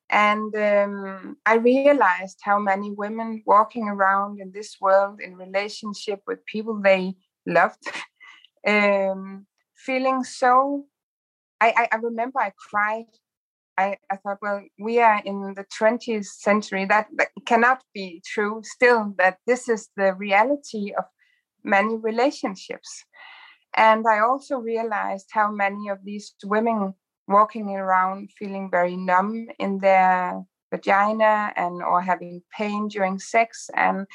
And 0.09 0.55
um, 0.55 1.37
I 1.45 1.55
realized 1.55 2.39
how 2.41 2.59
many 2.59 2.91
women 2.91 3.43
walking 3.45 3.87
around 3.89 4.39
in 4.39 4.51
this 4.53 4.77
world 4.79 5.19
in 5.21 5.35
relationship 5.35 6.21
with 6.25 6.45
people 6.45 6.81
they 6.81 7.15
loved, 7.45 7.83
um, 8.67 9.45
feeling 9.75 10.23
so. 10.23 10.85
I, 11.59 11.73
I, 11.75 11.87
I 11.93 11.95
remember 11.97 12.39
I 12.39 12.51
cried 12.69 13.05
I, 13.77 13.97
I 14.09 14.15
thought, 14.17 14.37
well, 14.41 14.61
we 14.79 14.99
are 14.99 15.21
in 15.23 15.53
the 15.55 15.65
20th 15.79 16.25
century. 16.25 16.85
That, 16.85 17.07
that 17.17 17.29
cannot 17.45 17.83
be 17.93 18.21
true 18.25 18.61
still, 18.63 19.13
that 19.17 19.37
this 19.45 19.69
is 19.69 19.89
the 19.95 20.13
reality 20.15 20.93
of 20.97 21.05
many 21.63 21.97
relationships. 21.97 23.03
And 23.75 24.05
I 24.07 24.19
also 24.19 24.57
realized 24.57 25.27
how 25.31 25.51
many 25.51 25.89
of 25.89 25.99
these 26.03 26.33
women 26.43 26.95
walking 27.27 27.69
around 27.69 28.31
feeling 28.37 28.69
very 28.71 28.95
numb 28.95 29.47
in 29.59 29.79
their 29.79 30.41
vagina 30.71 31.53
and 31.55 31.83
or 31.83 32.01
having 32.01 32.41
pain 32.57 32.87
during 32.87 33.19
sex 33.19 33.69
and 33.75 34.07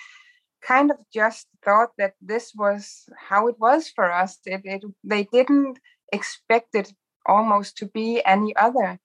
kind 0.62 0.90
of 0.90 0.96
just 1.12 1.46
thought 1.64 1.90
that 1.98 2.14
this 2.20 2.52
was 2.56 3.04
how 3.18 3.48
it 3.48 3.56
was 3.58 3.88
for 3.88 4.10
us. 4.10 4.38
It, 4.46 4.62
it, 4.64 4.82
they 5.04 5.24
didn't 5.32 5.78
expect 6.12 6.74
it 6.74 6.92
almost 7.26 7.76
to 7.78 7.86
be 7.86 8.22
any 8.24 8.54
other. 8.56 8.98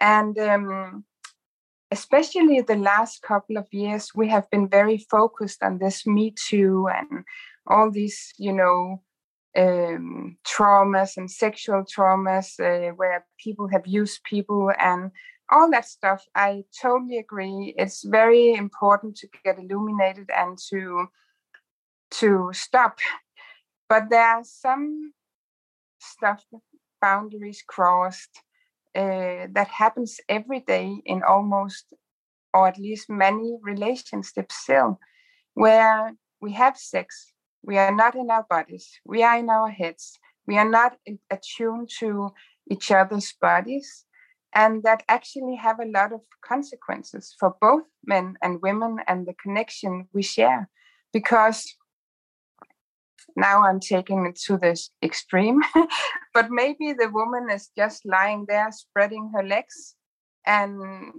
And 0.00 0.38
um, 0.38 1.04
especially 1.90 2.60
the 2.60 2.76
last 2.76 3.22
couple 3.22 3.56
of 3.56 3.66
years, 3.72 4.10
we 4.14 4.28
have 4.28 4.48
been 4.50 4.68
very 4.68 4.98
focused 4.98 5.62
on 5.62 5.78
this 5.78 6.06
Me 6.06 6.34
Too 6.48 6.88
and 6.88 7.24
all 7.66 7.90
these, 7.90 8.32
you 8.38 8.52
know, 8.52 9.02
um, 9.56 10.36
traumas 10.44 11.16
and 11.16 11.30
sexual 11.30 11.84
traumas 11.84 12.58
uh, 12.58 12.92
where 12.94 13.24
people 13.38 13.68
have 13.68 13.86
used 13.86 14.24
people 14.24 14.72
and 14.78 15.10
all 15.52 15.70
that 15.70 15.86
stuff. 15.86 16.24
I 16.34 16.64
totally 16.82 17.18
agree. 17.18 17.74
It's 17.78 18.02
very 18.04 18.54
important 18.54 19.16
to 19.18 19.28
get 19.44 19.58
illuminated 19.58 20.30
and 20.36 20.58
to 20.70 21.06
to 22.10 22.50
stop. 22.52 22.98
But 23.88 24.08
there 24.10 24.22
are 24.22 24.44
some 24.44 25.12
stuff 25.98 26.44
boundaries 27.00 27.62
crossed 27.66 28.40
uh, 28.94 29.46
that 29.52 29.68
happens 29.68 30.20
every 30.28 30.60
day 30.60 31.00
in 31.04 31.22
almost 31.22 31.92
or 32.52 32.68
at 32.68 32.78
least 32.78 33.10
many 33.10 33.58
relationships 33.62 34.54
still 34.56 34.98
where 35.54 36.12
we 36.40 36.52
have 36.52 36.76
sex 36.76 37.32
we 37.62 37.78
are 37.78 37.94
not 37.94 38.14
in 38.14 38.30
our 38.30 38.46
bodies 38.48 38.88
we 39.04 39.22
are 39.22 39.38
in 39.38 39.50
our 39.50 39.70
heads 39.70 40.18
we 40.46 40.58
are 40.58 40.68
not 40.68 40.96
attuned 41.30 41.88
to 41.98 42.30
each 42.70 42.90
other's 42.90 43.32
bodies 43.40 44.04
and 44.54 44.82
that 44.84 45.02
actually 45.08 45.56
have 45.56 45.80
a 45.80 45.90
lot 45.90 46.12
of 46.12 46.20
consequences 46.44 47.34
for 47.38 47.54
both 47.60 47.82
men 48.06 48.36
and 48.42 48.62
women 48.62 48.98
and 49.08 49.26
the 49.26 49.34
connection 49.42 50.06
we 50.12 50.22
share 50.22 50.68
because 51.12 51.74
now 53.36 53.62
I'm 53.62 53.80
taking 53.80 54.26
it 54.26 54.36
to 54.46 54.56
this 54.56 54.90
extreme. 55.02 55.60
but 56.34 56.50
maybe 56.50 56.92
the 56.92 57.10
woman 57.12 57.48
is 57.50 57.70
just 57.76 58.06
lying 58.06 58.46
there, 58.48 58.70
spreading 58.70 59.30
her 59.34 59.42
legs 59.42 59.94
and 60.46 61.12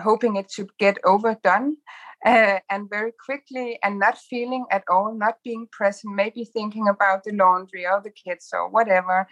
hoping 0.00 0.36
it 0.36 0.50
should 0.50 0.70
get 0.78 0.98
overdone 1.04 1.76
uh, 2.24 2.58
and 2.70 2.88
very 2.88 3.12
quickly 3.24 3.78
and 3.82 3.98
not 3.98 4.18
feeling 4.18 4.64
at 4.70 4.84
all, 4.88 5.14
not 5.14 5.36
being 5.44 5.66
present, 5.70 6.14
maybe 6.14 6.44
thinking 6.44 6.88
about 6.88 7.24
the 7.24 7.32
laundry 7.32 7.86
or 7.86 8.00
the 8.02 8.10
kids 8.10 8.50
or 8.52 8.68
whatever. 8.68 9.26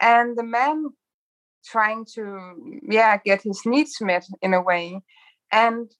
And 0.00 0.36
the 0.36 0.44
man 0.44 0.86
trying 1.64 2.04
to, 2.14 2.80
yeah, 2.88 3.18
get 3.24 3.42
his 3.42 3.62
needs 3.64 4.00
met 4.00 4.26
in 4.40 4.54
a 4.54 4.62
way. 4.62 5.00
And 5.50 5.90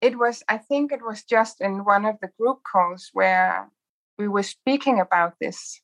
it 0.00 0.18
was, 0.18 0.42
I 0.48 0.58
think 0.58 0.92
it 0.92 1.04
was 1.04 1.22
just 1.22 1.60
in 1.60 1.84
one 1.84 2.04
of 2.04 2.16
the 2.20 2.30
group 2.38 2.58
calls 2.70 3.10
where 3.12 3.70
we 4.22 4.28
were 4.28 4.48
speaking 4.56 5.00
about 5.00 5.32
this 5.40 5.80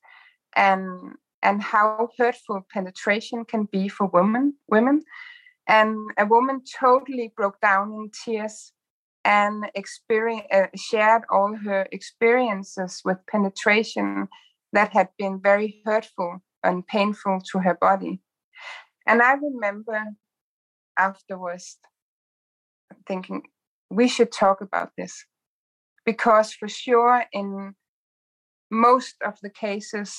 and 0.57 0.83
and 1.43 1.63
how 1.63 2.09
hurtful 2.19 2.67
penetration 2.73 3.45
can 3.45 3.65
be 3.77 3.89
for 3.89 4.07
women 4.19 4.55
women 4.69 5.03
and 5.69 5.97
a 6.19 6.27
woman 6.35 6.63
totally 6.81 7.33
broke 7.37 7.61
down 7.61 7.93
in 7.93 8.11
tears 8.25 8.73
and 9.25 9.67
experience, 9.75 10.47
uh, 10.51 10.69
shared 10.75 11.23
all 11.31 11.55
her 11.67 11.87
experiences 11.93 13.03
with 13.05 13.19
penetration 13.31 14.29
that 14.73 14.91
had 14.93 15.09
been 15.19 15.39
very 15.43 15.83
hurtful 15.85 16.39
and 16.65 16.87
painful 16.87 17.41
to 17.53 17.59
her 17.59 17.77
body. 17.89 18.21
And 19.07 19.21
I 19.21 19.35
remember 19.35 20.03
afterwards 20.99 21.79
thinking, 23.07 23.43
we 23.91 24.09
should 24.09 24.33
talk 24.33 24.63
about 24.63 24.93
this 24.97 25.27
because 26.07 26.55
for 26.55 26.69
sure 26.69 27.25
in 27.33 27.75
most 28.71 29.17
of 29.25 29.35
the 29.43 29.51
cases 29.51 30.17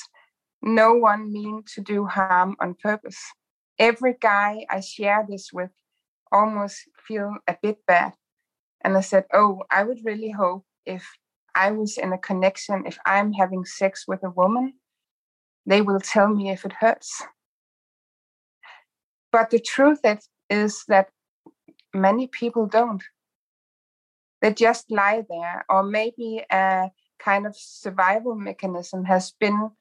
no 0.61 0.93
one 0.93 1.31
mean 1.31 1.63
to 1.73 1.81
do 1.81 2.05
harm 2.05 2.55
on 2.59 2.75
purpose. 2.75 3.19
Every 3.77 4.15
guy 4.19 4.65
i 4.69 4.79
share 4.81 5.25
this 5.27 5.51
with 5.53 5.71
almost 6.31 6.77
feel 7.07 7.35
a 7.47 7.55
bit 7.61 7.77
bad. 7.87 8.13
And 8.83 8.97
i 8.97 9.01
said 9.01 9.25
oh 9.33 9.63
i 9.71 9.83
would 9.83 9.99
really 10.03 10.31
hope 10.31 10.65
if 10.85 11.05
i 11.55 11.71
was 11.71 11.97
in 11.97 12.13
a 12.13 12.17
connection 12.17 12.85
if 12.85 12.97
i'm 13.05 13.33
having 13.33 13.65
sex 13.65 14.05
with 14.07 14.23
a 14.23 14.29
woman 14.29 14.73
they 15.65 15.81
will 15.81 15.99
tell 15.99 16.27
me 16.27 16.49
if 16.49 16.65
it 16.65 16.73
hurts. 16.73 17.23
But 19.31 19.51
the 19.51 19.59
truth 19.59 19.99
is 20.49 20.83
that 20.87 21.09
many 21.93 22.27
people 22.27 22.65
don't. 22.65 23.03
They 24.41 24.53
just 24.53 24.89
lie 24.89 25.23
there 25.29 25.65
or 25.69 25.83
maybe 25.83 26.43
a 26.49 26.89
kind 27.23 27.45
of 27.45 27.55
survival 27.55 28.35
mechanism 28.35 29.05
has 29.05 29.33
been 29.39 29.71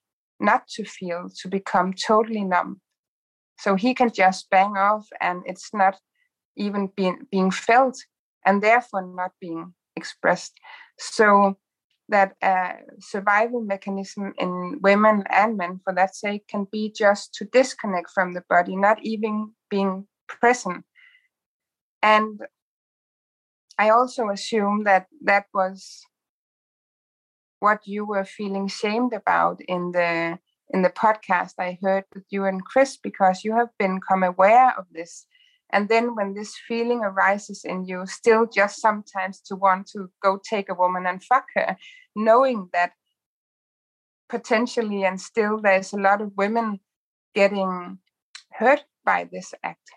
not 0.40 0.68
to 0.68 0.84
feel 0.84 1.28
to 1.40 1.48
become 1.48 1.92
totally 1.92 2.44
numb. 2.44 2.80
So 3.58 3.74
he 3.74 3.94
can 3.94 4.12
just 4.12 4.50
bang 4.50 4.76
off 4.76 5.08
and 5.20 5.42
it's 5.46 5.74
not 5.74 5.98
even 6.56 6.90
being 6.96 7.26
being 7.30 7.50
felt 7.50 7.98
and 8.44 8.62
therefore 8.62 9.02
not 9.02 9.32
being 9.40 9.74
expressed. 9.96 10.54
So 10.98 11.56
that 12.08 12.34
a 12.42 12.74
survival 13.00 13.60
mechanism 13.60 14.32
in 14.38 14.78
women 14.82 15.24
and 15.30 15.56
men 15.56 15.80
for 15.84 15.92
that 15.94 16.14
sake 16.14 16.46
can 16.48 16.66
be 16.72 16.90
just 16.90 17.34
to 17.34 17.44
disconnect 17.44 18.10
from 18.10 18.32
the 18.32 18.42
body 18.48 18.76
not 18.76 18.98
even 19.02 19.52
being 19.68 20.06
present. 20.26 20.84
And 22.02 22.40
I 23.78 23.90
also 23.90 24.28
assume 24.30 24.84
that 24.84 25.06
that 25.24 25.46
was 25.52 26.02
what 27.60 27.86
you 27.86 28.04
were 28.04 28.24
feeling 28.24 28.68
shamed 28.68 29.12
about 29.12 29.60
in 29.68 29.92
the 29.92 30.38
in 30.70 30.82
the 30.82 30.90
podcast 30.90 31.54
I 31.58 31.78
heard 31.82 32.04
with 32.14 32.24
you 32.30 32.44
and 32.44 32.64
Chris 32.64 32.98
because 32.98 33.42
you 33.42 33.54
have 33.56 33.68
become 33.78 34.22
aware 34.22 34.74
of 34.78 34.84
this. 34.92 35.26
And 35.70 35.88
then 35.88 36.14
when 36.14 36.34
this 36.34 36.54
feeling 36.68 37.00
arises 37.00 37.64
in 37.64 37.86
you, 37.86 38.04
still 38.06 38.46
just 38.46 38.80
sometimes 38.80 39.40
to 39.46 39.56
want 39.56 39.86
to 39.88 40.10
go 40.22 40.38
take 40.38 40.68
a 40.68 40.74
woman 40.74 41.06
and 41.06 41.24
fuck 41.24 41.46
her, 41.54 41.76
knowing 42.14 42.68
that 42.74 42.92
potentially 44.28 45.04
and 45.04 45.18
still 45.20 45.58
there's 45.60 45.94
a 45.94 45.98
lot 45.98 46.20
of 46.20 46.32
women 46.36 46.80
getting 47.34 47.98
hurt 48.52 48.84
by 49.04 49.28
this 49.30 49.54
act. 49.62 49.90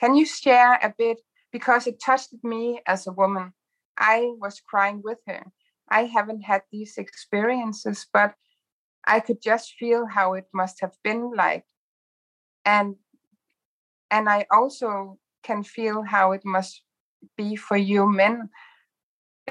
Can 0.00 0.16
you 0.16 0.26
share 0.26 0.74
a 0.82 0.92
bit 0.96 1.18
because 1.52 1.86
it 1.86 2.00
touched 2.00 2.34
me 2.42 2.80
as 2.86 3.06
a 3.06 3.12
woman. 3.12 3.52
I 3.96 4.32
was 4.38 4.60
crying 4.60 5.02
with 5.02 5.18
her. 5.26 5.44
I 5.90 6.04
haven't 6.04 6.42
had 6.42 6.62
these 6.70 6.98
experiences, 6.98 8.06
but 8.12 8.34
I 9.06 9.20
could 9.20 9.40
just 9.42 9.74
feel 9.78 10.06
how 10.06 10.34
it 10.34 10.46
must 10.52 10.80
have 10.80 10.96
been 11.02 11.32
like. 11.34 11.64
And 12.64 12.96
and 14.10 14.28
I 14.28 14.46
also 14.50 15.18
can 15.42 15.62
feel 15.62 16.02
how 16.02 16.32
it 16.32 16.42
must 16.44 16.82
be 17.36 17.56
for 17.56 17.76
you 17.76 18.10
men 18.10 18.48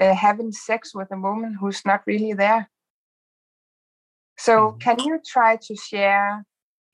uh, 0.00 0.14
having 0.14 0.52
sex 0.52 0.94
with 0.94 1.08
a 1.12 1.20
woman 1.20 1.56
who's 1.60 1.82
not 1.84 2.02
really 2.06 2.32
there. 2.32 2.70
So, 4.38 4.52
mm-hmm. 4.52 4.78
can 4.78 4.98
you 5.00 5.20
try 5.26 5.56
to 5.56 5.76
share 5.76 6.44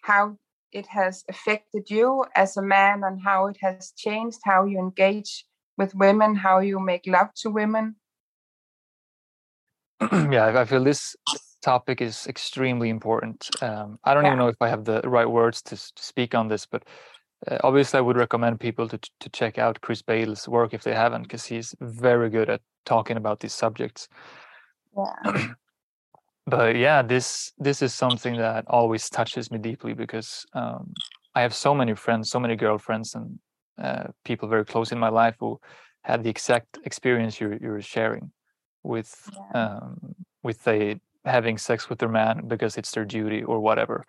how 0.03 0.39
it 0.73 0.87
has 0.87 1.25
affected 1.29 1.91
you 1.91 2.25
as 2.35 2.57
a 2.57 2.63
man 2.63 3.03
and 3.05 3.21
how 3.23 3.47
it 3.47 3.59
has 3.61 3.93
changed 3.97 4.39
how 4.45 4.65
you 4.65 4.79
engage 4.79 5.45
with 5.77 5.95
women, 5.95 6.35
how 6.35 6.61
you 6.61 6.81
make 6.81 7.07
love 7.07 7.29
to 7.43 7.51
women? 7.51 7.97
yeah, 10.13 10.59
I 10.59 10.65
feel 10.65 10.83
this 10.83 11.17
topic 11.63 12.01
is 12.01 12.27
extremely 12.27 12.91
important. 12.91 13.49
Um, 13.63 13.99
I 14.05 14.15
don't 14.15 14.25
yeah. 14.25 14.31
even 14.31 14.39
know 14.39 14.49
if 14.49 14.61
I 14.61 14.69
have 14.69 14.85
the 14.85 15.01
right 15.03 15.29
words 15.29 15.63
to, 15.63 15.77
to 15.77 16.03
speak 16.03 16.35
on 16.35 16.49
this, 16.49 16.67
but 16.67 16.85
uh, 17.49 17.59
obviously 17.63 17.99
I 17.99 18.03
would 18.03 18.17
recommend 18.17 18.61
people 18.61 18.89
to 18.89 18.99
to 18.99 19.29
check 19.31 19.59
out 19.59 19.81
Chris 19.81 20.03
Bale's 20.03 20.49
work 20.49 20.75
if 20.75 20.83
they 20.83 20.95
haven't, 20.95 21.23
because 21.23 21.47
he's 21.47 21.75
very 21.81 22.31
good 22.31 22.51
at 22.51 22.61
talking 22.85 23.17
about 23.17 23.41
these 23.41 23.55
subjects. 23.55 24.09
Yeah. 24.97 25.49
but 26.47 26.77
yeah 26.77 27.03
this 27.03 27.53
this 27.59 27.83
is 27.83 27.95
something 27.95 28.37
that 28.37 28.65
always 28.69 29.09
touches 29.09 29.51
me 29.51 29.59
deeply 29.59 29.95
because 29.95 30.45
um, 30.55 30.93
i 31.35 31.41
have 31.41 31.55
so 31.55 31.75
many 31.75 31.95
friends 31.95 32.31
so 32.31 32.39
many 32.39 32.57
girlfriends 32.57 33.15
and 33.15 33.39
uh, 33.83 34.05
people 34.25 34.49
very 34.49 34.65
close 34.65 34.93
in 34.93 34.99
my 34.99 35.09
life 35.09 35.35
who 35.41 35.59
had 36.03 36.23
the 36.23 36.31
exact 36.31 36.79
experience 36.85 37.41
you're, 37.41 37.57
you're 37.57 37.81
sharing 37.81 38.31
with 38.85 39.29
yeah. 39.33 39.79
um, 39.79 40.15
with 40.43 40.63
they 40.65 41.01
having 41.25 41.59
sex 41.59 41.89
with 41.89 41.99
their 41.99 42.09
man 42.09 42.47
because 42.47 42.77
it's 42.77 42.93
their 42.93 43.05
duty 43.05 43.43
or 43.43 43.59
whatever 43.61 44.05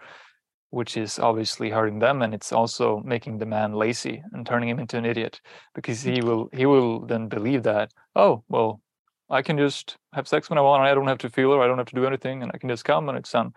which 0.72 0.98
is 0.98 1.18
obviously 1.20 1.70
hurting 1.70 2.00
them 2.00 2.22
and 2.22 2.34
it's 2.34 2.52
also 2.52 3.02
making 3.06 3.38
the 3.38 3.46
man 3.46 3.72
lazy 3.74 4.22
and 4.34 4.46
turning 4.46 4.68
him 4.68 4.80
into 4.80 4.98
an 4.98 5.06
idiot 5.06 5.40
because 5.74 6.02
he 6.02 6.22
will 6.22 6.50
he 6.52 6.66
will 6.66 7.06
then 7.06 7.30
believe 7.30 7.64
that 7.64 7.92
oh 8.16 8.44
well 8.50 8.82
I 9.30 9.42
can 9.42 9.58
just 9.58 9.98
have 10.14 10.28
sex 10.28 10.50
when 10.50 10.58
I 10.58 10.62
want. 10.62 10.84
I 10.84 10.94
don't 10.94 11.08
have 11.08 11.18
to 11.20 11.30
feel 11.30 11.52
her. 11.52 11.62
I 11.62 11.68
don't 11.68 11.78
have 11.78 11.88
to 11.88 11.96
do 11.96 12.06
anything, 12.06 12.44
and 12.44 12.52
I 12.54 12.58
can 12.58 12.70
just 12.70 12.86
come 12.86 13.10
and 13.10 13.18
it's 13.18 13.32
done. 13.32 13.54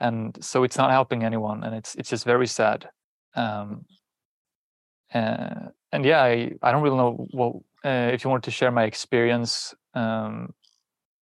And 0.00 0.36
so 0.42 0.64
it's 0.64 0.76
not 0.76 0.90
helping 0.90 1.22
anyone, 1.22 1.62
and 1.62 1.74
it's 1.74 1.94
it's 1.94 2.10
just 2.10 2.24
very 2.24 2.46
sad. 2.46 2.88
Um, 3.36 3.84
uh, 5.12 5.68
and 5.92 6.04
yeah, 6.04 6.22
I 6.22 6.52
I 6.62 6.72
don't 6.72 6.82
really 6.82 6.96
know 6.96 7.26
what 7.30 7.56
uh, 7.84 8.10
if 8.12 8.24
you 8.24 8.30
wanted 8.30 8.44
to 8.44 8.50
share 8.50 8.72
my 8.72 8.84
experience 8.84 9.74
um, 9.94 10.54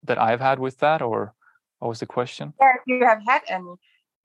that 0.04 0.18
I've 0.18 0.42
had 0.42 0.60
with 0.60 0.80
that, 0.80 1.02
or 1.02 1.34
what 1.80 1.90
was 1.90 2.00
the 2.00 2.06
question? 2.06 2.54
Yeah, 2.60 2.74
if 2.76 2.82
you 2.88 3.06
have 3.06 3.22
had 3.28 3.42
any, 3.48 3.76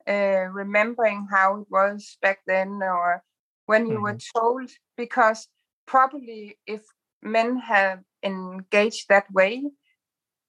uh, 0.08 0.48
remembering 0.50 1.28
how 1.30 1.60
it 1.60 1.66
was 1.70 2.16
back 2.22 2.40
then, 2.46 2.80
or 2.82 3.22
when 3.66 3.86
you 3.86 3.94
mm-hmm. 3.94 4.02
were 4.02 4.18
told, 4.36 4.70
because 4.96 5.48
probably 5.86 6.58
if 6.66 6.82
men 7.22 7.58
have 7.58 8.00
engaged 8.22 9.08
that 9.08 9.30
way, 9.32 9.64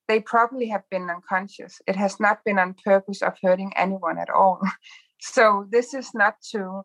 they 0.07 0.19
probably 0.19 0.67
have 0.67 0.83
been 0.89 1.09
unconscious. 1.09 1.81
It 1.87 1.95
has 1.95 2.19
not 2.19 2.43
been 2.43 2.59
on 2.59 2.75
purpose 2.83 3.21
of 3.21 3.37
hurting 3.41 3.71
anyone 3.77 4.17
at 4.17 4.29
all. 4.29 4.61
so 5.21 5.65
this 5.71 5.93
is 5.93 6.13
not 6.13 6.35
to. 6.51 6.81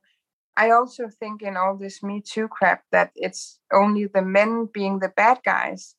I 0.57 0.71
also 0.71 1.09
think 1.09 1.43
in 1.43 1.57
all 1.57 1.77
this 1.77 2.05
Me 2.05 2.23
Too 2.23 2.47
crap 2.47 2.85
that 2.93 3.11
it's 3.17 3.59
only 3.73 4.07
the 4.07 4.23
men 4.23 4.69
being 4.73 5.01
the 5.01 5.09
bad 5.09 5.41
guys, 5.45 5.96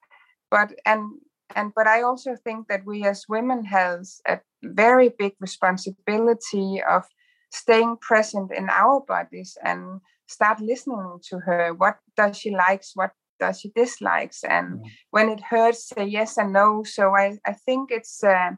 but 0.50 0.74
and 0.86 1.12
and 1.56 1.72
but 1.76 1.88
I 1.88 2.02
also 2.02 2.36
think 2.36 2.68
that 2.68 2.86
we 2.86 3.06
as 3.06 3.26
women 3.30 3.64
has 3.66 4.22
a 4.28 4.39
very 4.64 5.10
big 5.18 5.34
responsibility 5.39 6.82
of 6.88 7.04
staying 7.52 7.98
present 8.02 8.52
in 8.52 8.70
our 8.70 9.02
bodies 9.02 9.58
and 9.64 10.02
start 10.28 10.60
listening 10.60 11.20
to 11.30 11.39
her. 11.39 11.74
What 11.74 11.98
does 12.18 12.38
she 12.38 12.52
likes? 12.52 12.91
What 12.95 13.12
does 13.39 13.60
she 13.60 13.70
dislikes 13.76 14.43
and 14.43 14.80
mm. 14.80 14.84
when 15.12 15.30
it 15.30 15.39
hurts 15.41 15.89
say 15.89 16.06
yes 16.06 16.38
and 16.38 16.52
no 16.52 16.84
so 16.84 17.16
i, 17.16 17.38
I 17.45 17.54
think 17.54 17.91
it's 17.91 18.24
a, 18.24 18.58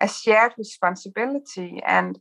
a 0.00 0.08
shared 0.08 0.52
responsibility 0.56 1.82
and 1.86 2.18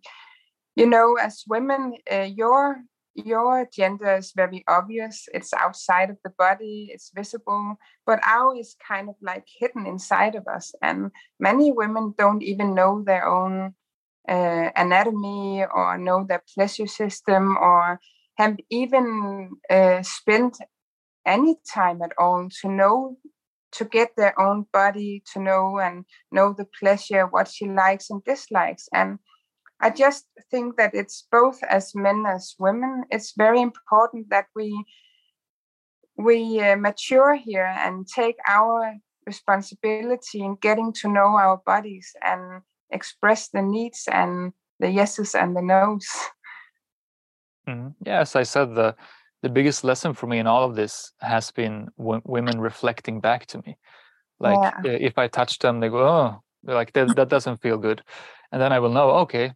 you 0.76 0.86
know 0.86 1.16
as 1.16 1.44
women 1.48 1.94
uh, 2.12 2.28
your 2.36 2.78
your 3.26 3.68
gender 3.74 4.16
is 4.18 4.32
very 4.36 4.64
obvious. 4.68 5.28
It's 5.34 5.54
outside 5.54 6.10
of 6.10 6.18
the 6.24 6.30
body. 6.38 6.90
It's 6.92 7.12
visible. 7.16 7.76
But 8.06 8.20
ours 8.24 8.60
is 8.60 8.76
kind 8.88 9.10
of 9.10 9.16
like 9.22 9.46
hidden 9.60 9.86
inside 9.86 10.36
of 10.36 10.48
us. 10.48 10.74
And 10.82 11.12
many 11.40 11.72
women 11.72 12.14
don't 12.18 12.44
even 12.44 12.76
know 12.76 13.04
their 13.04 13.28
own 13.28 13.74
uh, 14.30 14.70
anatomy 14.76 15.66
or 15.74 15.98
know 15.98 16.26
their 16.28 16.44
pleasure 16.56 16.88
system 16.88 17.58
or 17.58 18.00
have 18.38 18.58
even 18.70 19.52
uh, 19.70 20.04
spent 20.04 20.58
any 21.26 21.56
time 21.74 22.02
at 22.02 22.12
all 22.18 22.48
to 22.62 22.70
know 22.70 23.18
to 23.74 23.86
get 23.86 24.12
their 24.16 24.40
own 24.40 24.66
body 24.72 25.22
to 25.34 25.40
know 25.40 25.78
and 25.80 26.06
know 26.32 26.54
the 26.54 26.66
pleasure 26.80 27.28
what 27.28 27.48
she 27.50 27.68
likes 27.68 28.10
and 28.10 28.24
dislikes. 28.24 28.88
And 28.94 29.20
i 29.80 29.90
just 29.90 30.26
think 30.52 30.78
that 30.78 30.94
it's 30.94 31.28
both 31.32 31.62
as 31.64 31.94
men 31.96 32.26
as 32.26 32.56
women 32.60 33.04
it's 33.10 33.34
very 33.38 33.62
important 33.62 34.30
that 34.30 34.46
we 34.56 34.86
we 36.18 36.60
uh, 36.62 36.76
mature 36.76 37.36
here 37.36 37.74
and 37.78 38.08
take 38.08 38.38
our 38.48 38.96
responsibility 39.26 40.42
in 40.42 40.58
getting 40.62 40.92
to 40.94 41.08
know 41.10 41.38
our 41.38 41.62
bodies 41.66 42.16
and 42.24 42.62
express 42.90 43.50
the 43.50 43.62
needs 43.62 44.08
and 44.12 44.54
the 44.80 44.90
yeses 44.90 45.36
and 45.36 45.56
the 45.56 45.62
nos 45.62 46.08
mm-hmm. 47.68 47.90
yes 48.06 48.36
i 48.36 48.44
said 48.44 48.74
the 48.74 48.96
the 49.44 49.50
biggest 49.50 49.84
lesson 49.84 50.14
for 50.14 50.28
me 50.28 50.40
in 50.40 50.48
all 50.48 50.64
of 50.64 50.76
this 50.76 51.12
has 51.20 51.52
been 51.52 51.88
w- 51.98 52.22
women 52.26 52.60
reflecting 52.60 53.20
back 53.20 53.46
to 53.46 53.58
me 53.66 53.78
like 54.40 54.58
Yeah. 54.84 54.92
if 54.92 55.18
i 55.18 55.28
touch 55.28 55.60
them 55.60 55.80
they 55.80 55.90
go 55.90 56.08
oh 56.08 56.42
they're 56.64 56.76
like 56.76 56.94
that, 56.94 57.16
that 57.16 57.30
doesn't 57.30 57.62
feel 57.62 57.78
good 57.78 58.02
and 58.52 58.62
then 58.62 58.72
i 58.72 58.80
will 58.80 58.92
know 58.92 59.10
okay 59.12 59.54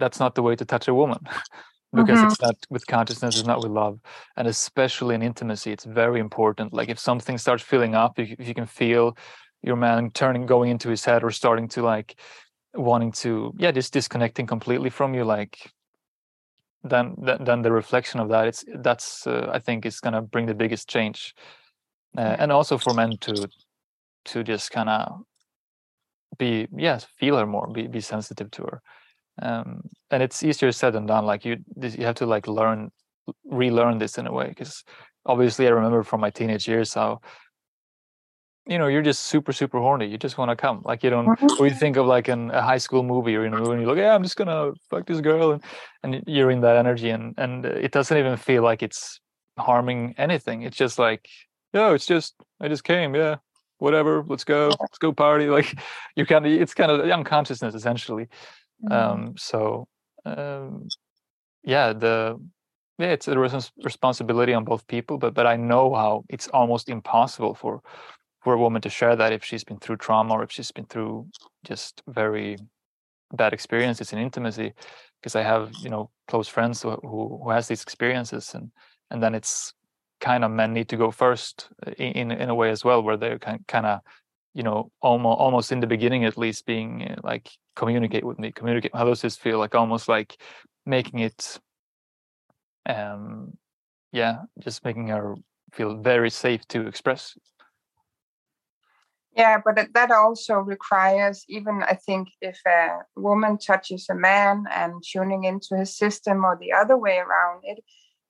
that's 0.00 0.20
not 0.20 0.34
the 0.34 0.42
way 0.42 0.56
to 0.56 0.64
touch 0.64 0.88
a 0.88 0.94
woman 0.94 1.20
because 1.94 2.20
Mhm. 2.20 2.24
it's 2.24 2.40
not 2.42 2.56
with 2.70 2.86
consciousness 2.86 3.36
it's 3.36 3.46
not 3.46 3.62
with 3.62 3.72
love 3.72 3.98
and 4.36 4.48
especially 4.48 5.14
in 5.14 5.22
intimacy 5.22 5.72
it's 5.72 5.84
very 5.84 6.20
important. 6.20 6.72
Like 6.72 6.88
if 6.88 6.98
something 6.98 7.38
starts 7.38 7.62
filling 7.62 7.94
up 7.94 8.18
if, 8.18 8.30
you- 8.30 8.36
if 8.38 8.48
you 8.48 8.54
can 8.54 8.66
feel 8.66 9.16
your 9.62 9.76
man 9.76 10.10
turning 10.12 10.46
going 10.46 10.70
into 10.70 10.88
his 10.90 11.04
head 11.04 11.22
or 11.24 11.30
starting 11.30 11.68
to 11.68 11.82
like 11.82 12.20
wanting 12.74 13.12
to 13.12 13.52
yeah 13.58 13.72
just 13.72 13.92
disconnecting 13.92 14.46
completely 14.46 14.90
from 14.90 15.14
you 15.14 15.24
like 15.24 15.72
then 16.84 17.14
then, 17.18 17.44
then 17.44 17.62
the 17.62 17.72
reflection 17.72 18.20
of 18.20 18.28
that 18.30 18.46
it's 18.46 18.64
that's 18.78 19.26
uh, 19.26 19.50
i 19.52 19.58
think 19.58 19.84
is 19.84 20.00
going 20.00 20.14
to 20.14 20.22
bring 20.22 20.46
the 20.46 20.54
biggest 20.54 20.88
change. 20.88 21.34
Uh, 22.16 22.36
and 22.40 22.50
also 22.52 22.78
for 22.78 22.94
men 22.94 23.16
to 23.18 23.48
to 24.24 24.42
just 24.42 24.70
kind 24.70 24.88
of 24.88 25.22
be 26.38 26.66
yes 26.76 27.04
feel 27.04 27.36
her 27.36 27.46
more 27.46 27.68
be, 27.72 27.86
be 27.86 28.00
sensitive 28.00 28.50
to 28.50 28.62
her 28.62 28.82
um 29.42 29.82
and 30.10 30.22
it's 30.22 30.42
easier 30.42 30.72
said 30.72 30.92
than 30.92 31.06
done 31.06 31.24
like 31.24 31.44
you 31.44 31.56
you 31.76 32.04
have 32.04 32.14
to 32.14 32.26
like 32.26 32.46
learn 32.46 32.90
relearn 33.44 33.98
this 33.98 34.18
in 34.18 34.26
a 34.26 34.32
way 34.32 34.48
because 34.48 34.84
obviously 35.26 35.66
i 35.66 35.70
remember 35.70 36.02
from 36.02 36.20
my 36.20 36.30
teenage 36.30 36.66
years 36.68 36.94
how 36.94 37.20
you 38.66 38.78
know 38.78 38.86
you're 38.86 39.02
just 39.02 39.24
super 39.24 39.52
super 39.52 39.78
horny 39.78 40.06
you 40.06 40.18
just 40.18 40.38
want 40.38 40.50
to 40.50 40.56
come. 40.56 40.82
Like 40.84 41.02
you 41.02 41.10
don't 41.10 41.26
or 41.58 41.66
you 41.66 41.74
think 41.74 41.96
of 41.96 42.06
like 42.06 42.28
an, 42.28 42.50
a 42.50 42.62
high 42.62 42.78
school 42.78 43.02
movie 43.02 43.34
or 43.34 43.44
in 43.44 43.54
a 43.54 43.58
movie 43.58 43.72
and 43.72 43.80
you're 43.80 43.90
like 43.90 43.98
yeah 43.98 44.14
i'm 44.14 44.22
just 44.22 44.36
gonna 44.36 44.72
fuck 44.90 45.06
this 45.06 45.20
girl 45.20 45.52
and 45.52 45.64
and 46.02 46.22
you're 46.26 46.50
in 46.50 46.60
that 46.60 46.76
energy 46.76 47.10
and 47.10 47.34
and 47.38 47.64
it 47.64 47.90
doesn't 47.90 48.16
even 48.16 48.36
feel 48.36 48.62
like 48.62 48.82
it's 48.82 49.20
harming 49.58 50.14
anything. 50.16 50.62
It's 50.62 50.76
just 50.76 50.98
like 50.98 51.28
yeah 51.72 51.92
it's 51.92 52.06
just 52.06 52.34
i 52.60 52.68
just 52.68 52.84
came 52.84 53.14
yeah 53.14 53.36
whatever 53.78 54.24
let's 54.26 54.44
go 54.44 54.70
let's 54.80 54.98
go 54.98 55.12
party 55.12 55.46
like 55.56 55.78
you 56.16 56.26
kind 56.26 56.46
of 56.46 56.52
it's 56.52 56.74
kind 56.74 56.90
of 56.90 57.08
unconsciousness 57.08 57.74
essentially 57.74 58.28
Mhm. 58.84 58.92
um 58.92 59.34
so 59.36 59.86
um 60.24 60.88
yeah 61.64 61.92
the 61.92 62.38
yeah 62.98 63.08
it's 63.08 63.28
a 63.28 63.38
res- 63.38 63.72
responsibility 63.84 64.54
on 64.54 64.64
both 64.64 64.86
people 64.86 65.18
but 65.18 65.34
but 65.34 65.46
i 65.46 65.56
know 65.56 65.94
how 65.94 66.24
it's 66.28 66.48
almost 66.48 66.88
impossible 66.88 67.54
for 67.54 67.80
for 68.42 68.54
a 68.54 68.58
woman 68.58 68.80
to 68.82 68.88
share 68.88 69.16
that 69.16 69.32
if 69.32 69.44
she's 69.44 69.64
been 69.64 69.78
through 69.78 69.96
trauma 69.96 70.34
or 70.34 70.42
if 70.42 70.50
she's 70.50 70.72
been 70.72 70.86
through 70.86 71.26
just 71.64 72.02
very 72.08 72.58
bad 73.34 73.52
experiences 73.52 74.12
in 74.12 74.18
intimacy 74.18 74.72
because 75.20 75.36
i 75.36 75.42
have 75.42 75.70
you 75.82 75.90
know 75.90 76.10
close 76.28 76.48
friends 76.48 76.82
who 76.82 76.90
who, 77.02 77.50
has 77.50 77.68
these 77.68 77.82
experiences 77.82 78.54
and 78.54 78.70
and 79.10 79.22
then 79.22 79.34
it's 79.34 79.72
kind 80.20 80.44
of 80.44 80.50
men 80.50 80.72
need 80.72 80.88
to 80.88 80.96
go 80.96 81.10
first 81.10 81.68
uh, 81.86 81.92
in 81.92 82.12
in, 82.12 82.30
in 82.32 82.48
a 82.48 82.54
way 82.54 82.70
as 82.70 82.84
well 82.84 83.02
where 83.02 83.16
they're 83.16 83.38
kind 83.38 83.64
kind 83.68 83.86
of 83.86 84.00
you 84.54 84.62
know 84.62 84.90
almost 85.00 85.38
almost 85.38 85.72
in 85.72 85.80
the 85.80 85.86
beginning 85.86 86.24
at 86.24 86.36
least 86.36 86.66
being 86.66 87.02
uh, 87.02 87.16
like 87.22 87.50
communicate 87.76 88.24
with 88.24 88.38
me 88.38 88.50
communicate 88.52 88.94
how 88.94 89.04
does 89.04 89.22
this 89.22 89.36
feel? 89.36 89.58
Like 89.58 89.74
almost 89.74 90.08
like 90.08 90.36
making 90.86 91.20
it 91.20 91.60
um 92.86 93.56
yeah 94.12 94.38
just 94.58 94.84
making 94.84 95.08
her 95.08 95.36
feel 95.72 95.96
very 95.96 96.30
safe 96.30 96.66
to 96.68 96.86
express. 96.86 97.36
Yeah, 99.36 99.58
but 99.64 99.78
that 99.94 100.10
also 100.10 100.54
requires, 100.56 101.44
even 101.48 101.84
I 101.84 101.94
think, 101.94 102.28
if 102.40 102.58
a 102.66 102.98
woman 103.14 103.58
touches 103.58 104.08
a 104.10 104.14
man 104.14 104.64
and 104.72 105.02
tuning 105.08 105.44
into 105.44 105.76
his 105.76 105.96
system 105.96 106.44
or 106.44 106.58
the 106.60 106.72
other 106.72 106.98
way 106.98 107.18
around, 107.18 107.60
it 107.62 107.78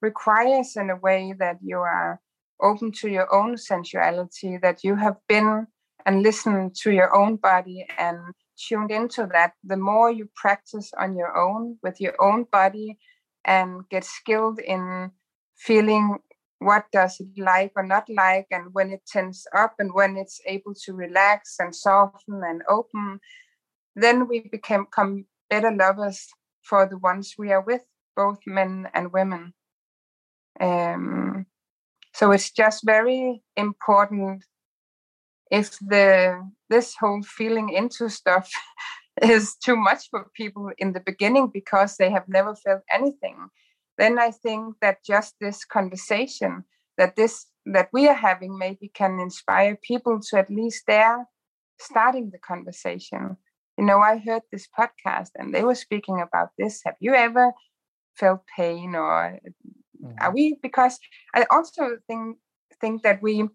requires 0.02 0.76
in 0.76 0.90
a 0.90 0.96
way 0.96 1.34
that 1.38 1.56
you 1.62 1.78
are 1.78 2.20
open 2.60 2.92
to 2.92 3.08
your 3.08 3.32
own 3.34 3.56
sensuality, 3.56 4.58
that 4.58 4.84
you 4.84 4.96
have 4.96 5.16
been 5.26 5.66
and 6.07 6.22
listened 6.22 6.74
to 6.82 6.90
your 6.90 7.14
own 7.14 7.36
body 7.36 7.86
and 7.98 8.18
tuned 8.57 8.90
into 8.90 9.28
that. 9.32 9.53
The 9.64 9.76
more 9.76 10.11
you 10.11 10.28
practice 10.34 10.92
on 10.98 11.16
your 11.16 11.36
own 11.36 11.78
with 11.82 12.01
your 12.01 12.14
own 12.20 12.44
body 12.51 12.98
and 13.44 13.88
get 13.88 14.05
skilled 14.05 14.59
in 14.59 15.11
feeling 15.57 16.18
what 16.59 16.84
does 16.92 17.18
it 17.20 17.28
like 17.38 17.72
or 17.74 17.82
not 17.82 18.07
like 18.09 18.46
and 18.51 18.72
when 18.72 18.90
it 18.90 19.01
tenses 19.07 19.46
up 19.57 19.74
and 19.78 19.92
when 19.94 20.16
it's 20.16 20.40
able 20.46 20.74
to 20.74 20.92
relax 20.92 21.57
and 21.59 21.74
soften 21.74 22.42
and 22.44 22.62
open 22.68 23.18
then 23.96 24.28
we 24.28 24.40
become 24.53 24.86
come 24.94 25.24
better 25.48 25.70
lovers 25.72 26.28
for 26.62 26.86
the 26.86 26.98
ones 26.98 27.34
we 27.38 27.51
are 27.51 27.62
with 27.62 27.82
both 28.14 28.38
men 28.46 28.86
and 28.92 29.11
women 29.12 29.55
um, 30.61 31.46
so 32.14 32.30
it's 32.30 32.51
just 32.51 32.84
very 32.84 33.42
important 33.57 34.44
if 35.51 35.78
the 35.80 36.40
this 36.68 36.94
whole 36.98 37.22
feeling 37.22 37.68
into 37.70 38.09
stuff 38.09 38.51
is 39.22 39.57
too 39.57 39.76
much 39.76 40.09
for 40.11 40.30
people 40.34 40.70
in 40.78 40.92
the 40.92 41.01
beginning 41.01 41.51
because 41.53 41.96
they 41.96 42.11
have 42.11 42.28
never 42.28 42.55
felt 42.55 42.82
anything 42.90 43.48
then 44.01 44.18
I 44.18 44.30
think 44.30 44.76
that 44.80 45.05
just 45.05 45.34
this 45.40 45.64
conversation 45.64 46.64
that 46.96 47.16
this 47.16 47.46
that 47.66 47.88
we 47.92 48.09
are 48.09 48.20
having 48.28 48.59
maybe 48.59 48.90
can 48.94 49.20
inspire 49.20 49.76
people 49.76 50.20
to 50.20 50.38
at 50.38 50.51
least 50.51 50.86
dare 50.86 51.26
starting 51.78 52.30
the 52.30 52.38
conversation. 52.38 53.36
You 53.78 53.84
know, 53.84 54.01
I 54.01 54.18
heard 54.18 54.42
this 54.51 54.66
podcast 54.78 55.30
and 55.36 55.55
they 55.55 55.64
were 55.64 55.74
speaking 55.74 56.20
about 56.20 56.48
this. 56.59 56.80
Have 56.84 56.96
you 57.01 57.14
ever 57.14 57.53
felt 58.16 58.40
pain 58.57 58.94
or 58.94 59.38
mm-hmm. 60.03 60.12
are 60.20 60.32
we 60.32 60.59
because 60.62 60.98
I 61.34 61.46
also 61.51 61.98
think 62.07 62.38
think 62.80 63.03
that 63.03 63.22
we 63.22 63.48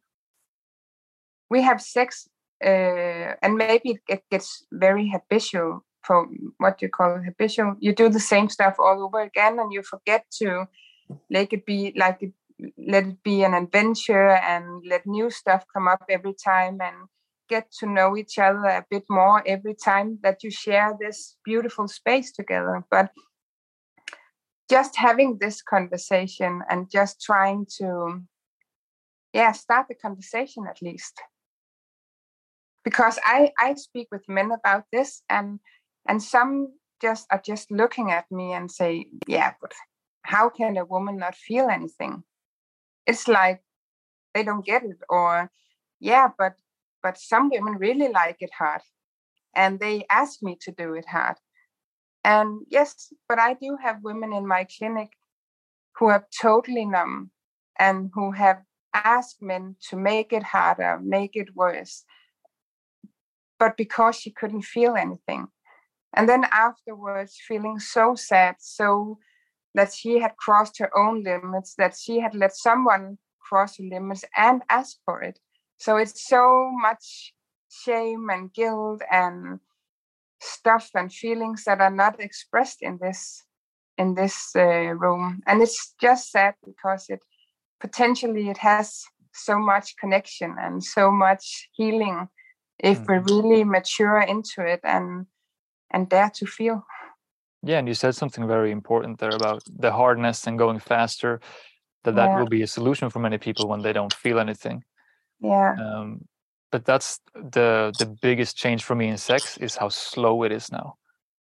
we 1.50 1.62
have 1.62 1.82
sex 1.82 2.28
uh, 2.64 3.36
and 3.42 3.56
maybe 3.56 4.00
it 4.08 4.24
gets 4.32 4.66
very 4.72 5.10
habitual 5.10 5.84
for 6.04 6.28
what 6.58 6.82
you 6.82 6.90
call 6.90 7.20
habitual. 7.24 7.76
You 7.80 7.94
do 7.94 8.10
the 8.10 8.20
same 8.20 8.50
stuff 8.50 8.76
all 8.80 9.04
over 9.04 9.20
again, 9.20 9.60
and 9.60 9.74
you 9.74 9.82
forget 9.82 10.26
to 10.40 10.68
let 11.30 11.52
it 11.52 11.66
be 11.66 11.94
like 11.96 12.22
it, 12.22 12.34
let 12.78 13.06
it 13.06 13.24
be 13.24 13.44
an 13.44 13.54
adventure 13.54 14.30
and 14.30 14.84
let 14.88 15.06
new 15.06 15.30
stuff 15.30 15.66
come 15.74 15.88
up 15.88 16.04
every 16.10 16.34
time 16.34 16.80
and 16.82 16.96
get 17.50 17.72
to 17.80 17.86
know 17.86 18.18
each 18.18 18.40
other 18.40 18.66
a 18.66 18.86
bit 18.90 19.04
more 19.10 19.44
every 19.46 19.76
time 19.76 20.18
that 20.24 20.44
you 20.44 20.50
share 20.50 20.94
this 21.00 21.38
beautiful 21.44 21.88
space 21.88 22.32
together. 22.32 22.84
But 22.90 23.12
just 24.70 24.96
having 24.96 25.38
this 25.40 25.62
conversation 25.62 26.62
and 26.70 26.90
just 26.90 27.22
trying 27.22 27.68
to 27.78 28.22
yeah 29.34 29.52
start 29.52 29.88
the 29.90 29.96
conversation 29.96 30.64
at 30.68 30.82
least 30.82 31.22
because 32.86 33.20
i 33.26 33.52
i 33.60 33.74
speak 33.74 34.08
with 34.12 34.24
men 34.30 34.52
about 34.52 34.84
this 34.94 35.24
and 35.30 35.60
and 36.08 36.24
some 36.24 36.70
just 37.02 37.28
are 37.32 37.42
just 37.46 37.70
looking 37.72 38.12
at 38.12 38.26
me 38.32 38.54
and 38.54 38.72
say 38.72 39.06
yeah 39.28 39.52
but 39.62 39.74
how 40.26 40.50
can 40.50 40.76
a 40.78 40.86
woman 40.86 41.18
not 41.18 41.36
feel 41.36 41.70
anything? 41.70 42.24
It's 43.06 43.28
like 43.28 43.62
they 44.34 44.44
don't 44.44 44.66
get 44.66 44.84
it 44.84 44.98
or 45.08 45.52
yeah 46.00 46.30
but 46.38 46.54
but 47.04 47.18
some 47.18 47.50
women 47.50 47.76
really 47.78 48.10
like 48.10 48.38
it 48.40 48.50
hard 48.58 48.82
and 49.56 49.80
they 49.80 50.06
ask 50.10 50.42
me 50.42 50.58
to 50.62 50.72
do 50.72 50.94
it 50.96 51.06
hard. 51.08 51.38
And 52.24 52.62
yes 52.70 53.14
but 53.30 53.40
i 53.40 53.54
do 53.54 53.78
have 53.82 54.04
women 54.04 54.34
in 54.34 54.48
my 54.48 54.66
clinic 54.78 55.10
who 55.98 56.08
are 56.08 56.28
totally 56.42 56.86
numb 56.86 57.30
and 57.78 58.10
who 58.16 58.32
have 58.32 58.62
asked 58.94 59.42
men 59.42 59.76
to 59.90 59.96
make 59.96 60.34
it 60.34 60.44
harder 60.44 61.00
make 61.04 61.36
it 61.36 61.56
worse 61.56 62.04
but 63.60 63.78
because 63.78 64.16
she 64.16 64.32
couldn't 64.32 64.64
feel 64.64 64.96
anything. 64.96 65.48
And 66.16 66.30
then 66.30 66.46
afterwards 66.52 67.38
feeling 67.48 67.80
so 67.80 68.16
sad 68.16 68.56
so 68.60 69.20
that 69.74 69.94
she 69.94 70.20
had 70.20 70.38
crossed 70.38 70.80
her 70.80 70.98
own 70.98 71.24
limits 71.24 71.76
that 71.78 71.96
she 71.98 72.20
had 72.20 72.34
let 72.34 72.56
someone 72.56 73.18
cross 73.42 73.78
her 73.78 73.84
limits 73.84 74.24
and 74.36 74.62
ask 74.70 74.98
for 75.06 75.22
it. 75.22 75.40
So 75.78 75.98
it's 75.98 76.28
so 76.28 76.72
much 76.82 77.34
shame 77.70 78.30
and 78.30 78.54
guilt 78.54 79.02
and 79.12 79.60
stuff 80.42 80.90
and 80.96 81.12
feelings 81.12 81.64
that 81.66 81.82
are 81.82 81.92
not 81.92 82.20
expressed 82.20 82.82
in 82.82 82.98
this 83.02 83.44
in 83.98 84.14
this 84.16 84.52
uh, 84.56 84.62
room. 84.62 85.42
And 85.48 85.62
it's 85.62 85.96
just 86.02 86.32
sad 86.32 86.56
because 86.66 87.06
it 87.10 87.20
potentially 87.80 88.50
it 88.50 88.58
has 88.58 89.04
so 89.34 89.58
much 89.58 89.96
connection 89.98 90.56
and 90.60 90.84
so 90.84 91.12
much 91.12 91.70
healing 91.74 92.28
if 92.80 93.00
mm-hmm. 93.00 93.26
we 93.28 93.34
really 93.34 93.64
mature 93.64 94.20
into 94.22 94.62
it 94.66 94.82
and 94.84 95.26
and 95.92 96.10
dare 96.10 96.32
to 96.36 96.46
feel. 96.46 96.86
Yeah 97.64 97.80
and 97.80 97.88
you 97.88 97.94
said 97.94 98.16
something 98.16 98.48
very 98.48 98.72
important 98.72 99.20
there 99.20 99.36
about 99.36 99.64
the 99.78 99.92
hardness 99.92 100.48
and 100.48 100.58
going 100.58 100.80
faster 100.80 101.40
that 102.04 102.16
that 102.16 102.26
yeah. 102.26 102.40
will 102.40 102.48
be 102.48 102.62
a 102.62 102.68
solution 102.68 103.10
for 103.10 103.20
many 103.20 103.38
people 103.38 103.68
when 103.68 103.82
they 103.82 103.94
don't 103.94 104.14
feel 104.14 104.40
anything. 104.40 104.84
Yeah. 105.40 105.76
Um, 105.80 106.26
but 106.72 106.86
that's 106.86 107.20
the 107.34 107.94
the 108.00 108.06
biggest 108.22 108.58
change 108.58 108.84
for 108.84 108.96
me 108.96 109.08
in 109.08 109.18
sex 109.18 109.58
is 109.58 109.76
how 109.76 109.90
slow 109.90 110.44
it 110.44 110.52
is 110.52 110.72
now 110.72 110.98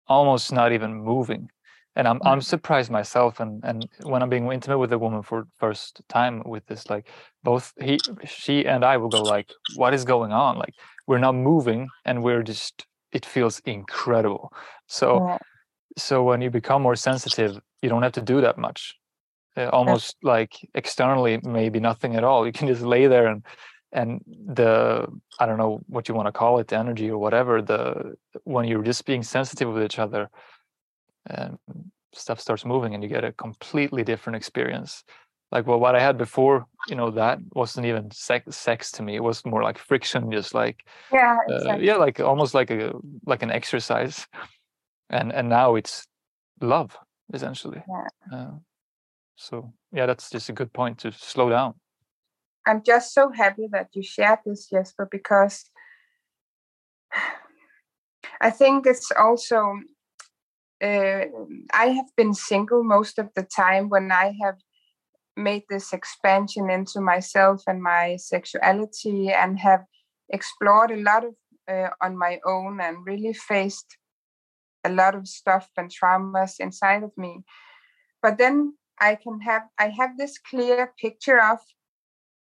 almost 0.06 0.52
not 0.52 0.72
even 0.72 0.94
moving. 0.94 1.50
And 1.96 2.08
i'm 2.08 2.20
i'm 2.24 2.40
surprised 2.40 2.90
myself 2.90 3.38
and 3.38 3.62
and 3.62 3.88
when 4.02 4.20
i'm 4.20 4.28
being 4.28 4.50
intimate 4.50 4.78
with 4.78 4.92
a 4.92 4.98
woman 4.98 5.22
for 5.22 5.46
first 5.58 6.02
time 6.08 6.42
with 6.44 6.66
this 6.66 6.90
like 6.90 7.06
both 7.44 7.72
he 7.80 8.00
she 8.26 8.66
and 8.66 8.84
i 8.84 8.96
will 8.96 9.08
go 9.08 9.22
like 9.22 9.48
what 9.76 9.94
is 9.94 10.04
going 10.04 10.32
on? 10.32 10.58
Like 10.58 10.74
we're 11.06 11.18
not 11.18 11.34
moving 11.34 11.88
and 12.04 12.22
we're 12.22 12.42
just 12.42 12.86
it 13.12 13.24
feels 13.24 13.60
incredible. 13.60 14.52
So 14.86 15.26
yeah. 15.26 15.38
so 15.96 16.22
when 16.22 16.40
you 16.40 16.50
become 16.50 16.82
more 16.82 16.96
sensitive 16.96 17.58
you 17.82 17.88
don't 17.88 18.02
have 18.02 18.12
to 18.12 18.22
do 18.22 18.40
that 18.40 18.58
much. 18.58 18.94
Uh, 19.56 19.68
almost 19.68 20.16
like 20.22 20.52
externally 20.74 21.38
maybe 21.44 21.78
nothing 21.78 22.16
at 22.16 22.24
all. 22.24 22.44
You 22.46 22.52
can 22.52 22.66
just 22.66 22.82
lay 22.82 23.06
there 23.06 23.26
and 23.26 23.44
and 23.94 24.20
the 24.26 25.06
i 25.38 25.46
don't 25.46 25.56
know 25.56 25.80
what 25.86 26.08
you 26.08 26.14
want 26.14 26.26
to 26.26 26.32
call 26.32 26.58
it 26.58 26.68
the 26.68 26.76
energy 26.76 27.08
or 27.08 27.16
whatever 27.16 27.62
the 27.62 28.14
when 28.42 28.66
you're 28.66 28.82
just 28.82 29.06
being 29.06 29.22
sensitive 29.22 29.72
with 29.72 29.84
each 29.84 30.00
other 30.00 30.28
um, 31.30 31.58
stuff 32.12 32.40
starts 32.40 32.64
moving 32.64 32.94
and 32.94 33.02
you 33.02 33.08
get 33.08 33.24
a 33.24 33.32
completely 33.32 34.02
different 34.02 34.36
experience 34.36 35.04
like 35.54 35.66
well 35.66 35.78
what 35.78 35.94
i 35.94 36.00
had 36.00 36.18
before 36.18 36.66
you 36.88 36.96
know 36.96 37.10
that 37.10 37.38
wasn't 37.54 37.86
even 37.86 38.10
sex, 38.10 38.56
sex 38.56 38.90
to 38.90 39.02
me 39.02 39.14
it 39.14 39.22
was 39.22 39.46
more 39.46 39.62
like 39.62 39.78
friction 39.78 40.30
just 40.30 40.52
like 40.52 40.84
yeah 41.12 41.38
exactly. 41.48 41.88
uh, 41.88 41.92
yeah 41.92 41.96
like 41.96 42.20
almost 42.20 42.52
like 42.52 42.70
a 42.70 42.92
like 43.24 43.42
an 43.42 43.50
exercise 43.50 44.26
and 45.08 45.32
and 45.32 45.48
now 45.48 45.76
it's 45.76 46.06
love 46.60 46.98
essentially 47.32 47.82
yeah. 47.88 48.36
Uh, 48.36 48.50
so 49.36 49.72
yeah 49.92 50.06
that's 50.06 50.28
just 50.28 50.48
a 50.48 50.52
good 50.52 50.72
point 50.72 50.98
to 50.98 51.12
slow 51.12 51.48
down 51.48 51.74
i'm 52.66 52.82
just 52.82 53.14
so 53.14 53.30
happy 53.30 53.68
that 53.70 53.88
you 53.94 54.02
shared 54.02 54.40
this 54.44 54.66
jesper 54.68 55.08
because 55.10 55.70
i 58.40 58.50
think 58.50 58.86
it's 58.86 59.10
also 59.12 59.78
uh, 60.82 61.24
I 61.72 61.86
have 61.86 62.10
been 62.16 62.34
single 62.34 62.84
most 62.84 63.18
of 63.18 63.28
the 63.34 63.42
time 63.44 63.88
when 63.88 64.10
I 64.12 64.34
have 64.42 64.56
made 65.36 65.64
this 65.68 65.92
expansion 65.92 66.70
into 66.70 67.00
myself 67.00 67.62
and 67.66 67.82
my 67.82 68.16
sexuality 68.16 69.30
and 69.30 69.58
have 69.58 69.84
explored 70.30 70.90
a 70.90 71.02
lot 71.02 71.24
of 71.24 71.34
uh, 71.68 71.90
on 72.02 72.16
my 72.16 72.38
own 72.44 72.80
and 72.80 73.06
really 73.06 73.32
faced 73.32 73.96
a 74.84 74.90
lot 74.90 75.14
of 75.14 75.26
stuff 75.26 75.68
and 75.76 75.90
traumas 75.90 76.60
inside 76.60 77.02
of 77.02 77.12
me. 77.16 77.42
But 78.22 78.38
then 78.38 78.74
i 79.00 79.14
can 79.14 79.40
have 79.40 79.62
i 79.78 79.88
have 79.88 80.16
this 80.16 80.38
clear 80.38 80.92
picture 81.00 81.40
of 81.40 81.58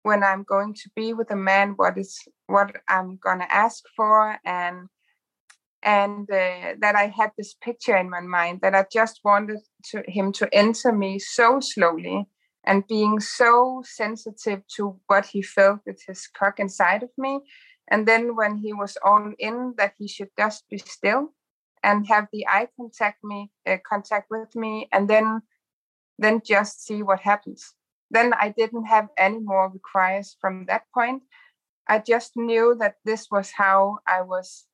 when 0.04 0.24
i'm 0.24 0.44
going 0.44 0.74
to 0.74 0.90
be 0.96 1.14
with 1.14 1.32
a 1.32 1.36
man 1.36 1.74
what 1.78 1.98
is 1.98 2.20
what 2.48 2.76
i'm 2.90 3.18
going 3.18 3.40
to 3.40 3.54
ask 3.54 3.84
for 3.96 4.38
and 4.46 4.90
and 5.84 6.30
uh, 6.30 6.76
that 6.80 6.96
I 6.96 7.08
had 7.08 7.32
this 7.38 7.56
picture 7.56 7.98
in 7.98 8.08
my 8.08 8.22
mind 8.22 8.60
that 8.62 8.76
I 8.76 8.86
just 8.94 9.20
wanted 9.24 9.58
to, 9.86 10.04
him 10.08 10.32
to 10.34 10.48
enter 10.54 10.92
me 10.92 11.18
so 11.18 11.60
slowly 11.60 12.28
and 12.64 12.88
being 12.88 13.20
so 13.20 13.82
sensitive 13.86 14.62
to 14.76 15.00
what 15.08 15.26
he 15.26 15.42
felt 15.42 15.80
with 15.86 16.02
his 16.08 16.28
cock 16.28 16.60
inside 16.60 17.04
of 17.04 17.10
me. 17.18 17.40
And 17.90 18.08
then 18.08 18.36
when 18.36 18.58
he 18.58 18.74
was 18.74 18.98
all 19.04 19.32
in, 19.40 19.74
that 19.78 19.94
he 19.98 20.08
should 20.08 20.30
just 20.38 20.64
be 20.70 20.78
still 20.78 21.34
and 21.84 22.08
have 22.08 22.28
the 22.32 22.48
eye 22.48 22.68
contact 22.78 23.24
me 23.24 23.52
uh, 23.68 23.78
contact 23.88 24.28
with 24.30 24.56
me, 24.56 24.88
and 24.92 25.10
then 25.10 25.42
then 26.20 26.42
just 26.46 26.86
see 26.86 27.02
what 27.02 27.20
happens. 27.20 27.74
Then 28.12 28.34
I 28.34 28.54
didn't 28.56 28.86
have 28.86 29.08
any 29.18 29.40
more 29.40 29.70
requires 29.70 30.38
from 30.40 30.66
that 30.68 30.84
point. 30.94 31.24
I 31.88 32.00
just 32.00 32.34
knew 32.36 32.76
that 32.80 32.96
this 33.04 33.28
was 33.32 33.52
how 33.52 33.98
I 34.08 34.22
was 34.22 34.66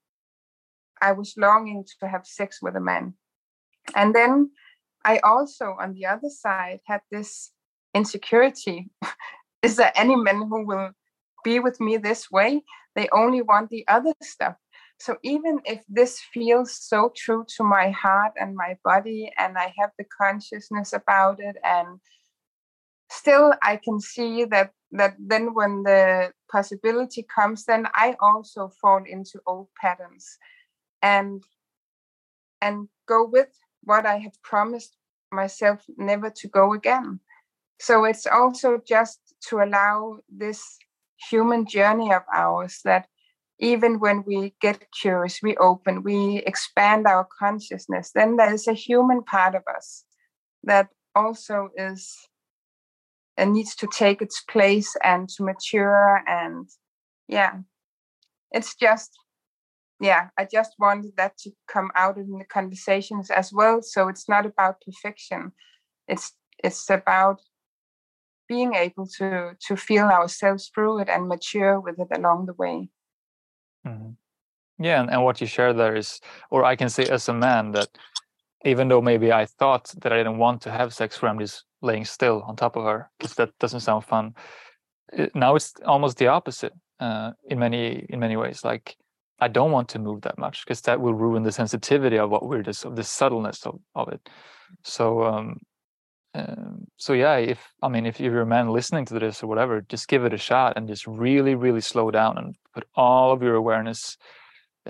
I 1.01 1.13
was 1.13 1.35
longing 1.37 1.85
to 1.99 2.07
have 2.07 2.25
sex 2.25 2.59
with 2.61 2.75
a 2.75 2.81
man. 2.81 3.13
And 3.95 4.13
then 4.13 4.51
I 5.05 5.19
also, 5.19 5.75
on 5.79 5.93
the 5.93 6.05
other 6.05 6.29
side, 6.29 6.79
had 6.85 7.01
this 7.11 7.51
insecurity. 7.97 8.89
Is 9.63 9.75
there 9.75 9.91
any 9.95 10.15
men 10.15 10.37
who 10.49 10.65
will 10.65 10.91
be 11.43 11.59
with 11.59 11.79
me 11.79 11.97
this 11.97 12.31
way? 12.31 12.63
They 12.95 13.09
only 13.11 13.41
want 13.41 13.69
the 13.69 13.85
other 13.87 14.13
stuff. 14.23 14.55
So 14.99 15.17
even 15.23 15.59
if 15.65 15.83
this 15.87 16.19
feels 16.33 16.71
so 16.73 17.11
true 17.15 17.45
to 17.55 17.63
my 17.63 17.91
heart 17.91 18.33
and 18.35 18.55
my 18.55 18.77
body, 18.83 19.31
and 19.37 19.57
I 19.57 19.73
have 19.77 19.91
the 19.97 20.05
consciousness 20.21 20.93
about 20.93 21.39
it, 21.39 21.55
and 21.63 21.99
still 23.09 23.53
I 23.61 23.77
can 23.77 23.99
see 23.99 24.45
that 24.45 24.71
that 24.91 25.15
then 25.19 25.53
when 25.53 25.83
the 25.83 26.31
possibility 26.51 27.23
comes, 27.23 27.65
then 27.65 27.87
I 27.93 28.15
also 28.19 28.71
fall 28.81 29.03
into 29.05 29.39
old 29.45 29.67
patterns 29.79 30.37
and 31.01 31.43
and 32.61 32.87
go 33.07 33.23
with 33.25 33.49
what 33.83 34.05
I 34.05 34.17
have 34.17 34.41
promised 34.41 34.97
myself 35.31 35.85
never 35.97 36.29
to 36.29 36.47
go 36.47 36.73
again. 36.73 37.19
So 37.79 38.05
it's 38.05 38.25
also 38.25 38.79
just 38.87 39.19
to 39.49 39.57
allow 39.57 40.19
this 40.29 40.63
human 41.29 41.65
journey 41.65 42.11
of 42.11 42.23
ours 42.33 42.79
that 42.85 43.07
even 43.59 43.99
when 43.99 44.23
we 44.25 44.53
get 44.61 44.85
curious, 44.99 45.39
we 45.41 45.57
open, 45.57 46.03
we 46.03 46.43
expand 46.45 47.07
our 47.07 47.27
consciousness, 47.39 48.11
then 48.13 48.35
there 48.35 48.53
is 48.53 48.67
a 48.67 48.73
human 48.73 49.23
part 49.23 49.55
of 49.55 49.63
us 49.75 50.03
that 50.63 50.89
also 51.15 51.69
is 51.75 52.15
and 53.35 53.53
needs 53.53 53.75
to 53.75 53.87
take 53.91 54.21
its 54.21 54.41
place 54.41 54.95
and 55.03 55.29
to 55.29 55.43
mature 55.43 56.23
and 56.27 56.67
yeah 57.27 57.53
it's 58.51 58.75
just 58.75 59.11
yeah, 59.99 60.29
I 60.37 60.45
just 60.45 60.73
wanted 60.79 61.13
that 61.17 61.37
to 61.39 61.51
come 61.67 61.89
out 61.95 62.17
in 62.17 62.37
the 62.37 62.45
conversations 62.45 63.31
as 63.31 63.51
well. 63.51 63.81
So 63.81 64.07
it's 64.09 64.29
not 64.29 64.45
about 64.45 64.81
perfection. 64.81 65.53
It's 66.07 66.33
it's 66.63 66.89
about 66.89 67.41
being 68.47 68.73
able 68.73 69.07
to 69.17 69.55
to 69.67 69.75
feel 69.75 70.05
ourselves 70.05 70.69
through 70.73 70.99
it 70.99 71.09
and 71.09 71.27
mature 71.27 71.79
with 71.79 71.99
it 71.99 72.07
along 72.17 72.45
the 72.45 72.53
way. 72.53 72.89
Mm-hmm. 73.85 74.11
Yeah, 74.79 75.01
and, 75.01 75.09
and 75.09 75.23
what 75.23 75.41
you 75.41 75.47
share 75.47 75.73
there 75.73 75.95
is, 75.95 76.19
or 76.51 76.63
I 76.63 76.75
can 76.75 76.89
say 76.89 77.05
as 77.05 77.27
a 77.29 77.33
man 77.33 77.71
that 77.71 77.89
even 78.65 78.87
though 78.87 79.01
maybe 79.01 79.31
I 79.31 79.45
thought 79.45 79.93
that 80.01 80.11
I 80.11 80.17
didn't 80.17 80.37
want 80.37 80.61
to 80.63 80.71
have 80.71 80.93
sex 80.93 81.21
where 81.21 81.31
I'm 81.31 81.39
just 81.39 81.63
laying 81.81 82.05
still 82.05 82.43
on 82.47 82.55
top 82.55 82.75
of 82.75 82.83
her 82.83 83.09
because 83.17 83.35
that 83.35 83.57
doesn't 83.59 83.81
sound 83.81 84.05
fun. 84.05 84.35
It, 85.13 85.35
now 85.35 85.55
it's 85.55 85.73
almost 85.85 86.17
the 86.17 86.27
opposite 86.27 86.73
uh, 86.99 87.31
in 87.49 87.59
many 87.59 88.05
in 88.09 88.19
many 88.19 88.35
ways. 88.35 88.63
Like 88.63 88.97
I 89.39 89.47
don't 89.47 89.71
want 89.71 89.89
to 89.89 89.99
move 89.99 90.21
that 90.21 90.37
much 90.37 90.65
because 90.65 90.81
that 90.81 90.99
will 90.99 91.13
ruin 91.13 91.43
the 91.43 91.51
sensitivity 91.51 92.17
of 92.17 92.29
what 92.29 92.47
we're 92.47 92.63
just 92.63 92.85
of 92.85 92.95
the 92.95 93.03
subtleness 93.03 93.65
of, 93.65 93.79
of 93.95 94.09
it. 94.09 94.29
So 94.83 95.23
um, 95.23 95.59
um, 96.33 96.85
so 96.97 97.13
yeah, 97.13 97.37
if 97.37 97.59
I 97.81 97.87
mean 97.87 98.05
if 98.05 98.19
you're 98.19 98.41
a 98.41 98.45
man 98.45 98.69
listening 98.69 99.05
to 99.05 99.19
this 99.19 99.43
or 99.43 99.47
whatever, 99.47 99.81
just 99.81 100.07
give 100.07 100.25
it 100.25 100.33
a 100.33 100.37
shot 100.37 100.73
and 100.75 100.87
just 100.87 101.07
really, 101.07 101.55
really 101.55 101.81
slow 101.81 102.11
down 102.11 102.37
and 102.37 102.55
put 102.73 102.85
all 102.95 103.31
of 103.31 103.41
your 103.41 103.55
awareness 103.55 104.17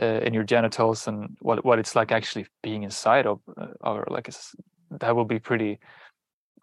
uh, 0.01 0.19
in 0.23 0.33
your 0.33 0.43
genitals 0.43 1.07
and 1.07 1.37
what 1.41 1.63
what 1.63 1.79
it's 1.79 1.95
like 1.95 2.11
actually 2.11 2.45
being 2.63 2.83
inside 2.83 3.25
of 3.25 3.39
uh, 3.57 3.67
or 3.81 4.07
like 4.09 4.29
that 4.91 5.15
will 5.15 5.25
be 5.25 5.39
pretty 5.39 5.79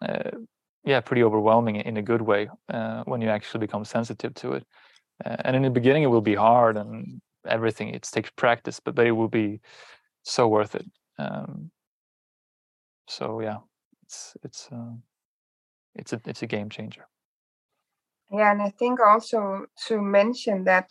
uh, 0.01 0.31
yeah 0.83 0.99
pretty 0.99 1.23
overwhelming 1.23 1.77
in 1.77 1.97
a 1.97 2.01
good 2.01 2.21
way 2.21 2.49
uh, 2.69 3.03
when 3.05 3.21
you 3.21 3.29
actually 3.29 3.59
become 3.59 3.83
sensitive 3.83 4.33
to 4.35 4.53
it 4.53 4.65
uh, 5.25 5.35
and 5.45 5.55
in 5.55 5.63
the 5.63 5.69
beginning 5.69 6.03
it 6.03 6.07
will 6.07 6.21
be 6.21 6.35
hard 6.35 6.77
and 6.77 7.21
everything. 7.47 7.89
It 7.89 8.03
takes 8.03 8.29
practice, 8.31 8.79
but 8.79 8.95
but 8.95 9.07
it 9.07 9.11
will 9.11 9.29
be 9.29 9.61
so 10.23 10.47
worth 10.47 10.75
it. 10.75 10.85
Um, 11.17 11.71
so 13.07 13.39
yeah, 13.39 13.57
it's 14.05 14.37
it's 14.43 14.69
uh, 14.71 14.93
it's 15.95 16.13
a 16.13 16.21
it's 16.25 16.43
a 16.43 16.47
game 16.47 16.69
changer. 16.69 17.07
Yeah, 18.31 18.51
and 18.51 18.61
I 18.61 18.69
think 18.69 18.99
also 18.99 19.65
to 19.87 20.01
mention 20.01 20.63
that 20.65 20.89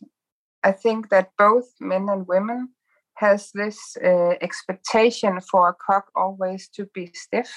I 0.62 0.72
think 0.72 1.10
that 1.10 1.30
both 1.38 1.66
men 1.80 2.08
and 2.08 2.26
women 2.26 2.70
has 3.16 3.50
this 3.54 3.78
uh, 4.02 4.34
expectation 4.40 5.40
for 5.40 5.68
a 5.68 5.74
cock 5.74 6.06
always 6.16 6.68
to 6.68 6.86
be 6.94 7.10
stiff 7.14 7.52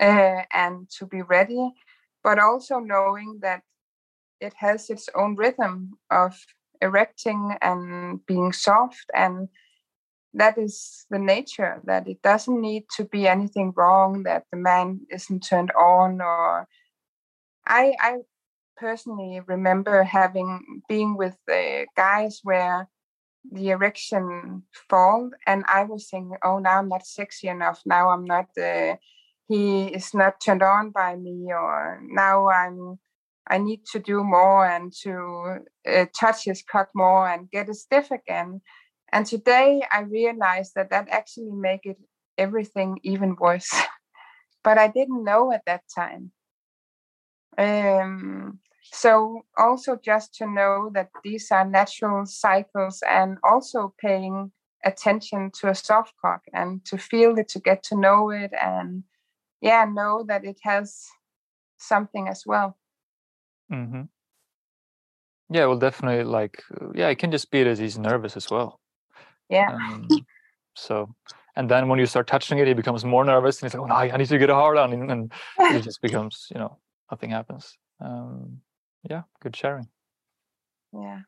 uh, 0.00 0.42
and 0.52 0.88
to 0.98 1.06
be 1.06 1.22
ready, 1.22 1.72
but 2.22 2.38
also 2.38 2.78
knowing 2.78 3.38
that 3.40 3.62
it 4.40 4.54
has 4.56 4.90
its 4.90 5.08
own 5.14 5.36
rhythm 5.36 5.98
of 6.10 6.34
erecting 6.82 7.56
and 7.62 8.24
being 8.26 8.52
soft 8.52 9.04
and 9.14 9.48
that 10.34 10.58
is 10.58 11.06
the 11.10 11.18
nature 11.18 11.80
that 11.84 12.08
it 12.08 12.22
doesn't 12.22 12.60
need 12.60 12.84
to 12.96 13.04
be 13.04 13.26
anything 13.26 13.72
wrong 13.76 14.22
that 14.22 14.44
the 14.52 14.58
man 14.58 15.00
isn't 15.10 15.40
turned 15.40 15.70
on 15.72 16.20
or 16.20 16.66
i 17.66 17.92
i 18.00 18.18
personally 18.76 19.40
remember 19.46 20.02
having 20.02 20.82
being 20.88 21.16
with 21.16 21.36
the 21.46 21.86
guys 21.96 22.40
where 22.42 22.88
the 23.52 23.70
erection 23.70 24.62
fall 24.88 25.30
and 25.46 25.64
i 25.66 25.82
was 25.82 26.08
saying 26.08 26.30
oh 26.44 26.58
now 26.58 26.78
i'm 26.78 26.88
not 26.88 27.06
sexy 27.06 27.48
enough 27.48 27.80
now 27.84 28.10
i'm 28.10 28.24
not 28.24 28.46
uh, 28.60 28.94
he 29.48 29.86
is 29.86 30.14
not 30.14 30.40
turned 30.40 30.62
on 30.62 30.90
by 30.90 31.16
me 31.16 31.46
or 31.50 32.00
now 32.08 32.48
i'm 32.48 32.98
I 33.50 33.58
need 33.58 33.84
to 33.92 33.98
do 33.98 34.22
more 34.22 34.64
and 34.64 34.92
to 35.02 35.58
uh, 35.86 36.06
touch 36.18 36.44
his 36.44 36.62
cock 36.62 36.88
more 36.94 37.28
and 37.28 37.50
get 37.50 37.68
it 37.68 37.74
stiff 37.74 38.12
again. 38.12 38.60
And 39.12 39.26
today 39.26 39.82
I 39.90 40.00
realized 40.00 40.72
that 40.76 40.90
that 40.90 41.08
actually 41.10 41.50
make 41.50 41.84
it 41.84 41.98
everything 42.38 42.98
even 43.02 43.36
worse. 43.38 43.70
but 44.64 44.78
I 44.78 44.88
didn't 44.88 45.24
know 45.24 45.52
at 45.52 45.64
that 45.66 45.82
time. 45.94 46.32
Um, 47.58 48.60
so 48.92 49.42
also 49.58 49.96
just 49.96 50.34
to 50.36 50.46
know 50.46 50.90
that 50.94 51.10
these 51.22 51.50
are 51.50 51.64
natural 51.64 52.24
cycles 52.26 53.02
and 53.08 53.38
also 53.42 53.94
paying 53.98 54.52
attention 54.84 55.50
to 55.60 55.68
a 55.68 55.74
soft 55.74 56.14
cock 56.20 56.42
and 56.52 56.84
to 56.86 56.96
feel 56.96 57.38
it, 57.38 57.48
to 57.48 57.60
get 57.60 57.82
to 57.84 57.96
know 57.96 58.30
it, 58.30 58.52
and 58.60 59.04
yeah, 59.60 59.84
know 59.84 60.24
that 60.26 60.44
it 60.44 60.58
has 60.62 61.06
something 61.78 62.28
as 62.28 62.44
well. 62.46 62.78
Mm-hmm. 63.70 64.02
Yeah, 65.50 65.66
well, 65.66 65.78
definitely. 65.78 66.24
Like, 66.24 66.62
uh, 66.80 66.90
yeah, 66.94 67.08
it 67.08 67.18
can 67.18 67.30
just 67.30 67.50
be 67.50 67.62
that 67.64 67.78
he's 67.78 67.98
nervous 67.98 68.36
as 68.36 68.50
well. 68.50 68.79
Yeah. 69.50 69.72
Um, 69.72 70.08
so, 70.76 71.14
and 71.56 71.68
then 71.68 71.88
when 71.88 71.98
you 71.98 72.06
start 72.06 72.26
touching 72.26 72.58
it, 72.58 72.68
he 72.68 72.74
becomes 72.74 73.04
more 73.04 73.24
nervous, 73.24 73.60
and 73.60 73.70
he's 73.70 73.74
like, 73.74 73.82
"Oh 73.82 73.86
no, 73.86 73.94
I 73.94 74.16
need 74.16 74.28
to 74.28 74.38
get 74.38 74.50
a 74.50 74.54
hard 74.54 74.78
on," 74.78 74.92
and, 74.92 75.10
and 75.10 75.32
it 75.58 75.80
just 75.88 76.00
becomes, 76.00 76.46
you 76.54 76.60
know, 76.60 76.78
nothing 77.10 77.30
happens. 77.30 77.76
Um, 78.00 78.60
yeah, 79.08 79.22
good 79.42 79.56
sharing. 79.56 79.88
Yeah. 80.92 81.20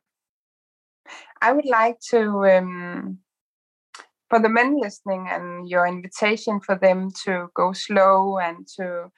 I 1.41 1.53
would 1.53 1.67
like 1.67 1.99
to, 2.11 2.47
um, 2.47 3.19
for 4.31 4.39
the 4.39 4.49
men 4.49 4.81
listening, 4.81 5.27
and 5.29 5.69
your 5.69 5.87
invitation 5.87 6.61
for 6.61 6.79
them 6.79 7.11
to 7.25 7.49
go 7.55 7.73
slow 7.73 8.39
and 8.39 8.67
to 8.77 9.11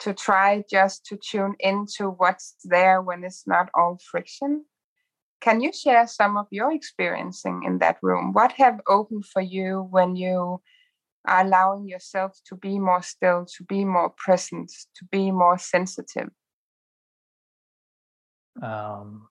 to 0.00 0.14
try 0.14 0.62
just 0.70 1.04
to 1.06 1.16
tune 1.16 1.54
into 1.58 2.08
what's 2.08 2.54
there 2.64 3.02
when 3.02 3.24
it's 3.24 3.46
not 3.46 3.68
all 3.74 3.98
friction. 4.10 4.64
Can 5.40 5.60
you 5.60 5.72
share 5.72 6.06
some 6.06 6.36
of 6.36 6.46
your 6.50 6.72
experiencing 6.72 7.62
in 7.64 7.78
that 7.78 7.98
room? 8.02 8.32
What 8.32 8.52
have 8.52 8.80
opened 8.88 9.26
for 9.26 9.42
you 9.42 9.86
when 9.90 10.16
you 10.16 10.60
are 11.26 11.44
allowing 11.44 11.86
yourself 11.86 12.38
to 12.46 12.56
be 12.56 12.78
more 12.78 13.02
still, 13.02 13.46
to 13.56 13.64
be 13.64 13.84
more 13.84 14.10
present, 14.10 14.72
to 14.96 15.04
be 15.12 15.30
more 15.30 15.58
sensitive? 15.58 16.30
Um, 18.60 19.28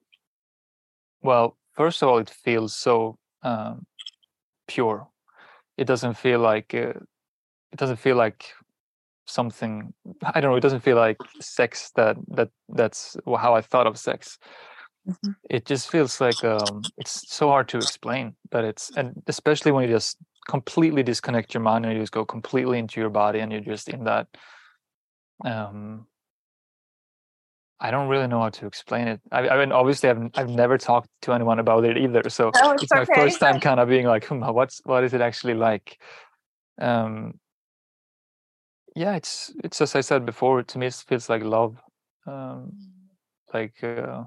well, 1.22 1.58
first 1.74 2.02
of 2.02 2.08
all, 2.08 2.20
it 2.20 2.30
feels 2.30 2.74
so 2.74 3.18
um, 3.44 3.86
pure. 4.68 5.08
It 5.78 5.86
doesn't 5.86 6.16
feel 6.16 6.40
like 6.40 6.74
uh, 6.74 6.94
it 7.72 7.78
doesn't 7.78 7.98
feel 7.98 8.16
like 8.16 8.46
something 9.26 9.94
i 10.24 10.40
don't 10.40 10.52
know 10.52 10.58
it 10.58 10.62
doesn't 10.62 10.84
feel 10.84 10.96
like 10.96 11.18
sex 11.40 11.92
that 11.96 12.16
that 12.30 12.50
that's 12.70 13.18
how 13.26 13.54
i 13.54 13.62
thought 13.62 13.88
of 13.88 13.98
sex 13.98 14.38
mm-hmm. 15.08 15.32
it 15.50 15.66
just 15.66 15.90
feels 15.90 16.20
like 16.22 16.44
um 16.44 16.82
it's 16.98 17.30
so 17.30 17.48
hard 17.50 17.68
to 17.68 17.78
explain 17.78 18.36
but 18.52 18.64
it's 18.64 18.92
and 18.98 19.22
especially 19.28 19.72
when 19.72 19.84
you 19.84 19.90
just 19.90 20.18
completely 20.48 21.04
disconnect 21.04 21.54
your 21.54 21.62
mind 21.62 21.86
and 21.86 21.94
you 21.94 22.00
just 22.02 22.12
go 22.12 22.26
completely 22.26 22.80
into 22.80 23.00
your 23.00 23.10
body 23.10 23.40
and 23.40 23.52
you're 23.52 23.62
just 23.62 23.90
in 23.90 24.04
that 24.04 24.28
um 25.46 26.06
I 27.80 27.92
don't 27.92 28.08
really 28.08 28.26
know 28.26 28.42
how 28.42 28.50
to 28.50 28.66
explain 28.66 29.08
it. 29.08 29.22
I, 29.32 29.50
I 29.50 29.60
mean, 29.60 29.72
obviously, 29.72 30.10
I've 30.10 30.32
I've 30.34 30.50
never 30.50 30.80
talked 30.80 31.10
to 31.22 31.34
anyone 31.34 31.60
about 31.60 31.86
it 31.86 31.96
either, 31.96 32.28
so 32.28 32.50
oh, 32.56 32.72
it's, 32.72 32.82
it's 32.82 32.92
okay. 32.92 33.06
my 33.08 33.16
first 33.16 33.40
time 33.40 33.60
kind 33.60 33.80
of 33.80 33.88
being 33.88 34.08
like, 34.08 34.26
hmm, 34.26 34.42
what's 34.42 34.82
what 34.84 35.04
is 35.04 35.14
it 35.14 35.22
actually 35.22 35.54
like? 35.54 36.02
Um, 36.82 37.40
yeah 38.98 39.16
it's 39.16 39.54
it's 39.64 39.80
as 39.80 39.96
i 39.96 40.02
said 40.02 40.26
before 40.26 40.64
to 40.64 40.80
me 40.80 40.88
it 40.88 41.04
feels 41.08 41.30
like 41.30 41.44
love 41.44 41.78
um 42.26 42.72
like 43.54 43.76
uh 43.84 44.24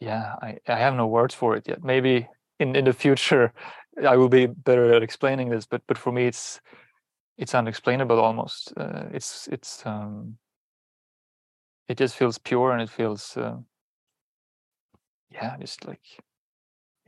yeah 0.00 0.34
i 0.42 0.58
i 0.66 0.76
have 0.76 0.94
no 0.94 1.06
words 1.06 1.34
for 1.34 1.56
it 1.56 1.68
yet. 1.68 1.84
Maybe 1.84 2.28
in 2.58 2.74
in 2.74 2.84
the 2.84 2.92
future 2.92 3.52
i 4.08 4.16
will 4.16 4.28
be 4.28 4.46
better 4.46 4.92
at 4.94 5.02
explaining 5.02 5.50
this 5.50 5.66
but 5.66 5.82
but 5.86 5.98
for 5.98 6.12
me 6.12 6.26
it's 6.26 6.60
it's 7.38 7.54
unexplainable 7.54 8.20
almost. 8.20 8.72
Uh, 8.76 9.04
it's 9.12 9.48
it's 9.48 9.84
um 9.86 10.36
it 11.88 11.96
just 11.96 12.14
feels 12.14 12.38
pure 12.38 12.72
and 12.72 12.82
it 12.82 12.90
feels 12.90 13.36
uh, 13.36 13.56
yeah 15.30 15.56
just 15.58 15.86
like 15.86 16.02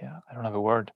yeah 0.01 0.18
i 0.30 0.34
don't 0.34 0.45
have 0.45 0.55
a 0.55 0.61
word. 0.61 0.90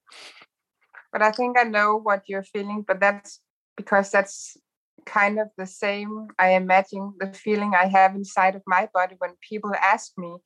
But 1.12 1.22
i 1.22 1.30
think 1.32 1.58
i 1.58 1.64
know 1.64 1.96
what 1.96 2.22
you're 2.28 2.42
feeling 2.42 2.84
but 2.86 3.00
that's 3.00 3.40
because 3.76 4.10
that's 4.10 4.56
kind 5.04 5.38
of 5.38 5.48
the 5.56 5.66
same 5.66 6.28
i 6.38 6.48
imagine 6.50 7.12
the 7.20 7.32
feeling 7.32 7.74
i 7.74 7.86
have 7.86 8.14
inside 8.14 8.56
of 8.56 8.62
my 8.66 8.88
body 8.92 9.14
when 9.18 9.32
people 9.48 9.72
ask 9.74 10.12
me 10.18 10.36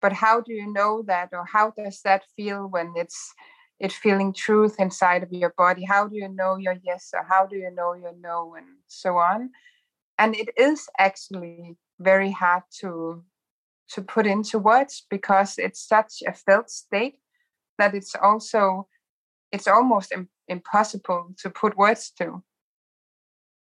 but 0.00 0.12
how 0.12 0.40
do 0.40 0.52
you 0.52 0.72
know 0.72 1.02
that 1.06 1.30
or 1.32 1.44
how 1.44 1.72
does 1.76 2.00
that 2.02 2.24
feel 2.36 2.66
when 2.66 2.92
it's 2.96 3.32
it 3.78 3.92
feeling 3.92 4.32
truth 4.32 4.76
inside 4.78 5.22
of 5.22 5.32
your 5.32 5.54
body? 5.56 5.84
How 5.84 6.06
do 6.06 6.14
you 6.16 6.28
know 6.28 6.56
your 6.56 6.76
yes 6.82 7.10
or 7.14 7.24
how 7.26 7.46
do 7.46 7.56
you 7.56 7.70
know 7.70 7.94
your 7.94 8.14
no 8.20 8.54
and 8.56 8.66
so 8.86 9.16
on? 9.16 9.50
And 10.18 10.36
it 10.36 10.50
is 10.56 10.86
actually 10.98 11.76
very 11.98 12.30
hard 12.30 12.62
to 12.80 13.24
to 13.92 14.02
put 14.02 14.26
into 14.26 14.58
words 14.58 15.04
because 15.10 15.54
it's 15.58 15.86
such 15.86 16.22
a 16.26 16.32
felt 16.32 16.70
state 16.70 17.16
that 17.78 17.94
it's 17.94 18.14
also 18.14 18.86
it's 19.50 19.66
almost 19.66 20.12
Im- 20.12 20.28
impossible 20.46 21.34
to 21.38 21.50
put 21.50 21.76
words 21.76 22.12
to 22.18 22.42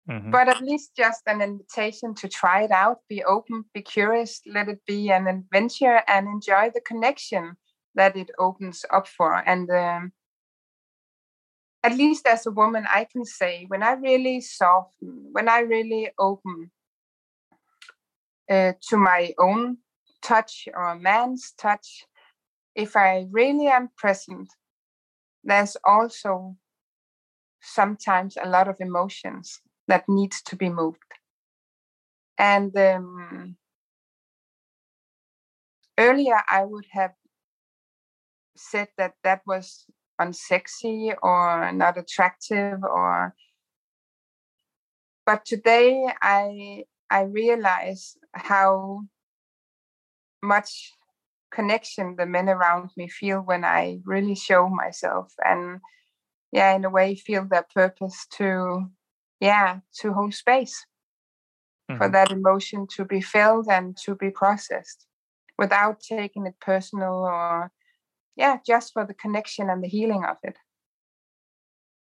Mm-hmm. 0.09 0.31
But 0.31 0.49
at 0.49 0.63
least 0.63 0.93
just 0.97 1.23
an 1.27 1.43
invitation 1.43 2.15
to 2.17 2.29
try 2.29 2.63
it 2.63 2.71
out, 2.71 2.99
be 3.09 3.23
open, 3.23 3.65
be 3.75 3.83
curious, 3.83 4.41
let 4.47 4.69
it 4.69 4.81
be 4.87 5.11
an 5.11 5.27
adventure 5.27 6.03
and 6.09 6.27
enjoy 6.27 6.71
the 6.75 6.81
connection 6.81 7.57
that 7.95 8.17
it 8.17 8.31
opens 8.39 8.85
up 8.93 9.07
for. 9.07 9.35
And 9.47 9.71
um, 9.71 10.13
at 11.83 11.97
least 11.97 12.27
as 12.27 12.47
a 12.47 12.51
woman, 12.51 12.87
I 12.93 13.07
can 13.11 13.25
say 13.25 13.67
when 13.69 13.83
I 13.83 13.93
really 13.93 14.41
soften, 14.41 15.29
when 15.33 15.49
I 15.49 15.61
really 15.61 16.11
open 16.19 16.71
uh, 18.51 18.73
to 18.89 18.97
my 18.97 19.35
own 19.39 19.79
touch 20.23 20.67
or 20.75 20.85
a 20.85 20.99
man's 20.99 21.53
touch, 21.59 22.05
if 22.75 22.97
I 22.97 23.27
really 23.31 23.69
am 23.69 23.91
present, 23.97 24.49
there's 25.45 25.77
also 25.85 26.57
sometimes 27.63 28.37
a 28.43 28.49
lot 28.49 28.69
of 28.69 28.77
emotions 28.81 29.61
that 29.91 30.09
needs 30.09 30.41
to 30.43 30.57
be 30.57 30.69
moved. 30.71 30.99
And 32.39 32.75
um, 32.79 33.57
earlier, 35.99 36.41
I 36.49 36.65
would 36.65 36.87
have 36.93 37.13
said 38.57 38.89
that 38.97 39.15
that 39.25 39.43
was 39.47 39.87
unsexy 40.21 41.15
or 41.23 41.73
not 41.73 41.99
attractive 41.99 42.85
or 42.85 43.35
but 45.25 45.47
today 45.47 46.07
i 46.21 46.85
i 47.11 47.23
realize 47.23 48.19
how 48.35 49.01
much 50.43 50.93
connection 51.51 52.17
the 52.17 52.27
men 52.27 52.51
around 52.51 52.91
me 52.99 53.09
feel 53.09 53.41
when 53.41 53.65
i 53.65 53.99
really 54.05 54.35
show 54.35 54.69
myself 54.69 55.33
and 55.43 55.81
yeah 56.53 56.75
in 56.77 56.85
a 56.85 56.91
way 56.91 57.15
feel 57.15 57.47
their 57.47 57.67
purpose 57.75 58.27
to 58.31 58.91
yeah 59.41 59.79
to 60.01 60.13
hold 60.13 60.35
space 60.35 60.87
mm-hmm. 61.91 61.99
for 61.99 62.09
that 62.09 62.31
emotion 62.31 62.87
to 62.97 63.05
be 63.05 63.21
felt 63.21 63.67
and 63.71 63.97
to 64.05 64.15
be 64.15 64.31
processed 64.31 65.07
without 65.59 66.01
taking 66.01 66.47
it 66.47 66.55
personal 66.61 67.25
or 67.25 67.71
yeah 68.37 68.59
just 68.67 68.93
for 68.93 69.07
the 69.07 69.15
connection 69.15 69.69
and 69.71 69.83
the 69.83 69.89
healing 69.89 70.25
of 70.25 70.37
it 70.43 70.57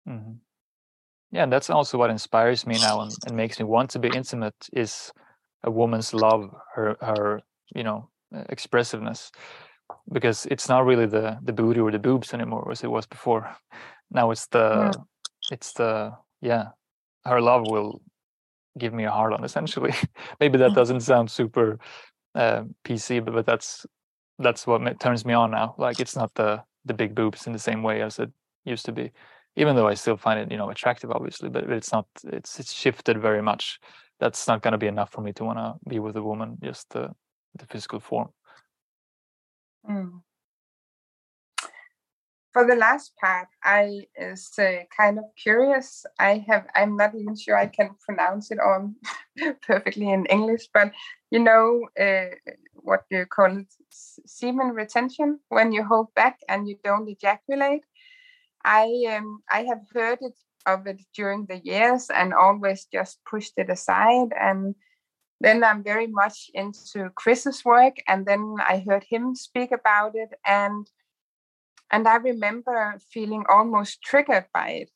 mm-hmm. 0.09 0.33
yeah 1.33 1.43
and 1.43 1.53
that's 1.53 1.71
also 1.71 1.99
what 1.99 2.11
inspires 2.11 2.67
me 2.67 2.79
now 2.79 3.01
and, 3.01 3.13
and 3.27 3.37
makes 3.37 3.59
me 3.59 3.65
want 3.65 3.91
to 3.91 3.99
be 3.99 4.11
intimate 4.15 4.69
is 4.73 5.13
a 5.65 5.71
woman's 5.71 6.13
love 6.15 6.51
her 6.75 6.97
her 7.01 7.41
you 7.75 7.83
know 7.83 8.09
expressiveness 8.49 9.31
because 10.13 10.47
it's 10.47 10.69
not 10.69 10.85
really 10.85 11.07
the 11.07 11.39
the 11.43 11.53
booty 11.53 11.81
or 11.81 11.91
the 11.91 11.99
boobs 11.99 12.33
anymore 12.35 12.71
as 12.71 12.83
it 12.83 12.91
was 12.91 13.07
before 13.07 13.55
now 14.11 14.31
it's 14.31 14.47
the 14.47 14.91
yeah. 14.95 15.03
it's 15.51 15.73
the 15.75 16.13
yeah 16.41 16.69
her 17.25 17.41
love 17.41 17.67
will 17.67 18.03
give 18.79 18.93
me 18.93 19.05
a 19.05 19.11
hard 19.11 19.33
on 19.33 19.45
essentially. 19.45 19.93
Maybe 20.41 20.59
that 20.59 20.75
doesn't 20.75 21.01
sound 21.01 21.31
super 21.31 21.79
uh, 22.35 22.65
pc 22.85 23.23
but, 23.25 23.35
but 23.35 23.47
that's 23.47 23.85
that's 24.39 24.67
what 24.67 24.99
turns 25.01 25.25
me 25.25 25.35
on 25.35 25.51
now. 25.51 25.75
Like 25.79 26.01
it's 26.01 26.17
not 26.17 26.35
the 26.35 26.63
the 26.85 26.95
big 26.95 27.15
boobs 27.15 27.47
in 27.47 27.53
the 27.53 27.59
same 27.59 27.83
way 27.83 28.03
as 28.03 28.19
it 28.19 28.31
used 28.65 28.87
to 28.87 28.93
be 28.93 29.11
even 29.57 29.77
though 29.77 29.89
i 29.89 29.95
still 29.95 30.17
find 30.17 30.39
it 30.39 30.51
you 30.51 30.57
know 30.57 30.71
attractive 30.71 31.11
obviously 31.11 31.49
but 31.49 31.69
it's 31.71 31.93
not 31.93 32.07
it's 32.25 32.59
it's 32.59 32.73
shifted 32.73 33.21
very 33.21 33.43
much. 33.43 33.79
That's 34.21 34.47
not 34.47 34.63
going 34.63 34.73
to 34.73 34.79
be 34.79 34.87
enough 34.87 35.11
for 35.11 35.21
me 35.21 35.33
to 35.33 35.45
want 35.45 35.59
to 35.59 35.75
be 35.89 35.99
with 35.99 36.17
a 36.17 36.23
woman 36.23 36.59
just 36.63 36.91
the 36.91 37.11
the 37.59 37.67
physical 37.67 38.01
form. 38.01 38.29
Mm 39.89 40.23
for 42.53 42.67
the 42.67 42.77
last 42.77 43.13
part, 43.17 43.49
I 43.65 44.07
is 44.17 44.51
uh, 44.59 44.85
kind 44.95 45.19
of 45.19 45.25
curious. 45.43 46.05
I 46.19 46.45
have 46.49 46.67
I'm 46.75 46.97
not 46.97 47.15
even 47.15 47.37
sure 47.37 47.57
I 47.57 47.67
can 47.67 47.91
pronounce 48.05 48.51
it 48.51 48.59
on 48.61 48.97
perfectly 49.67 50.11
in 50.11 50.27
English, 50.27 50.69
but 50.73 50.93
you 51.31 51.39
know 51.39 51.89
uh, 51.99 52.35
what 52.75 53.05
you 53.11 53.27
call 53.27 53.59
it 53.59 53.73
semen 53.91 54.69
retention 54.69 55.41
when 55.49 55.73
you 55.73 55.85
hold 55.85 56.15
back 56.15 56.39
and 56.49 56.69
you 56.69 56.77
don't 56.85 57.09
ejaculate. 57.09 57.85
I 58.65 58.87
um, 59.17 59.43
I 59.51 59.65
have 59.65 59.83
heard 59.93 60.19
it 60.21 60.37
of 60.67 60.87
it 60.87 61.01
during 61.15 61.47
the 61.47 61.61
years 61.65 62.11
and 62.11 62.35
always 62.35 62.87
just 62.93 63.19
pushed 63.29 63.55
it 63.57 63.71
aside. 63.71 64.33
And 64.39 64.75
then 65.41 65.65
I'm 65.65 65.83
very 65.83 66.07
much 66.07 66.51
into 66.55 67.11
Chris's 67.17 67.65
work, 67.65 67.97
and 68.07 68.27
then 68.27 68.57
I 68.61 68.85
heard 68.87 69.05
him 69.09 69.35
speak 69.35 69.73
about 69.73 70.13
it, 70.15 70.31
and 70.47 70.87
and 71.93 72.09
I 72.09 72.17
remember 72.17 72.99
feeling 73.13 73.45
almost 73.49 74.03
triggered 74.03 74.47
by 74.53 74.71
it. 74.71 74.91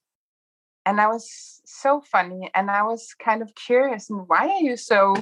And 0.86 1.00
I 1.00 1.08
was 1.08 1.60
so 1.66 2.00
funny, 2.00 2.50
and 2.54 2.70
I 2.70 2.82
was 2.82 3.14
kind 3.22 3.42
of 3.42 3.54
curious. 3.54 4.08
And 4.08 4.26
why 4.26 4.48
are 4.48 4.60
you 4.60 4.76
so 4.76 5.14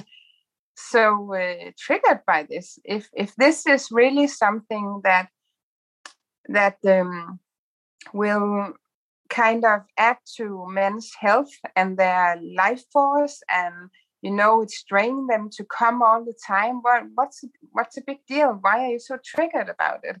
so 0.75 1.33
uh, 1.33 1.71
triggered 1.77 2.21
by 2.25 2.43
this? 2.43 2.79
If 2.85 3.09
if 3.13 3.35
this 3.35 3.67
is 3.67 3.89
really 3.91 4.27
something 4.27 5.01
that 5.03 5.29
that 6.47 6.77
um, 6.85 7.39
will 8.13 8.73
kind 9.29 9.65
of 9.65 9.81
add 9.97 10.17
to 10.37 10.65
men's 10.69 11.11
health 11.19 11.51
and 11.75 11.97
their 11.97 12.39
life 12.55 12.83
force 12.93 13.41
and 13.49 13.89
you 14.21 14.29
know 14.31 14.61
it's 14.61 14.83
draining 14.83 15.25
them 15.25 15.49
to 15.51 15.65
come 15.65 16.03
all 16.03 16.23
the 16.23 16.35
time 16.45 16.75
what 16.83 17.03
what's 17.15 17.43
what's 17.71 17.97
a 17.97 18.03
big 18.05 18.19
deal 18.27 18.59
why 18.61 18.85
are 18.85 18.91
you 18.91 18.99
so 18.99 19.17
triggered 19.25 19.67
about 19.67 19.99
it 20.03 20.17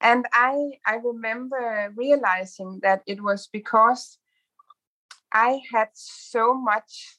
and 0.00 0.26
i 0.32 0.70
i 0.86 0.96
remember 0.96 1.92
realizing 1.96 2.78
that 2.82 3.02
it 3.06 3.22
was 3.22 3.48
because 3.52 4.18
i 5.32 5.60
had 5.72 5.88
so 5.94 6.54
much 6.54 7.18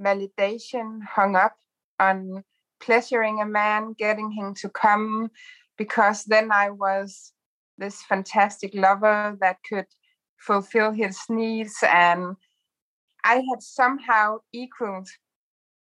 validation 0.00 1.00
hung 1.02 1.36
up 1.36 1.56
on 1.98 2.42
pleasuring 2.80 3.40
a 3.40 3.46
man 3.46 3.94
getting 3.98 4.30
him 4.30 4.54
to 4.54 4.68
come 4.68 5.30
because 5.78 6.24
then 6.24 6.50
i 6.52 6.68
was 6.70 7.32
this 7.78 8.02
fantastic 8.02 8.74
lover 8.74 9.36
that 9.40 9.56
could 9.68 9.86
fulfill 10.36 10.92
his 10.92 11.18
needs 11.28 11.76
and 11.88 12.36
i 13.24 13.34
had 13.34 13.62
somehow 13.62 14.36
equaled 14.52 15.08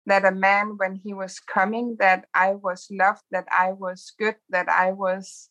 that 0.05 0.23
a 0.23 0.31
man 0.31 0.77
when 0.77 0.95
he 0.95 1.13
was 1.13 1.39
coming 1.39 1.97
that 1.99 2.25
i 2.33 2.53
was 2.53 2.87
loved 2.91 3.23
that 3.31 3.47
i 3.51 3.73
was 3.73 4.13
good 4.17 4.35
that 4.49 4.69
i 4.69 4.91
was 4.91 5.49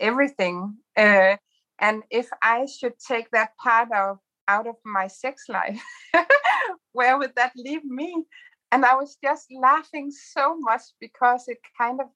everything 0.00 0.76
uh, 0.96 1.36
and 1.80 2.02
if 2.10 2.28
i 2.42 2.66
should 2.66 2.94
take 2.98 3.30
that 3.30 3.50
part 3.62 3.88
of 3.92 4.18
out 4.48 4.66
of 4.66 4.76
my 4.84 5.06
sex 5.06 5.44
life 5.48 5.82
where 6.92 7.18
would 7.18 7.32
that 7.36 7.52
leave 7.56 7.84
me? 7.84 8.24
And 8.72 8.84
i 8.84 8.94
was 8.94 9.16
just 9.22 9.46
laughing 9.52 10.10
so 10.10 10.56
much 10.58 10.82
because 11.00 11.44
it 11.48 11.58
kind 11.78 12.00
of 12.00 12.06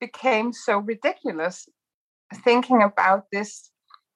became 0.00 0.52
so 0.52 0.78
ridiculous 0.78 1.68
thinking 2.44 2.82
about 2.82 3.24
this 3.32 3.70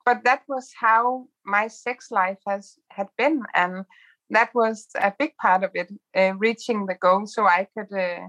but 0.04 0.24
that 0.24 0.42
was 0.48 0.70
how 0.78 1.26
my 1.44 1.68
sex 1.68 2.10
life 2.10 2.38
has 2.46 2.76
had 2.90 3.08
been 3.16 3.42
and 3.54 3.84
that 4.30 4.54
was 4.54 4.86
a 4.94 5.12
big 5.18 5.36
part 5.36 5.64
of 5.64 5.70
it 5.74 5.90
uh, 6.16 6.32
reaching 6.36 6.86
the 6.86 6.94
goal 6.94 7.26
so 7.26 7.46
i 7.46 7.66
could 7.76 7.92
uh, 7.92 8.28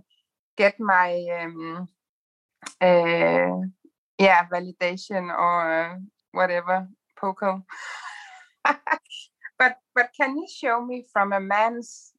get 0.57 0.79
my 0.79 1.25
um, 1.39 1.87
uh, 2.79 3.57
yeah 4.17 4.45
validation 4.47 5.29
or 5.29 5.99
whatever 6.31 6.87
poker 7.17 7.61
but 8.65 9.77
but 9.95 10.09
can 10.15 10.37
you 10.37 10.47
show 10.47 10.83
me 10.83 11.05
from 11.11 11.33
a 11.33 11.39
man's 11.39 12.13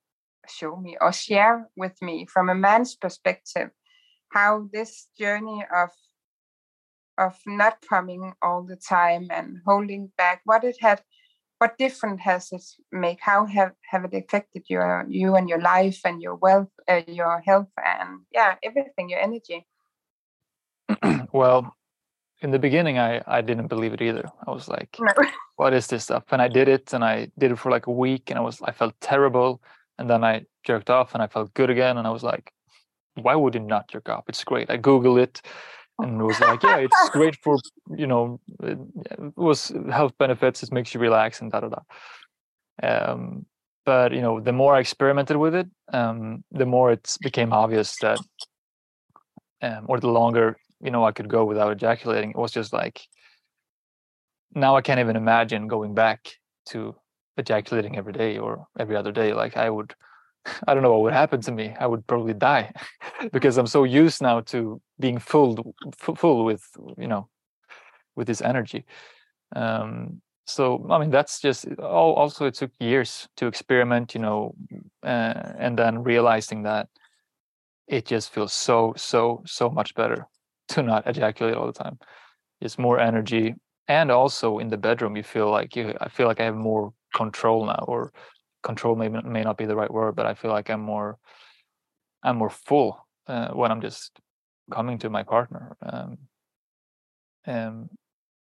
show 0.49 0.76
me 0.76 0.97
or 1.01 1.12
share 1.12 1.68
with 1.76 2.01
me 2.03 2.26
from 2.26 2.49
a 2.49 2.55
man's 2.55 2.97
perspective 2.97 3.70
how 4.30 4.68
this 4.72 5.09
journey 5.18 5.64
of 5.74 5.90
of 7.18 7.38
not 7.47 7.76
coming 7.88 8.32
all 8.43 8.62
the 8.62 8.76
time 8.76 9.28
and 9.30 9.59
holding 9.66 10.11
back 10.16 10.40
what 10.45 10.64
it 10.64 10.76
had 10.80 11.03
what 11.62 11.78
different 11.78 12.18
has 12.18 12.51
it 12.51 12.64
make? 12.90 13.18
How 13.20 13.47
have 13.47 13.70
have 13.88 14.05
it 14.05 14.14
affected 14.14 14.64
your 14.68 15.07
you 15.09 15.36
and 15.36 15.49
your 15.49 15.61
life 15.61 16.01
and 16.05 16.20
your 16.20 16.34
wealth 16.34 16.72
uh, 16.88 17.03
your 17.07 17.40
health 17.47 17.70
and 17.76 18.22
yeah 18.32 18.57
everything 18.64 19.09
your 19.11 19.20
energy? 19.20 19.64
Well 21.32 21.72
in 22.43 22.51
the 22.51 22.59
beginning 22.59 22.99
i 22.99 23.22
i 23.26 23.40
didn't 23.40 23.68
believe 23.68 23.93
it 23.93 24.03
either. 24.03 24.28
I 24.47 24.51
was 24.51 24.68
like 24.68 24.97
no. 25.01 25.12
what 25.57 25.72
is 25.74 25.86
this 25.86 26.05
stuff? 26.05 26.24
And 26.30 26.43
i 26.43 26.49
did 26.49 26.68
it 26.68 26.93
and 26.93 27.05
i 27.05 27.28
did 27.38 27.53
it 27.53 27.59
for 27.59 27.70
like 27.70 27.86
a 27.86 27.93
week 27.93 28.30
and 28.30 28.38
i 28.38 28.43
was 28.43 28.61
i 28.62 28.72
felt 28.72 28.95
terrible 29.01 29.62
and 29.99 30.09
then 30.11 30.24
i 30.24 30.45
jerked 30.64 30.90
off 30.90 31.14
and 31.14 31.22
i 31.22 31.26
felt 31.26 31.55
good 31.55 31.70
again 31.70 31.99
and 31.99 32.07
i 32.07 32.11
was 32.11 32.22
like 32.22 32.53
why 33.14 33.34
would 33.34 33.55
you 33.55 33.61
not 33.61 33.88
jerk 33.88 34.09
off? 34.09 34.24
It's 34.28 34.45
great. 34.45 34.70
I 34.70 34.78
googled 34.78 35.22
it 35.22 35.43
and 35.99 36.20
it 36.20 36.24
was 36.24 36.40
like 36.40 36.62
yeah 36.62 36.78
it's 36.78 37.09
great 37.12 37.36
for 37.43 37.59
you 37.95 38.07
know 38.07 38.40
it, 38.62 38.78
was 39.36 39.72
health 39.90 40.16
benefits 40.18 40.62
it 40.62 40.72
makes 40.72 40.95
you 40.95 41.01
relax 41.01 41.40
and 41.40 41.53
da 41.53 41.61
da 41.61 41.68
da. 41.68 41.82
Um, 42.82 43.45
but 43.84 44.12
you 44.12 44.22
know 44.22 44.40
the 44.40 44.53
more 44.53 44.74
i 44.74 44.80
experimented 44.80 45.36
with 45.36 45.55
it 45.55 45.68
um, 45.93 46.45
the 46.51 46.64
more 46.64 46.93
it 46.93 47.16
became 47.20 47.53
obvious 47.53 47.95
that 48.01 48.18
um, 49.61 49.84
or 49.86 50.01
the 50.01 50.09
longer 50.09 50.57
you 50.83 50.91
know 50.91 51.05
i 51.05 51.12
could 51.12 51.28
go 51.28 51.45
without 51.45 51.72
ejaculating 51.72 52.30
it 52.30 52.37
was 52.37 52.53
just 52.53 52.72
like 52.72 53.01
now 54.55 54.76
i 54.76 54.83
can't 54.83 55.01
even 55.01 55.16
imagine 55.16 55.68
going 55.68 55.95
back 55.95 56.28
to 56.66 56.95
ejaculating 57.37 57.97
every 57.97 58.12
day 58.12 58.39
or 58.39 58.66
every 58.78 58.97
other 58.97 59.12
day 59.12 59.33
like 59.33 59.57
i 59.57 59.68
would 59.68 59.95
I 60.66 60.74
don't 60.74 60.83
know 60.83 60.93
what 60.93 61.03
would 61.03 61.12
happen 61.12 61.41
to 61.43 61.53
me. 61.53 61.74
I 61.78 61.87
would 61.87 62.07
probably 62.07 62.35
die 62.35 62.72
because 63.33 63.59
I'm 63.59 63.66
so 63.66 63.85
used 63.85 64.22
now 64.22 64.41
to 64.41 64.80
being 64.99 65.18
full, 65.18 65.74
full 65.99 66.45
with 66.45 66.68
you 66.99 67.09
know, 67.09 67.28
with 68.16 68.26
this 68.26 68.43
energy. 68.43 68.85
Um, 69.55 70.20
so 70.47 70.87
I 70.91 70.99
mean, 70.99 71.11
that's 71.11 71.41
just 71.41 71.66
also 71.78 72.47
it 72.47 72.55
took 72.55 72.72
years 72.80 73.28
to 73.37 73.47
experiment, 73.47 74.14
you 74.14 74.20
know, 74.20 74.55
uh, 75.03 75.53
and 75.59 75.78
then 75.78 76.03
realizing 76.03 76.64
that 76.64 76.89
it 77.87 78.07
just 78.07 78.33
feels 78.33 78.53
so 78.53 78.95
so 78.97 79.43
so 79.47 79.70
much 79.70 79.95
better 79.95 80.26
to 80.72 80.82
not 80.82 81.06
ejaculate 81.06 81.54
all 81.54 81.66
the 81.66 81.72
time. 81.72 81.98
It's 82.60 82.78
more 82.78 83.00
energy, 83.00 83.54
and 83.88 84.10
also 84.10 84.58
in 84.58 84.68
the 84.68 84.76
bedroom, 84.76 85.16
you 85.16 85.22
feel 85.22 85.50
like 85.50 85.74
you. 85.76 85.94
I 86.00 86.08
feel 86.08 86.26
like 86.26 86.40
I 86.40 86.44
have 86.44 86.56
more 86.56 86.92
control 87.14 87.66
now, 87.66 87.84
or 87.88 88.12
control 88.62 88.94
may 88.96 89.08
may 89.08 89.42
not 89.42 89.58
be 89.58 89.66
the 89.66 89.76
right 89.76 89.90
word, 89.90 90.14
but 90.16 90.26
I 90.26 90.34
feel 90.34 90.50
like 90.50 90.70
I'm 90.70 90.80
more 90.80 91.18
I'm 92.22 92.36
more 92.36 92.50
full 92.50 93.04
uh, 93.26 93.48
when 93.48 93.70
I'm 93.70 93.80
just 93.80 94.18
coming 94.70 94.98
to 94.98 95.10
my 95.10 95.22
partner. 95.22 95.76
Um, 95.82 96.18
um, 97.46 97.88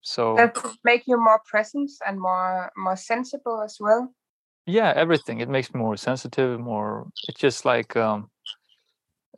so 0.02 0.36
that 0.36 0.56
make 0.84 1.06
you 1.06 1.16
more 1.16 1.40
present 1.46 1.90
and 2.06 2.20
more 2.20 2.70
more 2.76 2.96
sensible 2.96 3.62
as 3.62 3.78
well. 3.80 4.12
Yeah, 4.66 4.92
everything. 4.94 5.40
It 5.40 5.48
makes 5.48 5.72
me 5.72 5.80
more 5.80 5.96
sensitive. 5.96 6.60
More. 6.60 7.08
It's 7.28 7.40
just 7.40 7.64
like 7.64 7.96
um, 7.96 8.30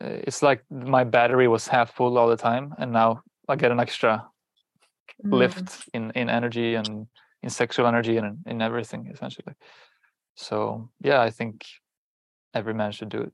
it's 0.03 0.43
like 0.43 0.65
my 0.71 1.05
battery 1.05 1.49
was 1.49 1.69
half 1.69 1.95
full 1.95 2.19
all 2.19 2.29
the 2.29 2.37
time, 2.37 2.75
and 2.79 2.93
now 2.93 3.23
I 3.49 3.57
get 3.57 3.71
an 3.71 3.81
extra 3.81 4.27
mm. 5.25 5.33
lift 5.33 5.89
in 5.95 6.11
in 6.13 6.29
energy 6.29 6.75
and 6.75 7.07
in 7.43 7.51
sexual 7.51 7.87
energy 7.87 8.17
and 8.17 8.27
in, 8.27 8.53
in 8.53 8.63
everything 8.63 9.11
essentially. 9.13 9.55
So 10.35 10.91
yeah, 11.01 11.21
I 11.21 11.31
think 11.31 11.65
every 12.55 12.75
man 12.75 12.93
should 12.93 13.09
do 13.09 13.23
it. 13.23 13.33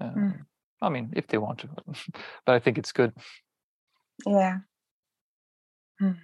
Um, 0.00 0.14
mm. 0.14 0.38
I 0.82 0.88
mean, 0.88 1.12
if 1.16 1.26
they 1.26 1.38
want 1.38 1.60
to, 1.60 1.68
but 2.46 2.54
I 2.54 2.58
think 2.58 2.78
it's 2.78 2.92
good. 2.92 3.12
Yeah. 4.26 4.58
Mm. 6.00 6.18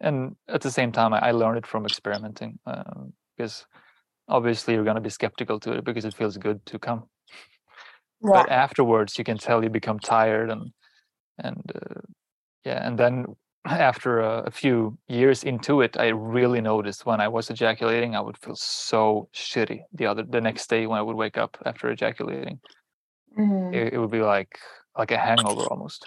And 0.00 0.36
at 0.48 0.60
the 0.60 0.70
same 0.70 0.92
time, 0.92 1.12
I, 1.14 1.28
I 1.28 1.30
learned 1.30 1.58
it 1.58 1.66
from 1.66 1.84
experimenting 1.84 2.58
um, 2.66 3.12
because 3.36 3.66
obviously 4.28 4.74
you're 4.74 4.84
going 4.84 4.96
to 4.96 5.00
be 5.00 5.10
skeptical 5.10 5.58
to 5.60 5.72
it 5.72 5.84
because 5.84 6.04
it 6.04 6.14
feels 6.14 6.36
good 6.36 6.64
to 6.66 6.78
come. 6.78 7.04
Yeah. 8.22 8.30
But 8.32 8.50
afterwards, 8.50 9.18
you 9.18 9.24
can 9.24 9.38
tell 9.38 9.62
you 9.62 9.70
become 9.70 9.98
tired 9.98 10.50
and 10.50 10.72
and 11.38 11.62
uh, 11.74 12.00
yeah, 12.64 12.86
and 12.86 12.98
then 12.98 13.26
after 13.64 14.20
a, 14.20 14.44
a, 14.46 14.50
few 14.50 14.98
years 15.08 15.44
into 15.44 15.82
it, 15.82 15.96
I 15.98 16.08
really 16.08 16.60
noticed 16.60 17.06
when 17.06 17.20
I 17.20 17.28
was 17.28 17.50
ejaculating, 17.50 18.16
I 18.16 18.20
would 18.20 18.38
feel 18.38 18.56
so 18.56 19.28
shitty 19.34 19.80
the 19.92 20.06
other 20.06 20.24
the 20.24 20.40
next 20.40 20.68
day 20.68 20.86
when 20.86 20.98
I 20.98 21.02
would 21.02 21.16
wake 21.16 21.38
up 21.38 21.56
after 21.64 21.90
ejaculating. 21.90 22.60
Mm. 23.38 23.74
It, 23.74 23.94
it, 23.94 23.98
would 23.98 24.10
be 24.10 24.22
like 24.22 24.58
like 24.96 25.12
a 25.12 25.18
hangover 25.18 25.62
almost. 25.70 26.04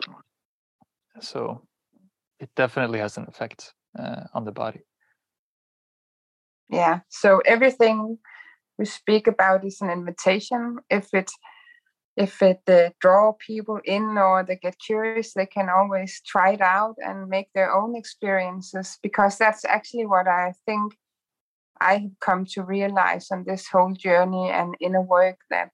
So 1.22 1.62
it 2.40 2.50
definitely 2.56 3.00
has 3.00 3.18
an 3.18 3.26
effect 3.28 3.74
uh, 3.98 4.24
on 4.34 4.44
the 4.44 4.52
body. 4.52 4.82
Yeah. 6.70 7.00
So 7.10 7.42
everything 7.46 8.18
we 8.78 8.86
speak 8.86 9.28
about 9.28 9.66
is 9.66 9.82
an 9.82 9.90
invitation. 9.90 10.78
If 10.90 11.10
it's 11.14 11.34
if 12.22 12.42
it 12.42 12.62
uh, 12.68 12.90
draw 13.00 13.34
people 13.46 13.80
in 13.86 14.18
or 14.18 14.44
they 14.44 14.56
get 14.56 14.76
curious 14.80 15.34
they 15.34 15.46
can 15.46 15.70
always 15.70 16.22
try 16.26 16.52
it 16.54 16.62
out 16.62 16.96
and 17.06 17.30
make 17.30 17.48
their 17.54 17.72
own 17.74 17.96
experiences 17.96 18.98
because 19.02 19.38
that's 19.38 19.66
actually 19.66 20.06
what 20.06 20.28
i 20.28 20.54
think 20.66 20.94
i 21.80 21.94
have 21.94 22.20
come 22.20 22.46
to 22.46 22.62
realize 22.64 23.28
on 23.32 23.44
this 23.46 23.68
whole 23.68 23.94
journey 23.94 24.50
and 24.50 24.76
inner 24.80 25.02
work 25.02 25.40
that 25.50 25.70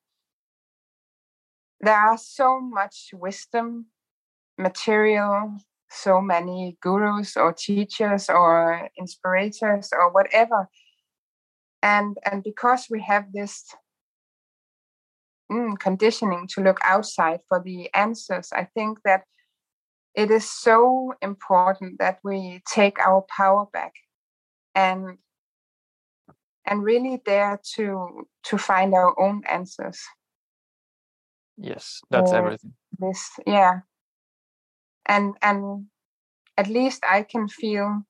there 1.82 2.02
are 2.10 2.18
so 2.18 2.60
much 2.60 3.10
wisdom 3.14 3.88
material 4.58 5.58
so 5.90 6.22
many 6.22 6.78
gurus 6.82 7.38
or 7.38 7.54
teachers 7.54 8.30
or 8.30 8.90
inspirators 8.98 9.90
or 9.92 10.12
whatever. 10.12 10.68
And 11.82 12.18
and 12.26 12.44
because 12.44 12.88
we 12.90 13.02
have 13.04 13.32
this 13.34 13.66
mm, 15.52 15.78
conditioning 15.80 16.48
to 16.54 16.62
look 16.62 16.80
outside 16.84 17.40
for 17.48 17.62
the 17.64 17.94
answers. 17.94 18.50
I 18.54 18.66
think 18.74 19.00
that 19.06 19.24
it 20.16 20.32
is 20.32 20.50
so 20.50 21.14
important 21.22 22.00
that 22.00 22.20
we 22.24 22.62
take 22.74 23.00
our 23.00 23.26
power 23.36 23.66
back 23.72 23.94
and 24.74 25.18
and 26.66 26.84
really 26.84 27.22
dare 27.26 27.60
to 27.76 28.28
to 28.44 28.58
find 28.58 28.94
our 28.94 29.18
own 29.20 29.44
answers. 29.48 30.00
Yes 31.58 32.02
that's 32.10 32.32
uh, 32.32 32.38
everything. 32.38 32.74
this 33.00 33.30
yeah. 33.46 33.80
And 35.06 35.36
and 35.42 35.88
at 36.58 36.68
least 36.68 37.04
i 37.08 37.22
can 37.22 37.48
feel 37.48 38.02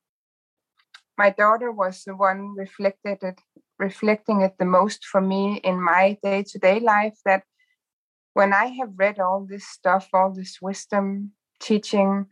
my 1.18 1.30
daughter 1.30 1.72
was 1.72 2.04
the 2.04 2.16
one 2.16 2.56
reflected 2.56 3.18
it 3.22 3.40
reflecting 3.80 4.42
it 4.42 4.54
the 4.58 4.66
most 4.66 5.06
for 5.06 5.22
me 5.22 5.60
in 5.64 5.82
my 5.82 6.18
day-to-day 6.24 6.80
life 6.80 7.18
that 7.26 7.44
when 8.34 8.54
i 8.54 8.66
have 8.66 8.90
read 8.96 9.20
all 9.20 9.46
this 9.48 9.68
stuff 9.68 10.08
all 10.14 10.34
this 10.34 10.58
wisdom 10.62 11.32
teaching 11.60 12.26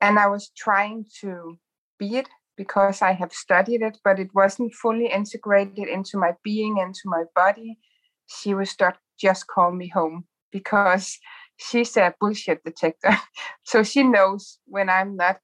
and 0.00 0.18
i 0.18 0.26
was 0.26 0.50
trying 0.56 1.04
to 1.20 1.58
be 1.98 2.16
it 2.16 2.28
because 2.56 3.02
i 3.02 3.12
have 3.12 3.32
studied 3.32 3.82
it 3.82 3.98
but 4.04 4.18
it 4.18 4.30
wasn't 4.34 4.72
fully 4.74 5.06
integrated 5.06 5.88
into 5.88 6.16
my 6.18 6.32
being 6.42 6.78
into 6.78 7.02
my 7.06 7.24
body 7.34 7.78
she 8.26 8.54
would 8.54 8.68
start 8.68 8.96
just 9.18 9.46
call 9.46 9.70
me 9.70 9.88
home 9.88 10.24
because 10.50 11.18
she's 11.56 11.96
a 11.96 12.14
bullshit 12.20 12.62
detector. 12.64 13.16
So 13.64 13.82
she 13.82 14.02
knows 14.02 14.58
when 14.66 14.88
i'm 14.88 15.16
not 15.16 15.38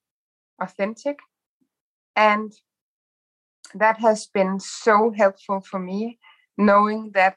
authentic 0.60 1.18
and 2.14 2.52
that 3.74 3.98
has 4.00 4.26
been 4.26 4.58
so 4.60 5.12
helpful 5.16 5.60
for 5.60 5.78
me 5.78 6.18
knowing 6.56 7.10
that 7.14 7.36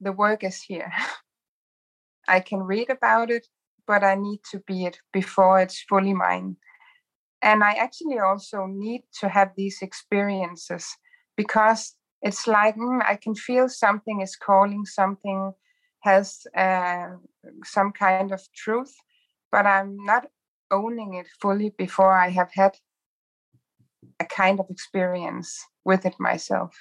the 0.00 0.12
work 0.12 0.44
is 0.44 0.62
here. 0.62 0.92
I 2.28 2.40
can 2.40 2.60
read 2.60 2.90
about 2.90 3.30
it, 3.30 3.46
but 3.86 4.04
I 4.04 4.14
need 4.14 4.40
to 4.50 4.60
be 4.60 4.86
it 4.86 4.98
before 5.12 5.60
it's 5.60 5.82
fully 5.82 6.14
mine. 6.14 6.56
And 7.42 7.64
I 7.64 7.72
actually 7.72 8.18
also 8.18 8.66
need 8.66 9.02
to 9.20 9.28
have 9.28 9.50
these 9.56 9.82
experiences 9.82 10.86
because 11.36 11.96
it's 12.22 12.46
like 12.46 12.76
mm, 12.76 13.02
I 13.04 13.16
can 13.16 13.34
feel 13.34 13.68
something 13.68 14.20
is 14.20 14.36
calling, 14.36 14.86
something 14.86 15.52
has 16.00 16.46
uh, 16.56 17.08
some 17.64 17.92
kind 17.92 18.32
of 18.32 18.40
truth, 18.54 18.94
but 19.50 19.66
I'm 19.66 19.96
not 20.04 20.28
owning 20.70 21.14
it 21.14 21.26
fully 21.40 21.70
before 21.76 22.12
I 22.12 22.30
have 22.30 22.50
had 22.52 22.76
a 24.20 24.24
kind 24.24 24.60
of 24.60 24.66
experience 24.70 25.58
with 25.84 26.06
it 26.06 26.14
myself. 26.18 26.76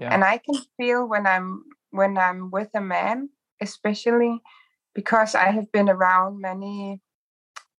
Yeah. 0.00 0.14
And 0.14 0.24
I 0.24 0.38
can 0.38 0.54
feel 0.76 1.06
when 1.06 1.26
I'm 1.26 1.64
when 1.90 2.16
I'm 2.16 2.50
with 2.50 2.70
a 2.74 2.80
man, 2.80 3.28
especially 3.60 4.40
because 4.94 5.34
I 5.34 5.50
have 5.50 5.70
been 5.72 5.88
around 5.88 6.40
many 6.40 7.00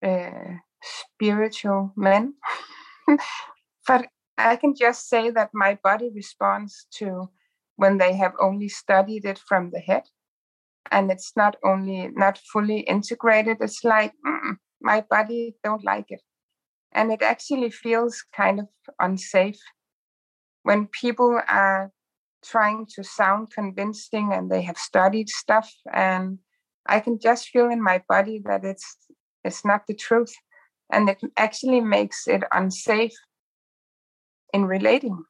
uh, 0.03 0.57
spiritual 0.81 1.91
men. 1.95 2.35
but 3.87 4.07
I 4.37 4.55
can 4.55 4.75
just 4.75 5.09
say 5.09 5.29
that 5.31 5.49
my 5.53 5.77
body 5.83 6.11
responds 6.13 6.87
to 6.97 7.29
when 7.75 7.97
they 7.97 8.13
have 8.15 8.33
only 8.39 8.69
studied 8.69 9.25
it 9.25 9.39
from 9.39 9.71
the 9.71 9.79
head 9.79 10.03
and 10.91 11.11
it's 11.11 11.33
not 11.35 11.55
only 11.63 12.09
not 12.13 12.37
fully 12.37 12.81
integrated 12.81 13.57
it's 13.61 13.83
like 13.83 14.13
mm, 14.25 14.57
my 14.83 15.03
body 15.09 15.55
don't 15.63 15.83
like 15.83 16.11
it. 16.11 16.21
And 16.91 17.11
it 17.11 17.23
actually 17.23 17.71
feels 17.71 18.23
kind 18.35 18.59
of 18.59 18.67
unsafe 18.99 19.59
when 20.61 20.87
people 20.87 21.41
are 21.49 21.91
trying 22.43 22.85
to 22.95 23.03
sound 23.03 23.51
convincing 23.51 24.31
and 24.33 24.51
they 24.51 24.61
have 24.61 24.77
studied 24.77 25.29
stuff. 25.29 25.73
And 25.91 26.39
i 26.85 26.99
can 26.99 27.17
just 27.17 27.47
feel 27.47 27.69
in 27.69 27.81
my 27.81 28.03
body 28.09 28.41
that 28.45 28.65
it's 28.65 28.97
it's 29.43 29.65
not 29.65 29.87
the 29.87 29.95
truth. 29.95 30.33
And 30.91 31.09
it 31.09 31.21
actually 31.37 31.81
makes 31.81 32.27
it 32.27 32.43
unsafe 32.51 33.17
in 34.53 34.65
relating. 34.65 35.23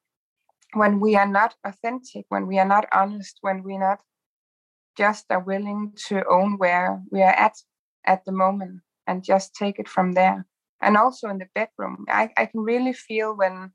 When 0.73 0.99
we 0.99 1.15
are 1.15 1.31
not 1.39 1.55
authentic 1.63 2.25
when 2.29 2.47
we 2.47 2.57
are 2.57 2.67
not 2.67 2.85
honest 2.91 3.37
when 3.41 3.61
we're 3.63 3.85
not 3.89 3.99
just 4.97 5.25
are 5.29 5.39
willing 5.39 5.93
to 6.07 6.23
own 6.27 6.57
where 6.57 6.99
we 7.11 7.21
are 7.21 7.37
at 7.47 7.55
at 8.05 8.25
the 8.25 8.31
moment 8.31 8.81
and 9.07 9.23
just 9.23 9.55
take 9.55 9.79
it 9.79 9.87
from 9.87 10.13
there. 10.13 10.45
And 10.81 10.97
also 10.97 11.29
in 11.29 11.37
the 11.37 11.47
bedroom, 11.55 12.05
I, 12.09 12.29
I 12.37 12.45
can 12.45 12.61
really 12.61 12.93
feel 12.93 13.35
when 13.35 13.71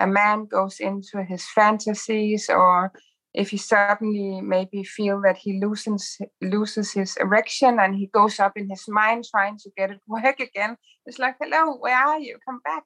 a 0.00 0.06
man 0.06 0.46
goes 0.46 0.80
into 0.80 1.22
his 1.22 1.44
fantasies 1.54 2.48
or 2.48 2.92
if 3.34 3.50
he 3.50 3.58
suddenly 3.58 4.40
maybe 4.40 4.82
feel 4.82 5.20
that 5.22 5.36
he 5.36 5.60
loses 5.60 6.18
loses 6.40 6.92
his 6.92 7.16
erection 7.18 7.78
and 7.78 7.94
he 7.94 8.06
goes 8.06 8.40
up 8.40 8.52
in 8.56 8.68
his 8.68 8.84
mind 8.88 9.24
trying 9.30 9.58
to 9.58 9.70
get 9.76 9.90
it 9.90 10.00
work 10.08 10.40
again. 10.40 10.76
It's 11.04 11.18
like 11.18 11.36
hello 11.40 11.76
where 11.76 11.96
are 11.96 12.18
you? 12.18 12.38
Come 12.46 12.60
back. 12.64 12.84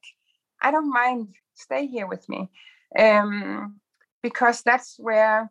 I 0.61 0.71
don't 0.71 0.91
mind. 0.91 1.29
Stay 1.53 1.87
here 1.87 2.07
with 2.07 2.27
me. 2.27 2.49
Um, 2.97 3.79
because 4.21 4.61
that's 4.61 4.95
where 4.99 5.49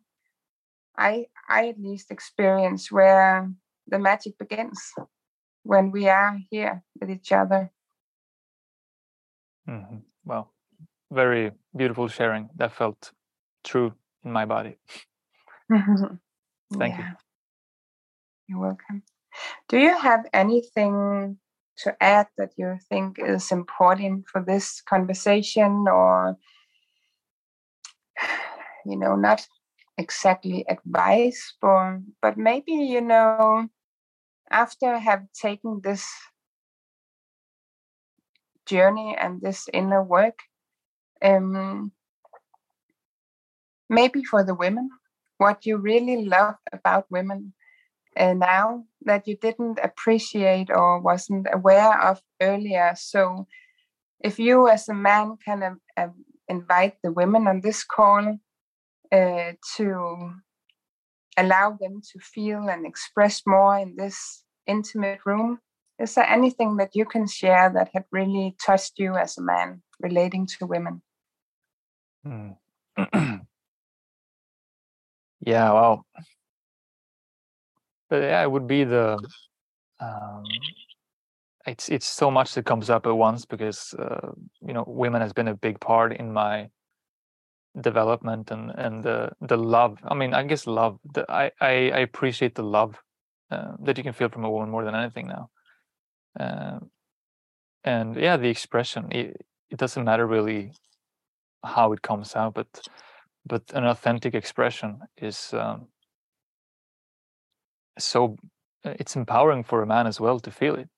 i 0.97 1.25
i 1.49 1.69
at 1.69 1.79
least 1.79 2.11
experience 2.11 2.91
where 2.91 3.49
the 3.87 3.99
magic 3.99 4.37
begins 4.37 4.93
when 5.63 5.91
we 5.91 6.07
are 6.09 6.39
here 6.49 6.83
with 6.99 7.09
each 7.09 7.31
other. 7.31 7.71
Mm-hmm. 9.67 9.97
Well, 10.25 10.51
very 11.11 11.51
beautiful 11.75 12.07
sharing. 12.07 12.49
That 12.55 12.73
felt 12.73 13.11
true 13.63 13.93
in 14.23 14.31
my 14.31 14.45
body. 14.45 14.77
Thank 15.69 16.97
yeah. 16.97 17.09
you. 17.09 17.15
You're 18.47 18.59
welcome. 18.59 19.03
Do 19.69 19.77
you 19.77 19.97
have 19.97 20.25
anything 20.33 21.37
to 21.77 21.95
add 22.01 22.27
that 22.37 22.51
you 22.57 22.77
think 22.89 23.17
is 23.19 23.51
important 23.51 24.27
for 24.27 24.43
this 24.43 24.81
conversation 24.81 25.85
or 25.87 26.37
you 28.85 28.97
know 28.97 29.15
not 29.15 29.47
exactly 29.97 30.65
advice 30.69 31.53
for 31.59 32.01
but 32.21 32.37
maybe 32.37 32.71
you 32.71 33.01
know 33.01 33.67
after 34.51 34.93
I 34.93 34.99
have 34.99 35.31
taken 35.33 35.81
this 35.83 36.05
journey 38.65 39.15
and 39.19 39.41
this 39.41 39.67
inner 39.73 40.03
work, 40.03 40.39
um, 41.21 41.91
maybe 43.89 44.23
for 44.23 44.43
the 44.43 44.55
women, 44.55 44.89
what 45.37 45.65
you 45.65 45.77
really 45.77 46.25
love 46.25 46.55
about 46.71 47.05
women 47.09 47.53
uh, 48.17 48.33
now 48.33 48.85
that 49.05 49.27
you 49.27 49.37
didn't 49.37 49.79
appreciate 49.81 50.69
or 50.69 50.99
wasn't 50.99 51.47
aware 51.51 51.99
of 52.01 52.21
earlier. 52.41 52.93
So, 52.95 53.47
if 54.19 54.37
you 54.37 54.67
as 54.69 54.87
a 54.89 54.93
man 54.93 55.37
can 55.43 55.63
uh, 55.63 55.75
uh, 55.97 56.09
invite 56.47 56.97
the 57.03 57.11
women 57.11 57.47
on 57.47 57.61
this 57.61 57.83
call 57.83 58.37
uh, 59.11 59.51
to 59.77 60.31
allow 61.37 61.77
them 61.79 62.01
to 62.11 62.19
feel 62.19 62.69
and 62.69 62.85
express 62.85 63.41
more 63.47 63.77
in 63.79 63.95
this 63.95 64.40
intimate 64.67 65.19
room. 65.25 65.59
Is 65.99 66.15
there 66.15 66.27
anything 66.27 66.77
that 66.77 66.95
you 66.95 67.05
can 67.05 67.27
share 67.27 67.69
that 67.69 67.89
had 67.93 68.05
really 68.11 68.55
touched 68.63 68.93
you 68.97 69.15
as 69.15 69.37
a 69.37 69.41
man 69.41 69.81
relating 69.99 70.47
to 70.57 70.65
women? 70.65 71.01
Hmm. 72.23 72.51
yeah, 75.45 75.71
well, 75.71 76.05
but 78.09 78.23
yeah, 78.23 78.41
it 78.41 78.51
would 78.51 78.67
be 78.67 78.83
the. 78.83 79.17
Um, 79.99 80.43
it's 81.67 81.89
it's 81.89 82.07
so 82.07 82.31
much 82.31 82.53
that 82.55 82.65
comes 82.65 82.89
up 82.89 83.05
at 83.05 83.15
once 83.15 83.45
because 83.45 83.93
uh, 83.99 84.31
you 84.65 84.73
know 84.73 84.83
women 84.87 85.21
has 85.21 85.33
been 85.33 85.47
a 85.47 85.55
big 85.55 85.79
part 85.79 86.13
in 86.13 86.33
my 86.33 86.69
development 87.79 88.51
and 88.51 88.71
and 88.71 89.03
the 89.03 89.31
the 89.41 89.55
love 89.57 89.97
i 90.03 90.13
mean 90.13 90.33
i 90.33 90.43
guess 90.43 90.67
love 90.67 90.99
the, 91.13 91.25
I, 91.31 91.51
I 91.61 91.91
i 91.91 91.99
appreciate 91.99 92.55
the 92.55 92.63
love 92.63 92.99
uh, 93.51 93.73
that 93.83 93.97
you 93.97 94.03
can 94.03 94.13
feel 94.13 94.29
from 94.29 94.45
a 94.45 94.49
woman 94.49 94.69
more 94.69 94.83
than 94.85 94.95
anything 94.95 95.27
now. 95.27 95.49
Uh, 96.39 96.79
and 97.83 98.15
yeah 98.15 98.37
the 98.37 98.47
expression 98.47 99.07
it, 99.11 99.45
it 99.69 99.77
doesn't 99.77 100.05
matter 100.05 100.25
really 100.25 100.71
how 101.65 101.91
it 101.91 102.01
comes 102.01 102.35
out 102.35 102.53
but 102.53 102.67
but 103.45 103.63
an 103.73 103.85
authentic 103.85 104.35
expression 104.35 104.99
is 105.17 105.53
um, 105.53 105.87
so 107.97 108.37
it's 108.83 109.15
empowering 109.15 109.63
for 109.63 109.81
a 109.81 109.87
man 109.87 110.07
as 110.07 110.19
well 110.19 110.39
to 110.39 110.51
feel 110.51 110.75
it. 110.75 110.89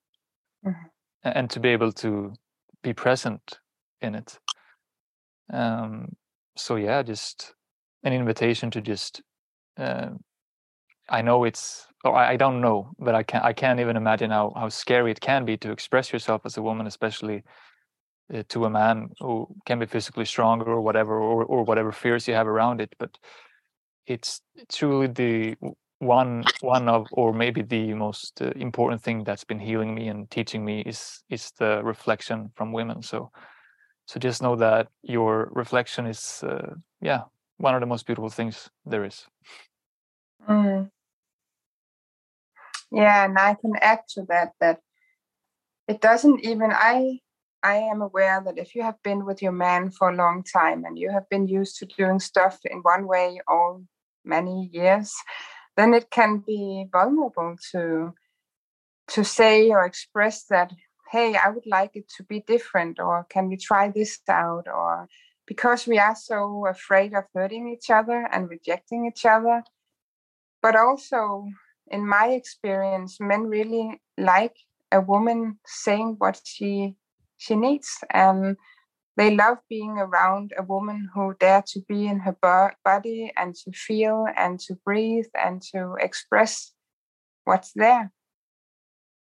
Mm-hmm. 0.66 0.88
and 1.24 1.50
to 1.50 1.60
be 1.60 1.70
able 1.70 1.92
to 1.92 2.34
be 2.84 2.94
present 2.94 3.60
in 4.00 4.16
it. 4.16 4.40
Um, 5.52 6.16
so 6.56 6.78
yeah 6.78 7.04
just 7.04 7.54
an 8.04 8.14
invitation 8.14 8.72
to 8.72 8.82
just 8.82 9.22
uh, 9.78 10.10
I 11.10 11.22
know 11.22 11.44
it's 11.44 11.88
or 12.04 12.16
I 12.16 12.36
don't 12.38 12.62
know, 12.62 12.92
but 13.00 13.16
I 13.16 13.24
can't 13.24 13.44
I 13.46 13.54
can't 13.54 13.80
even 13.80 13.98
imagine 13.98 14.32
how 14.32 14.54
how 14.56 14.70
scary 14.70 15.12
it 15.12 15.22
can 15.22 15.46
be 15.46 15.58
to 15.58 15.72
express 15.72 16.12
yourself 16.14 16.42
as 16.46 16.58
a 16.58 16.62
woman, 16.62 16.88
especially 16.88 17.44
uh, 18.34 18.44
to 18.50 18.66
a 18.66 18.70
man 18.70 19.10
who 19.20 19.48
can 19.66 19.80
be 19.80 19.86
physically 19.86 20.26
stronger 20.26 20.66
or 20.72 20.82
whatever, 20.82 21.20
or 21.20 21.46
or 21.46 21.64
whatever 21.64 21.92
fears 21.92 22.28
you 22.28 22.34
have 22.34 22.48
around 22.48 22.82
it. 22.82 22.94
But 23.00 23.18
it's 24.08 24.42
truly 24.70 25.08
the 25.08 25.56
one 26.00 26.44
one 26.62 26.90
of 26.90 27.08
or 27.12 27.34
maybe 27.34 27.62
the 27.62 27.94
most 27.94 28.42
uh, 28.42 28.52
important 28.56 29.02
thing 29.02 29.24
that's 29.24 29.46
been 29.46 29.60
healing 29.60 29.96
me 29.96 30.10
and 30.10 30.30
teaching 30.30 30.66
me 30.66 30.82
is 30.82 31.24
is 31.30 31.52
the 31.60 31.82
reflection 31.84 32.52
from 32.56 32.74
women. 32.74 33.02
So 33.02 33.32
so 34.06 34.20
just 34.20 34.42
know 34.42 34.56
that 34.58 34.88
your 35.04 35.50
reflection 35.54 36.06
is 36.08 36.44
uh, 36.44 36.76
yeah 37.02 37.22
one 37.58 37.76
of 37.76 37.82
the 37.82 37.88
most 37.88 38.06
beautiful 38.06 38.30
things 38.30 38.70
there 38.86 39.06
is. 39.06 39.28
Mm. 40.48 40.90
Yeah, 42.92 43.26
and 43.26 43.38
I 43.40 43.56
can 43.56 43.74
add 43.82 44.02
to 44.10 44.24
that 44.30 44.52
that 44.60 44.80
it 45.88 46.02
doesn't 46.02 46.46
even 46.46 46.72
I 46.72 47.20
I 47.64 47.76
am 47.76 48.02
aware 48.02 48.42
that 48.46 48.58
if 48.58 48.76
you 48.76 48.84
have 48.84 49.02
been 49.04 49.26
with 49.26 49.42
your 49.42 49.54
man 49.54 49.90
for 49.90 50.10
a 50.10 50.16
long 50.16 50.44
time 50.44 50.84
and 50.86 51.00
you 51.00 51.10
have 51.12 51.28
been 51.30 51.48
used 51.48 51.78
to 51.78 51.86
doing 51.86 52.20
stuff 52.20 52.60
in 52.66 52.80
one 52.80 53.08
way 53.08 53.40
all 53.48 53.84
many 54.26 54.70
years, 54.72 55.14
then 55.78 55.94
it 55.94 56.10
can 56.12 56.44
be 56.46 56.88
vulnerable 56.92 57.56
to 57.72 58.14
to 59.10 59.24
say 59.24 59.70
or 59.70 59.86
express 59.86 60.46
that, 60.46 60.72
hey, 61.12 61.36
I 61.36 61.50
would 61.50 61.66
like 61.66 61.92
it 61.96 62.10
to 62.18 62.24
be 62.24 62.42
different, 62.42 63.00
or 63.00 63.26
can 63.30 63.48
we 63.48 63.58
try 63.58 63.90
this 63.90 64.20
out? 64.30 64.68
Or 64.68 65.08
because 65.46 65.88
we 65.88 66.00
are 66.00 66.16
so 66.16 66.66
afraid 66.68 67.14
of 67.14 67.26
hurting 67.34 67.70
each 67.70 67.90
other 67.90 68.28
and 68.32 68.50
rejecting 68.50 69.06
each 69.06 69.26
other. 69.26 69.64
But 70.64 70.76
also 70.76 71.48
in 71.88 72.08
my 72.08 72.30
experience, 72.30 73.20
men 73.20 73.44
really 73.44 74.02
like 74.18 74.56
a 74.92 75.02
woman 75.02 75.60
saying 75.66 76.16
what 76.18 76.42
she 76.44 76.96
she 77.38 77.56
needs, 77.56 77.90
and 78.12 78.58
they 79.18 79.36
love 79.36 79.60
being 79.70 79.98
around 80.00 80.54
a 80.58 80.64
woman 80.64 81.10
who 81.14 81.36
dare 81.40 81.64
to 81.68 81.82
be 81.82 82.08
in 82.08 82.20
her 82.22 82.38
body 82.86 83.32
and 83.38 83.56
to 83.56 83.72
feel 83.74 84.26
and 84.36 84.60
to 84.62 84.76
breathe 84.86 85.32
and 85.36 85.62
to 85.74 85.96
express 86.00 86.74
what's 87.46 87.74
there. 87.74 88.12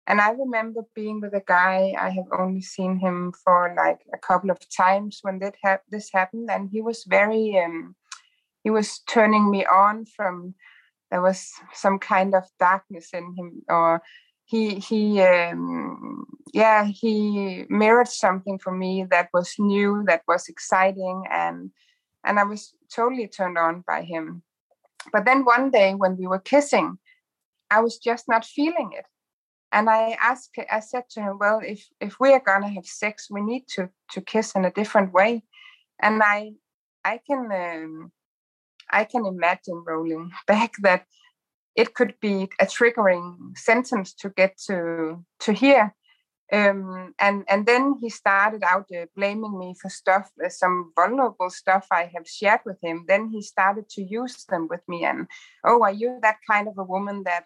And 0.06 0.20
I 0.20 0.30
remember 0.30 0.82
being 0.94 1.20
with 1.20 1.34
a 1.34 1.42
guy. 1.46 1.94
I 1.98 2.10
have 2.10 2.26
only 2.38 2.62
seen 2.62 2.98
him 2.98 3.32
for 3.44 3.74
like 3.76 4.00
a 4.12 4.18
couple 4.18 4.50
of 4.50 4.58
times 4.76 5.20
when 5.22 5.38
that 5.40 5.56
ha- 5.64 5.86
this 5.88 6.10
happened, 6.12 6.50
and 6.50 6.68
he 6.70 6.80
was 6.82 7.04
very 7.04 7.58
um, 7.64 7.94
he 8.64 8.70
was 8.70 9.00
turning 9.08 9.50
me 9.50 9.64
on 9.66 10.04
from 10.06 10.54
there 11.10 11.22
was 11.22 11.52
some 11.72 11.98
kind 11.98 12.34
of 12.34 12.44
darkness 12.58 13.10
in 13.12 13.34
him 13.36 13.62
or 13.68 14.02
he 14.44 14.76
he 14.76 15.20
um, 15.20 16.24
yeah 16.52 16.84
he 16.84 17.64
mirrored 17.68 18.08
something 18.08 18.58
for 18.58 18.72
me 18.72 19.06
that 19.10 19.28
was 19.32 19.54
new 19.58 20.02
that 20.06 20.22
was 20.26 20.48
exciting 20.48 21.22
and 21.30 21.70
and 22.24 22.38
i 22.38 22.44
was 22.44 22.74
totally 22.92 23.28
turned 23.28 23.56
on 23.56 23.84
by 23.86 24.02
him. 24.02 24.42
But 25.12 25.24
then 25.24 25.44
one 25.44 25.70
day 25.70 25.94
when 25.94 26.16
we 26.16 26.26
were 26.26 26.40
kissing 26.40 26.98
i 27.70 27.80
was 27.80 27.98
just 27.98 28.24
not 28.28 28.44
feeling 28.44 28.90
it. 28.92 29.06
And 29.72 29.88
i 29.88 30.16
asked 30.20 30.58
i 30.70 30.80
said 30.80 31.04
to 31.10 31.20
him 31.20 31.38
well 31.38 31.60
if 31.64 31.86
if 32.00 32.18
we 32.18 32.32
are 32.32 32.46
going 32.48 32.62
to 32.62 32.74
have 32.76 32.86
sex 32.86 33.28
we 33.30 33.40
need 33.40 33.64
to 33.74 33.88
to 34.12 34.20
kiss 34.20 34.52
in 34.56 34.64
a 34.64 34.72
different 34.72 35.12
way. 35.12 35.42
And 36.00 36.22
i 36.22 36.52
i 37.04 37.20
can 37.26 37.42
um, 37.52 38.12
I 38.92 39.04
can 39.04 39.26
imagine 39.26 39.84
rolling 39.86 40.30
back 40.46 40.74
that 40.82 41.06
it 41.76 41.94
could 41.94 42.14
be 42.20 42.48
a 42.60 42.66
triggering 42.66 43.56
sentence 43.56 44.12
to 44.14 44.30
get 44.30 44.58
to 44.66 45.24
to 45.40 45.52
hear. 45.52 45.94
Um, 46.52 47.14
and 47.20 47.44
and 47.48 47.64
then 47.64 47.94
he 48.00 48.10
started 48.10 48.64
out 48.64 48.86
uh, 48.92 49.06
blaming 49.14 49.56
me 49.56 49.74
for 49.80 49.88
stuff, 49.88 50.32
uh, 50.44 50.48
some 50.48 50.92
vulnerable 50.96 51.48
stuff 51.48 51.86
I 51.92 52.10
have 52.12 52.26
shared 52.26 52.60
with 52.66 52.78
him. 52.82 53.04
Then 53.06 53.28
he 53.28 53.40
started 53.40 53.88
to 53.90 54.02
use 54.02 54.44
them 54.46 54.66
with 54.68 54.80
me, 54.88 55.04
and 55.04 55.28
oh, 55.64 55.82
are 55.84 55.92
you 55.92 56.18
that 56.22 56.38
kind 56.50 56.66
of 56.66 56.76
a 56.76 56.82
woman 56.82 57.22
that 57.24 57.44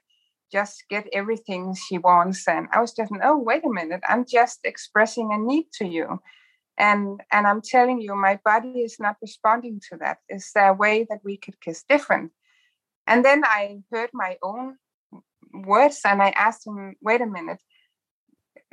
just 0.50 0.84
get 0.88 1.06
everything 1.12 1.74
she 1.74 1.98
wants? 1.98 2.48
And 2.48 2.66
I 2.72 2.80
was 2.80 2.94
just, 2.94 3.12
oh, 3.22 3.38
wait 3.38 3.64
a 3.66 3.70
minute, 3.70 4.00
I'm 4.08 4.24
just 4.24 4.60
expressing 4.64 5.32
a 5.32 5.38
need 5.38 5.66
to 5.74 5.86
you 5.86 6.20
and 6.78 7.20
and 7.32 7.46
i'm 7.46 7.60
telling 7.60 8.00
you 8.00 8.14
my 8.14 8.38
body 8.44 8.80
is 8.80 8.96
not 8.98 9.16
responding 9.22 9.80
to 9.90 9.96
that. 9.98 10.18
Is 10.28 10.50
there 10.54 10.70
a 10.70 10.74
way 10.74 11.06
that 11.08 11.20
we 11.24 11.36
could 11.36 11.60
kiss 11.60 11.84
different? 11.88 12.32
And 13.06 13.24
then 13.24 13.44
i 13.44 13.78
heard 13.92 14.10
my 14.12 14.36
own 14.42 14.76
words 15.52 16.00
and 16.04 16.22
i 16.22 16.30
asked 16.30 16.66
him 16.66 16.94
wait 17.00 17.20
a 17.20 17.26
minute. 17.26 17.60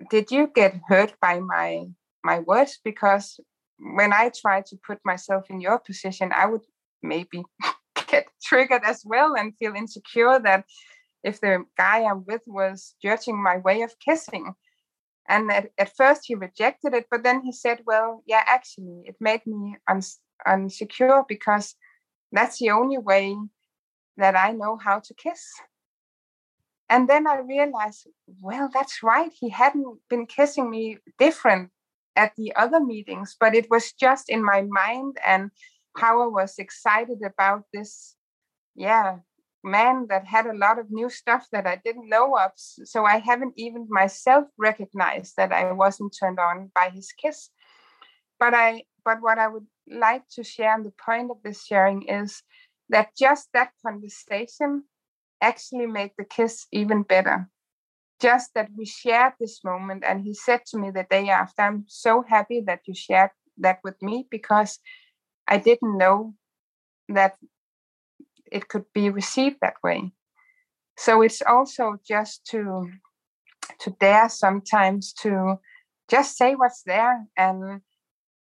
Did 0.10 0.32
you 0.32 0.50
get 0.54 0.80
hurt 0.88 1.14
by 1.22 1.40
my 1.40 1.86
my 2.24 2.40
words? 2.40 2.80
Because 2.84 3.40
when 3.82 4.14
i 4.14 4.30
try 4.30 4.62
to 4.62 4.78
put 4.86 5.00
myself 5.04 5.46
in 5.50 5.60
your 5.60 5.80
position 5.80 6.32
i 6.34 6.46
would 6.46 6.62
maybe 7.02 7.44
get 8.08 8.28
triggered 8.44 8.84
as 8.86 9.04
well 9.06 9.36
and 9.36 9.58
feel 9.58 9.74
insecure 9.76 10.40
that 10.40 10.64
if 11.24 11.40
the 11.42 11.64
guy 11.78 12.04
i'm 12.04 12.24
with 12.26 12.42
was 12.46 12.96
judging 13.02 13.42
my 13.42 13.58
way 13.58 13.82
of 13.82 13.94
kissing 14.00 14.54
and 15.28 15.52
at, 15.52 15.72
at 15.78 15.96
first 15.96 16.22
he 16.26 16.36
rejected 16.36 16.94
it, 16.94 17.08
but 17.10 17.24
then 17.24 17.42
he 17.42 17.52
said, 17.52 17.82
Well, 17.86 18.24
yeah, 18.26 18.44
actually, 18.46 19.04
it 19.06 19.16
made 19.20 19.46
me 19.46 19.78
uns- 19.88 20.20
unsecure 20.48 21.26
because 21.28 21.76
that's 22.32 22.60
the 22.60 22.72
only 22.72 22.98
way 22.98 23.36
that 24.18 24.36
I 24.36 24.52
know 24.52 24.78
how 24.78 25.00
to 25.00 25.14
kiss. 25.14 25.44
And 26.90 27.08
then 27.08 27.26
I 27.26 27.38
realized, 27.38 28.08
well, 28.42 28.70
that's 28.74 29.02
right. 29.02 29.32
He 29.40 29.50
hadn't 29.50 30.00
been 30.10 30.26
kissing 30.26 30.70
me 30.70 30.98
different 31.18 31.70
at 32.18 32.34
the 32.36 32.54
other 32.56 32.82
meetings, 32.82 33.38
but 33.40 33.56
it 33.56 33.70
was 33.70 33.94
just 33.94 34.30
in 34.30 34.44
my 34.44 34.64
mind 34.64 35.16
and 35.26 35.52
how 35.96 36.22
I 36.22 36.28
was 36.28 36.56
excited 36.58 37.20
about 37.26 37.64
this, 37.74 38.18
yeah, 38.76 39.20
man 39.64 40.08
that 40.10 40.26
had 40.26 40.46
a 40.46 40.58
lot 40.58 40.80
of 40.80 40.92
new 40.92 41.10
stuff 41.10 41.48
that 41.52 41.68
I 41.68 41.82
didn't 41.84 42.10
know 42.10 42.38
of. 42.38 42.52
So 42.56 43.06
I 43.06 43.20
haven't 43.20 43.54
even 43.58 43.88
myself 43.90 44.46
recognized 44.58 45.36
that 45.38 45.52
I 45.52 45.72
wasn't 45.72 46.16
turned 46.20 46.40
on 46.40 46.72
by 46.74 46.90
his 46.90 47.12
kiss. 47.12 47.50
But 48.40 48.54
I 48.54 48.84
but 49.04 49.22
what 49.22 49.40
I 49.40 49.48
would 49.48 49.68
like 49.88 50.24
to 50.36 50.44
share 50.44 50.76
and 50.76 50.86
the 50.86 50.94
point 51.04 51.32
of 51.32 51.38
this 51.44 51.66
sharing 51.66 52.04
is 52.04 52.44
that 52.90 53.10
just 53.18 53.50
that 53.54 53.72
conversation 53.86 54.84
actually 55.42 55.88
made 55.88 56.12
the 56.18 56.26
kiss 56.26 56.68
even 56.72 57.04
better. 57.04 57.50
Just 58.20 58.54
that 58.54 58.70
we 58.78 58.86
shared 58.86 59.34
this 59.40 59.64
moment 59.64 60.04
and 60.08 60.22
he 60.24 60.34
said 60.36 60.62
to 60.68 60.78
me 60.78 60.92
the 60.92 61.08
day 61.10 61.30
after, 61.30 61.64
I'm 61.64 61.86
so 61.88 62.22
happy 62.22 62.62
that 62.68 62.82
you 62.86 62.94
shared 62.94 63.32
that 63.58 63.80
with 63.84 64.00
me 64.02 64.28
because 64.30 64.80
I 65.48 65.58
didn't 65.58 65.98
know 65.98 66.36
that 67.10 67.36
it 68.52 68.68
could 68.68 68.86
be 68.94 69.10
received 69.10 69.58
that 69.62 69.76
way. 69.84 70.12
So 70.98 71.22
it's 71.22 71.42
also 71.42 71.98
just 72.08 72.46
to 72.52 72.90
to 73.80 73.92
dare 74.00 74.30
sometimes 74.30 75.14
to 75.14 75.60
just 76.10 76.38
say 76.38 76.56
what's 76.56 76.84
there 76.84 77.26
and 77.38 77.82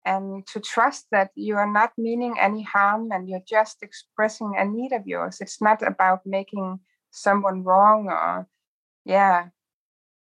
and 0.05 0.47
to 0.47 0.61
trust 0.61 1.07
that 1.11 1.31
you 1.35 1.57
are 1.57 1.71
not 1.71 1.91
meaning 1.99 2.37
any 2.41 2.63
harm 2.63 3.11
and 3.11 3.29
you're 3.29 3.49
just 3.49 3.83
expressing 3.83 4.55
a 4.57 4.65
need 4.65 4.93
of 4.93 5.07
yours. 5.07 5.39
It's 5.41 5.61
not 5.61 5.83
about 5.83 6.21
making 6.25 6.79
someone 7.11 7.65
wrong 7.65 8.07
or 8.09 8.47
yeah 9.05 9.49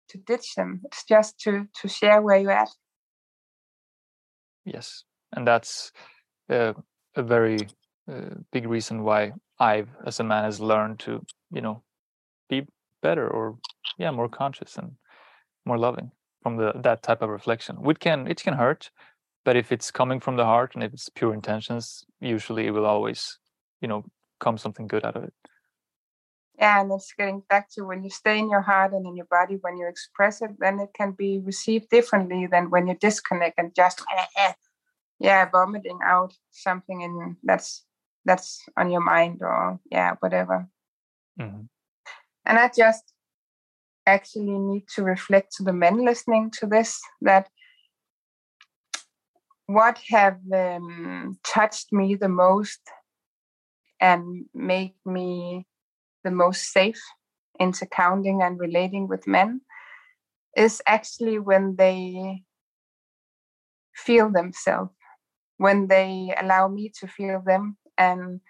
to 0.10 0.18
ditch 0.20 0.56
them. 0.56 0.82
It's 0.86 1.04
just 1.06 1.40
to 1.41 1.68
to 1.82 1.88
share 1.88 2.22
where 2.22 2.38
you're 2.38 2.52
at. 2.52 2.70
Yes, 4.66 5.04
and 5.34 5.45
that's 5.45 5.91
uh, 6.50 6.74
a 7.16 7.24
very 7.24 7.68
uh, 8.10 8.36
big 8.52 8.68
reason 8.68 9.04
why 9.04 9.34
I've, 9.64 9.90
as 10.06 10.19
a 10.19 10.23
man, 10.23 10.44
has 10.44 10.60
learned 10.60 10.99
to, 11.06 11.11
you 11.52 11.61
know, 11.61 11.84
be 12.49 12.68
better 13.02 13.27
or 13.27 13.57
yeah, 13.98 14.11
more 14.11 14.30
conscious 14.30 14.77
and 14.77 14.91
more 15.65 15.77
loving 15.77 16.11
from 16.41 16.57
the 16.57 16.73
that 16.84 17.03
type 17.03 17.22
of 17.22 17.30
reflection. 17.30 17.76
Which 17.88 17.99
can 17.99 18.27
it 18.27 18.44
can 18.44 18.56
hurt, 18.56 18.91
but 19.45 19.56
if 19.56 19.72
it's 19.72 19.90
coming 19.99 20.19
from 20.19 20.35
the 20.35 20.45
heart 20.45 20.76
and 20.76 20.84
if 20.84 20.91
it's 20.94 21.10
pure 21.10 21.34
intentions, 21.34 22.03
usually 22.19 22.68
it 22.68 22.72
will 22.72 22.85
always, 22.85 23.40
you 23.81 23.88
know, 23.88 24.03
come 24.40 24.57
something 24.57 24.88
good 24.88 25.06
out 25.06 25.15
of 25.15 25.23
it. 25.23 25.34
Yeah, 26.60 26.81
and 26.81 26.91
it's 26.91 27.14
getting 27.18 27.41
back 27.49 27.69
to 27.73 27.85
when 27.90 28.03
you 28.03 28.10
stay 28.10 28.38
in 28.38 28.49
your 28.49 28.61
heart 28.61 28.94
and 28.94 29.06
in 29.07 29.15
your 29.15 29.30
body, 29.38 29.57
when 29.61 29.77
you 29.77 29.88
express 29.88 30.41
it, 30.41 30.52
then 30.60 30.80
it 30.80 30.91
can 30.94 31.11
be 31.11 31.40
received 31.40 31.90
differently 31.90 32.48
than 32.53 32.69
when 32.69 32.88
you 32.88 32.95
disconnect 33.07 33.57
and 33.57 33.73
just 33.73 34.03
eh, 34.18 34.26
eh, 34.38 34.53
yeah, 35.19 35.49
vomiting 35.49 35.99
out 36.06 36.34
something 36.52 37.02
in 37.02 37.38
that's 37.44 37.85
that's 38.26 38.64
on 38.78 38.91
your 38.91 39.02
mind 39.02 39.40
or 39.41 39.80
yeah 39.91 40.14
whatever 40.20 40.68
mm-hmm. 41.40 41.62
and 42.45 42.60
i 42.60 42.70
just 42.76 43.14
actually 44.06 44.58
need 44.60 44.84
to 44.88 45.04
reflect 45.04 45.54
to 45.56 45.64
the 45.64 45.74
men 45.74 46.04
listening 46.04 46.52
to 46.52 46.66
this 46.66 47.00
that 47.22 47.48
what 49.68 49.98
have 50.10 50.40
um, 50.54 51.38
touched 51.44 51.94
me 51.94 52.16
the 52.16 52.28
most 52.28 52.82
and 54.02 54.45
made 54.54 54.94
me 55.06 55.66
the 56.24 56.32
most 56.32 56.72
safe 56.72 57.02
intercounting 57.60 58.45
and 58.45 58.60
relating 58.60 59.08
with 59.08 59.26
men 59.28 59.62
is 60.56 60.82
actually 60.86 61.40
when 61.40 61.76
they 61.78 62.44
feel 63.95 64.30
themselves, 64.30 64.91
when 65.58 65.88
they 65.88 66.34
allow 66.40 66.68
me 66.68 66.91
to 67.00 67.08
feel 67.08 67.41
them, 67.45 67.78
and 67.98 68.41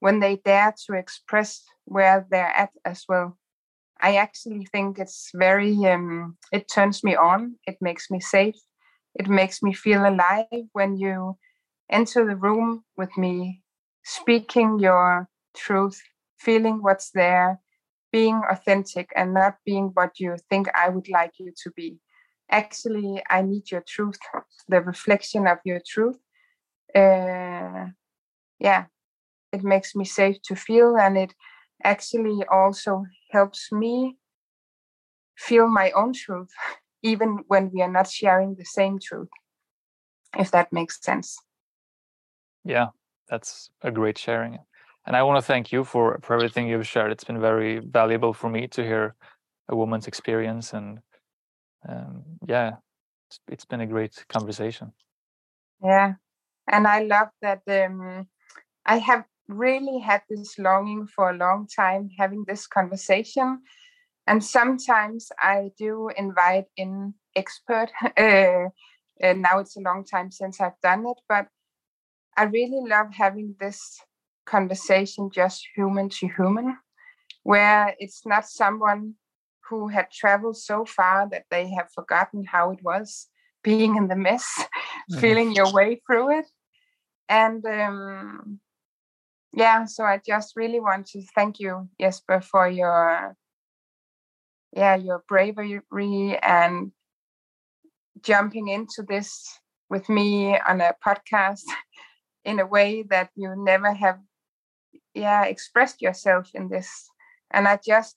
when 0.00 0.20
they 0.20 0.36
dare 0.36 0.74
to 0.86 0.94
express 0.94 1.64
where 1.84 2.26
they're 2.30 2.54
at 2.56 2.70
as 2.84 3.04
well. 3.08 3.36
I 4.00 4.16
actually 4.16 4.66
think 4.66 4.98
it's 4.98 5.30
very, 5.34 5.74
um, 5.86 6.36
it 6.52 6.68
turns 6.72 7.02
me 7.02 7.16
on, 7.16 7.56
it 7.66 7.78
makes 7.80 8.10
me 8.10 8.20
safe, 8.20 8.54
it 9.14 9.28
makes 9.28 9.62
me 9.62 9.72
feel 9.72 10.06
alive 10.06 10.46
when 10.72 10.96
you 10.96 11.36
enter 11.90 12.24
the 12.24 12.36
room 12.36 12.84
with 12.96 13.16
me, 13.16 13.62
speaking 14.04 14.78
your 14.78 15.28
truth, 15.56 16.00
feeling 16.38 16.78
what's 16.80 17.10
there, 17.10 17.60
being 18.12 18.40
authentic 18.48 19.10
and 19.16 19.34
not 19.34 19.56
being 19.66 19.90
what 19.94 20.20
you 20.20 20.36
think 20.48 20.68
I 20.74 20.88
would 20.88 21.08
like 21.08 21.32
you 21.38 21.52
to 21.64 21.70
be. 21.72 21.98
Actually, 22.50 23.22
I 23.28 23.42
need 23.42 23.70
your 23.70 23.84
truth, 23.86 24.18
the 24.68 24.80
reflection 24.80 25.46
of 25.46 25.58
your 25.64 25.80
truth. 25.86 26.18
Uh, 26.94 27.86
yeah, 28.58 28.86
it 29.52 29.62
makes 29.62 29.94
me 29.94 30.04
safe 30.04 30.40
to 30.42 30.54
feel, 30.54 30.96
and 30.96 31.16
it 31.16 31.34
actually 31.84 32.44
also 32.50 33.04
helps 33.30 33.70
me 33.72 34.16
feel 35.36 35.68
my 35.68 35.90
own 35.92 36.12
truth, 36.12 36.50
even 37.02 37.44
when 37.48 37.70
we 37.72 37.82
are 37.82 37.92
not 37.92 38.10
sharing 38.10 38.54
the 38.54 38.64
same 38.64 38.98
truth, 38.98 39.28
if 40.38 40.50
that 40.50 40.72
makes 40.72 41.02
sense. 41.02 41.38
Yeah, 42.64 42.88
that's 43.28 43.70
a 43.82 43.90
great 43.90 44.18
sharing 44.18 44.58
and 45.08 45.16
I 45.16 45.22
want 45.22 45.38
to 45.38 45.46
thank 45.46 45.72
you 45.72 45.84
for 45.84 46.20
for 46.22 46.34
everything 46.34 46.68
you've 46.68 46.86
shared. 46.86 47.10
It's 47.10 47.24
been 47.24 47.40
very 47.40 47.78
valuable 47.78 48.34
for 48.34 48.50
me 48.50 48.68
to 48.68 48.82
hear 48.82 49.14
a 49.68 49.74
woman's 49.74 50.06
experience, 50.06 50.74
and 50.74 51.00
um, 51.88 52.24
yeah, 52.46 52.76
it's, 53.28 53.40
it's 53.48 53.64
been 53.64 53.80
a 53.80 53.86
great 53.86 54.14
conversation. 54.28 54.92
Yeah, 55.82 56.14
and 56.70 56.86
I 56.86 57.04
love 57.04 57.28
that. 57.40 57.62
Um, 57.66 58.28
I 58.88 58.98
have 58.98 59.24
really 59.48 60.00
had 60.00 60.22
this 60.28 60.58
longing 60.58 61.06
for 61.06 61.30
a 61.30 61.36
long 61.36 61.68
time 61.68 62.08
having 62.18 62.44
this 62.48 62.66
conversation, 62.66 63.60
and 64.26 64.42
sometimes 64.42 65.30
I 65.38 65.70
do 65.78 66.10
invite 66.16 66.66
in 66.76 67.14
expert. 67.36 67.90
uh, 68.16 68.68
and 69.20 69.42
now 69.42 69.58
it's 69.58 69.76
a 69.76 69.80
long 69.80 70.04
time 70.04 70.30
since 70.30 70.60
I've 70.60 70.80
done 70.82 71.04
it, 71.06 71.18
but 71.28 71.48
I 72.36 72.44
really 72.44 72.88
love 72.88 73.08
having 73.12 73.56
this 73.60 74.00
conversation 74.46 75.30
just 75.34 75.66
human 75.76 76.08
to 76.08 76.28
human, 76.28 76.78
where 77.42 77.94
it's 77.98 78.24
not 78.24 78.48
someone 78.48 79.14
who 79.68 79.88
had 79.88 80.10
traveled 80.10 80.56
so 80.56 80.86
far 80.86 81.28
that 81.30 81.44
they 81.50 81.68
have 81.70 81.90
forgotten 81.94 82.44
how 82.44 82.70
it 82.70 82.78
was 82.82 83.28
being 83.62 83.96
in 83.96 84.08
the 84.08 84.16
mess, 84.16 84.46
mm-hmm. 84.58 85.18
feeling 85.20 85.52
your 85.52 85.70
way 85.78 86.00
through 86.06 86.38
it. 86.38 86.46
And 87.28 87.62
um, 87.66 88.60
yeah, 89.54 89.84
so 89.86 90.04
I 90.04 90.20
just 90.24 90.54
really 90.56 90.80
want 90.80 91.06
to 91.08 91.22
thank 91.34 91.58
you, 91.60 91.88
Jesper, 92.00 92.40
for 92.40 92.68
your 92.68 93.36
yeah 94.72 94.94
your 94.96 95.24
bravery 95.28 95.80
and 96.42 96.92
jumping 98.22 98.68
into 98.68 99.02
this 99.02 99.60
with 99.90 100.08
me 100.08 100.58
on 100.66 100.80
a 100.80 100.94
podcast 101.04 101.62
in 102.44 102.60
a 102.60 102.66
way 102.66 103.02
that 103.10 103.30
you 103.36 103.54
never 103.56 103.92
have 103.92 104.18
yeah 105.14 105.44
expressed 105.44 106.02
yourself 106.02 106.50
in 106.54 106.68
this. 106.68 107.08
And 107.52 107.68
i 107.68 107.78
just 107.84 108.16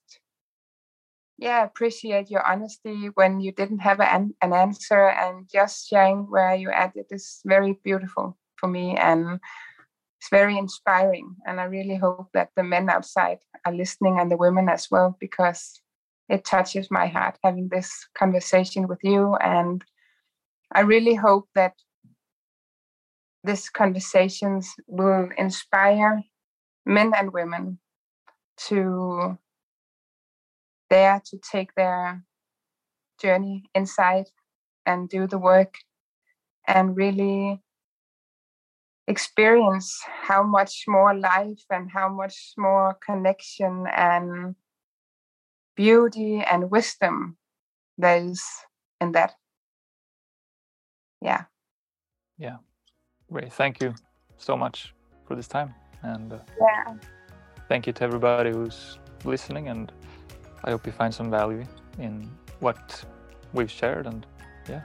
yeah 1.38 1.64
appreciate 1.64 2.30
your 2.30 2.46
honesty 2.46 3.10
when 3.16 3.40
you 3.40 3.52
didn't 3.52 3.80
have 3.80 4.00
an, 4.00 4.34
an 4.42 4.54
answer 4.54 5.10
and 5.10 5.48
just 5.52 5.88
sharing 5.88 6.30
where 6.30 6.56
you 6.56 6.70
at. 6.72 6.96
It 6.96 7.08
is 7.12 7.42
very 7.46 7.80
beautiful 7.84 8.38
for 8.58 8.68
me 8.68 8.96
and 8.98 9.40
it's 10.22 10.30
very 10.30 10.56
inspiring 10.56 11.36
and 11.48 11.60
i 11.60 11.64
really 11.64 11.96
hope 11.96 12.30
that 12.32 12.50
the 12.56 12.62
men 12.62 12.88
outside 12.92 13.40
are 13.66 13.74
listening 13.74 14.20
and 14.20 14.30
the 14.30 14.38
women 14.38 14.70
as 14.70 14.88
well 14.92 15.18
because 15.20 15.82
it 16.30 16.46
touches 16.46 16.92
my 16.92 17.08
heart 17.08 17.40
having 17.44 17.68
this 17.72 17.92
conversation 18.14 18.88
with 18.88 19.00
you 19.02 19.36
and 19.38 19.84
i 20.74 20.82
really 20.82 21.16
hope 21.16 21.50
that 21.56 21.74
these 23.44 23.68
conversations 23.70 24.72
will 24.86 25.28
inspire 25.40 26.22
men 26.86 27.12
and 27.18 27.34
women 27.34 27.80
to 28.58 29.36
dare 30.92 31.20
to 31.26 31.40
take 31.52 31.74
their 31.74 32.24
journey 33.20 33.64
inside 33.74 34.28
and 34.86 35.10
do 35.10 35.26
the 35.26 35.40
work 35.40 35.74
and 36.68 36.96
really 36.96 37.60
experience 39.08 40.00
how 40.06 40.44
much 40.44 40.86
more 40.88 41.14
life 41.14 41.64
and 41.70 41.90
how 41.92 42.10
much 42.10 42.54
more 42.58 42.98
connection 43.06 43.86
and 43.96 44.56
beauty 45.76 46.44
and 46.50 46.70
wisdom 46.70 47.38
there 47.98 48.24
is 48.24 48.44
in 49.00 49.12
that. 49.14 49.34
Yeah. 51.22 51.44
Yeah. 52.38 52.58
Great. 53.32 53.54
Thank 53.54 53.82
you 53.82 53.94
so 54.38 54.58
much 54.58 54.94
for 55.26 55.36
this 55.36 55.48
time. 55.48 55.74
And 56.04 56.34
uh, 56.34 56.40
yeah. 56.60 56.96
thank 57.70 57.88
you 57.88 57.94
to 57.94 58.04
everybody 58.04 58.52
who's 58.52 58.98
listening. 59.24 59.70
And 59.70 59.92
I 60.64 60.72
hope 60.72 60.86
you 60.86 60.92
find 60.92 61.14
some 61.14 61.30
value 61.30 61.66
in 62.00 62.30
what 62.60 63.04
we've 63.54 63.72
shared. 63.72 64.08
And 64.08 64.26
yeah. 64.70 64.82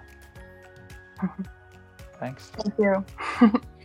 Thanks. 2.20 2.50
Thank 2.56 2.74
you. 2.78 3.60